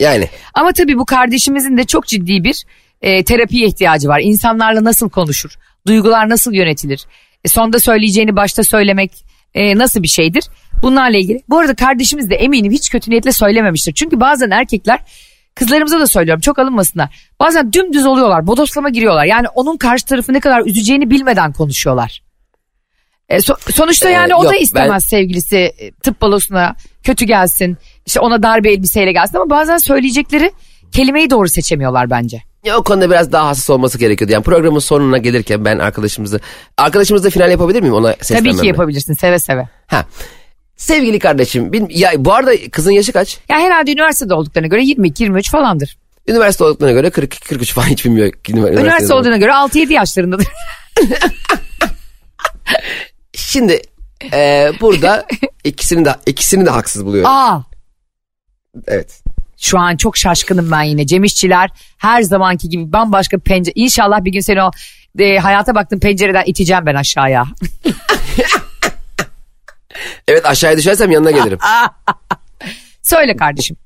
yani 0.00 0.28
Ama 0.54 0.72
tabii 0.72 0.98
bu 0.98 1.06
kardeşimizin 1.06 1.76
de 1.76 1.84
çok 1.84 2.06
ciddi 2.06 2.44
bir 2.44 2.64
e, 3.02 3.24
terapiye 3.24 3.66
ihtiyacı 3.66 4.08
var. 4.08 4.20
İnsanlarla 4.20 4.84
nasıl 4.84 5.10
konuşur? 5.10 5.50
Duygular 5.86 6.28
nasıl 6.28 6.52
yönetilir? 6.52 7.06
E, 7.44 7.48
sonda 7.48 7.78
söyleyeceğini 7.78 8.36
başta 8.36 8.64
söylemek 8.64 9.24
e, 9.54 9.78
nasıl 9.78 10.02
bir 10.02 10.08
şeydir? 10.08 10.44
Bunlarla 10.82 11.18
ilgili. 11.18 11.42
Bu 11.48 11.58
arada 11.58 11.74
kardeşimiz 11.74 12.30
de 12.30 12.34
eminim 12.34 12.72
hiç 12.72 12.90
kötü 12.90 13.10
niyetle 13.10 13.32
söylememiştir. 13.32 13.94
Çünkü 13.94 14.20
bazen 14.20 14.50
erkekler 14.50 15.00
kızlarımıza 15.60 16.00
da 16.00 16.06
söylüyorum 16.06 16.40
çok 16.40 16.58
alınmasınlar. 16.58 17.28
Bazen 17.40 17.72
dümdüz 17.72 18.06
oluyorlar 18.06 18.46
bodoslama 18.46 18.88
giriyorlar. 18.88 19.24
Yani 19.24 19.48
onun 19.54 19.76
karşı 19.76 20.06
tarafı 20.06 20.32
ne 20.32 20.40
kadar 20.40 20.66
üzeceğini 20.66 21.10
bilmeden 21.10 21.52
konuşuyorlar. 21.52 22.22
E, 23.28 23.36
so- 23.36 23.72
sonuçta 23.72 24.08
Ee, 24.08 24.12
yani 24.12 24.34
o 24.34 24.44
da 24.44 24.56
istemez 24.56 24.90
ben- 24.90 24.98
sevgilisi 24.98 25.56
e, 25.56 25.90
tıp 25.90 26.20
balosuna 26.20 26.74
kötü 27.02 27.24
gelsin. 27.24 27.78
İşte 28.06 28.20
ona 28.20 28.42
dar 28.42 28.64
bir 28.64 28.70
elbiseyle 28.70 29.12
gelsin 29.12 29.36
ama 29.36 29.50
bazen 29.50 29.78
söyleyecekleri 29.78 30.52
kelimeyi 30.92 31.30
doğru 31.30 31.48
seçemiyorlar 31.48 32.10
bence. 32.10 32.42
Ya 32.64 32.76
o 32.76 32.82
konuda 32.82 33.10
biraz 33.10 33.32
daha 33.32 33.46
hassas 33.46 33.70
olması 33.70 33.98
gerekiyordu. 33.98 34.32
Yani 34.32 34.44
programın 34.44 34.78
sonuna 34.78 35.18
gelirken 35.18 35.64
ben 35.64 35.78
arkadaşımızı... 35.78 36.40
Arkadaşımızla 36.76 37.30
final 37.30 37.50
yapabilir 37.50 37.80
miyim 37.80 37.94
ona 37.94 38.12
seslenmem 38.12 38.52
Tabii 38.52 38.60
ki 38.60 38.66
yapabilirsin 38.66 39.14
seve 39.14 39.38
seve. 39.38 39.68
Ha. 39.86 40.04
Sevgili 40.80 41.18
kardeşim, 41.18 41.72
bil- 41.72 42.00
ya 42.00 42.12
bu 42.16 42.34
arada 42.34 42.70
kızın 42.72 42.90
yaşı 42.90 43.12
kaç? 43.12 43.38
Ya 43.48 43.58
herhalde 43.58 43.92
üniversitede 43.92 44.34
olduklarına 44.34 44.68
göre 44.68 44.82
22-23 44.82 45.50
falandır. 45.50 45.96
Üniversite 46.28 46.64
olduklarına 46.64 46.94
göre 46.94 47.10
42 47.10 47.48
43 47.48 47.72
falan 47.72 47.86
hiç 47.86 48.04
bilmiyor. 48.04 48.32
Üniversite, 48.48 48.80
Üniversite 48.82 49.14
olduğuna 49.14 49.36
göre 49.36 49.50
6-7 49.50 49.92
yaşlarındadır. 49.92 50.46
Şimdi 53.34 53.82
e, 54.32 54.70
burada 54.80 55.26
ikisini 55.64 56.04
de 56.04 56.14
ikisini 56.26 56.66
de 56.66 56.70
haksız 56.70 57.06
buluyorum. 57.06 57.30
Aa 57.30 57.62
Evet. 58.88 59.22
şu 59.58 59.78
an 59.78 59.96
çok 59.96 60.16
şaşkınım 60.16 60.70
ben 60.70 60.82
yine. 60.82 61.06
Cem 61.06 61.24
İşçiler 61.24 61.70
her 61.98 62.22
zamanki 62.22 62.68
gibi 62.68 62.92
bambaşka 62.92 63.38
pencere. 63.38 63.72
İnşallah 63.74 64.24
bir 64.24 64.32
gün 64.32 64.40
seni 64.40 64.62
o 64.62 64.70
e, 65.18 65.38
hayata 65.38 65.74
baktığın 65.74 65.98
pencereden 66.00 66.44
iteceğim 66.46 66.86
ben 66.86 66.94
aşağıya. 66.94 67.44
Evet 70.30 70.46
aşağıya 70.46 70.78
düşersem 70.78 71.10
yanına 71.10 71.30
gelirim. 71.30 71.58
Söyle 73.02 73.36
kardeşim. 73.36 73.76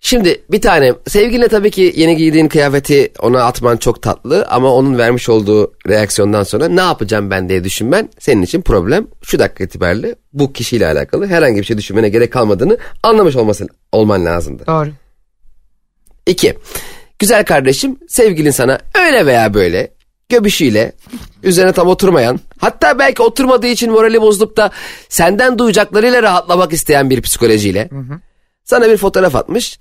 Şimdi 0.00 0.42
bir 0.50 0.60
tane 0.60 0.92
sevgiline 1.08 1.48
tabii 1.48 1.70
ki 1.70 1.92
yeni 1.96 2.16
giydiğin 2.16 2.48
kıyafeti 2.48 3.12
ona 3.18 3.44
atman 3.44 3.76
çok 3.76 4.02
tatlı 4.02 4.46
ama 4.50 4.74
onun 4.74 4.98
vermiş 4.98 5.28
olduğu 5.28 5.72
reaksiyondan 5.88 6.42
sonra 6.42 6.68
ne 6.68 6.80
yapacağım 6.80 7.30
ben 7.30 7.48
diye 7.48 7.64
düşünmen 7.64 8.08
senin 8.18 8.42
için 8.42 8.62
problem. 8.62 9.06
Şu 9.22 9.38
dakika 9.38 9.64
itibariyle 9.64 10.14
bu 10.32 10.52
kişiyle 10.52 10.86
alakalı 10.86 11.26
herhangi 11.26 11.60
bir 11.60 11.64
şey 11.64 11.78
düşünmene 11.78 12.08
gerek 12.08 12.32
kalmadığını 12.32 12.78
anlamış 13.02 13.36
olması, 13.36 13.66
olman 13.92 14.24
lazımdı. 14.24 14.66
Doğru. 14.66 14.88
İki, 16.26 16.58
güzel 17.18 17.44
kardeşim 17.44 17.98
sevgilin 18.08 18.50
sana 18.50 18.78
öyle 18.94 19.26
veya 19.26 19.54
böyle 19.54 19.90
göbüşüyle 20.30 20.92
üzerine 21.42 21.72
tam 21.72 21.88
oturmayan 21.88 22.40
hatta 22.58 22.98
belki 22.98 23.22
oturmadığı 23.22 23.66
için 23.66 23.90
morali 23.90 24.20
bozulup 24.20 24.56
da 24.56 24.70
senden 25.08 25.58
duyacaklarıyla 25.58 26.22
rahatlamak 26.22 26.72
isteyen 26.72 27.10
bir 27.10 27.22
psikolojiyle 27.22 27.88
sana 28.64 28.90
bir 28.90 28.96
fotoğraf 28.96 29.36
atmış. 29.36 29.78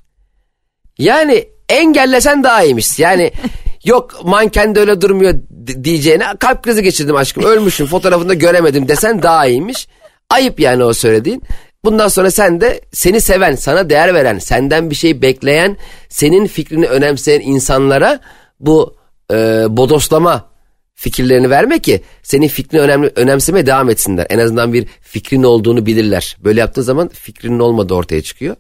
Yani 0.98 1.48
engellesen 1.70 2.44
daha 2.44 2.64
iyiymiş. 2.64 3.00
Yani 3.00 3.32
yok 3.86 4.22
manken 4.26 4.76
de 4.76 4.80
öyle 4.80 5.02
durmuyor 5.02 5.34
di- 5.68 5.84
diyeceğine 5.84 6.26
kalp 6.40 6.64
krizi 6.64 6.84
geçirdim 6.84 7.16
aşkım 7.16 7.44
ölmüşüm 7.44 7.88
fotoğrafında 7.88 8.34
göremedim 8.34 8.88
desen 8.88 9.24
daha 9.24 9.46
iyiymiş. 9.48 9.88
Ayıp 10.30 10.60
yani 10.60 10.84
o 10.84 10.94
söylediğin. 10.94 11.44
Bundan 11.86 12.08
sonra 12.08 12.32
sen 12.32 12.62
de 12.62 12.82
seni 12.92 13.22
seven, 13.22 13.56
sana 13.56 13.90
değer 13.90 14.14
veren, 14.14 14.40
senden 14.40 14.90
bir 14.90 14.96
şey 14.96 15.22
bekleyen, 15.22 15.78
senin 16.10 16.48
fikrini 16.48 16.88
önemseyen 16.88 17.42
insanlara 17.42 18.20
bu 18.60 18.96
e, 19.32 19.66
bodoslama 19.70 20.50
fikirlerini 20.96 21.50
verme 21.50 21.80
ki 21.80 22.04
senin 22.24 22.48
fikrini 22.48 22.82
önemli, 22.82 23.12
önemsemeye 23.16 23.66
devam 23.66 23.90
etsinler. 23.90 24.28
En 24.30 24.40
azından 24.40 24.74
bir 24.74 24.88
fikrin 25.02 25.44
olduğunu 25.44 25.86
bilirler. 25.86 26.38
Böyle 26.44 26.60
yaptığın 26.60 26.82
zaman 26.82 27.08
fikrinin 27.08 27.60
olmadığı 27.60 27.94
ortaya 27.94 28.22
çıkıyor. 28.22 28.56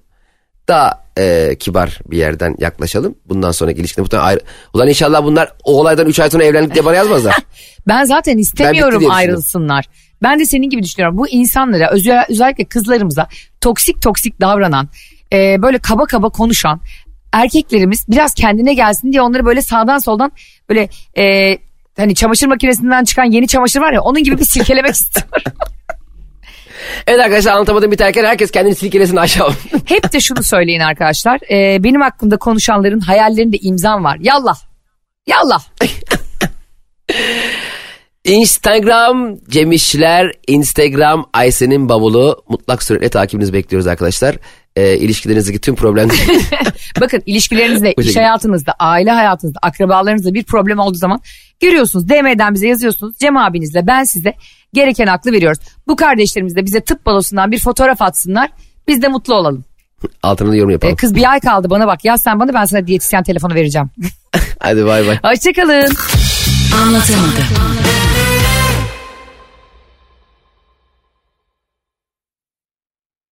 Daha 0.67 1.03
e, 1.17 1.55
kibar 1.59 1.99
bir 2.05 2.17
yerden 2.17 2.55
yaklaşalım. 2.59 3.15
Bundan 3.25 3.51
sonraki 3.51 3.79
ilişkide 3.79 4.01
muhtemelen 4.01 4.27
ayrı... 4.27 4.39
Ulan 4.73 4.87
inşallah 4.87 5.23
bunlar 5.23 5.53
o 5.63 5.79
olaydan 5.79 6.07
3 6.07 6.19
ay 6.19 6.29
sonra 6.29 6.43
evlendik 6.43 6.73
diye 6.73 6.85
bana 6.85 6.95
yazmazlar. 6.95 7.35
Ben 7.87 8.03
zaten 8.03 8.37
istemiyorum 8.37 8.99
diye 8.99 9.11
ayrılsınlar. 9.11 9.85
Ben 10.23 10.39
de 10.39 10.45
senin 10.45 10.69
gibi 10.69 10.83
düşünüyorum. 10.83 11.17
Bu 11.17 11.27
insanlara 11.27 11.91
özel- 11.91 12.25
özellikle 12.29 12.65
kızlarımıza 12.65 13.27
toksik 13.61 14.01
toksik 14.01 14.41
davranan, 14.41 14.89
e, 15.33 15.61
böyle 15.61 15.77
kaba 15.77 16.05
kaba 16.05 16.29
konuşan 16.29 16.81
erkeklerimiz 17.33 18.05
biraz 18.09 18.33
kendine 18.33 18.73
gelsin 18.73 19.11
diye 19.11 19.21
onları 19.21 19.45
böyle 19.45 19.61
sağdan 19.61 19.97
soldan 19.97 20.31
böyle 20.69 20.89
e, 21.17 21.57
hani 21.97 22.15
çamaşır 22.15 22.47
makinesinden 22.47 23.03
çıkan 23.03 23.23
yeni 23.23 23.47
çamaşır 23.47 23.79
var 23.79 23.93
ya 23.93 24.01
onun 24.01 24.23
gibi 24.23 24.37
bir 24.39 24.45
silkelemek 24.45 24.91
istiyorum. 24.95 25.31
evet 27.07 27.19
arkadaşlar 27.19 27.51
anlatamadım 27.51 27.91
biterken 27.91 28.23
herkes 28.25 28.51
kendini 28.51 28.75
silkelesin 28.75 29.15
aşağı. 29.15 29.49
Hep 29.85 30.13
de 30.13 30.19
şunu 30.19 30.43
söyleyin 30.43 30.79
arkadaşlar. 30.79 31.39
e, 31.51 31.83
benim 31.83 32.01
hakkımda 32.01 32.37
konuşanların 32.37 32.99
hayallerinde 32.99 33.57
imzam 33.57 34.03
var. 34.03 34.17
Yallah. 34.21 34.57
Yallah. 35.27 35.61
Instagram 38.29 39.37
Cem 39.49 39.71
İşçiler, 39.71 40.31
Instagram 40.47 41.25
Aysen'in 41.33 41.89
bavulu. 41.89 42.43
Mutlak 42.49 42.83
suretle 42.83 43.09
takibinizi 43.09 43.53
bekliyoruz 43.53 43.87
arkadaşlar. 43.87 44.35
E, 44.75 44.97
ilişkilerinizdeki 44.97 45.59
tüm 45.59 45.75
problemleri 45.75 46.17
Bakın 47.01 47.23
ilişkilerinizde, 47.25 47.93
iş 47.93 48.15
hayatınızda, 48.15 48.71
aile 48.79 49.11
hayatınızda, 49.11 49.59
akrabalarınızda 49.61 50.33
bir 50.33 50.43
problem 50.43 50.79
olduğu 50.79 50.97
zaman 50.97 51.19
görüyorsunuz. 51.59 52.09
DM'den 52.09 52.53
bize 52.53 52.67
yazıyorsunuz. 52.67 53.17
Cem 53.17 53.37
abinizle 53.37 53.87
ben 53.87 54.03
size 54.03 54.33
gereken 54.73 55.07
aklı 55.07 55.31
veriyoruz. 55.31 55.59
Bu 55.87 55.95
kardeşlerimiz 55.95 56.55
de 56.55 56.65
bize 56.65 56.81
tıp 56.81 57.05
balosundan 57.05 57.51
bir 57.51 57.59
fotoğraf 57.59 58.01
atsınlar. 58.01 58.49
Biz 58.87 59.01
de 59.01 59.07
mutlu 59.07 59.35
olalım. 59.35 59.65
altına 60.23 60.51
da 60.51 60.55
yorum 60.55 60.69
Ee, 60.69 60.73
yapalım. 60.73 60.95
kız 60.95 61.15
bir 61.15 61.31
ay 61.31 61.39
kaldı 61.39 61.69
bana 61.69 61.87
bak. 61.87 62.05
Yaz 62.05 62.21
sen 62.21 62.39
bana 62.39 62.53
ben 62.53 62.65
sana 62.65 62.87
diyetisyen 62.87 63.23
telefonu 63.23 63.55
vereceğim. 63.55 63.89
Hadi 64.59 64.85
bay 64.85 65.07
bay. 65.07 65.19
Hoşçakalın. 65.23 65.93
Anlatamadım. 66.83 67.68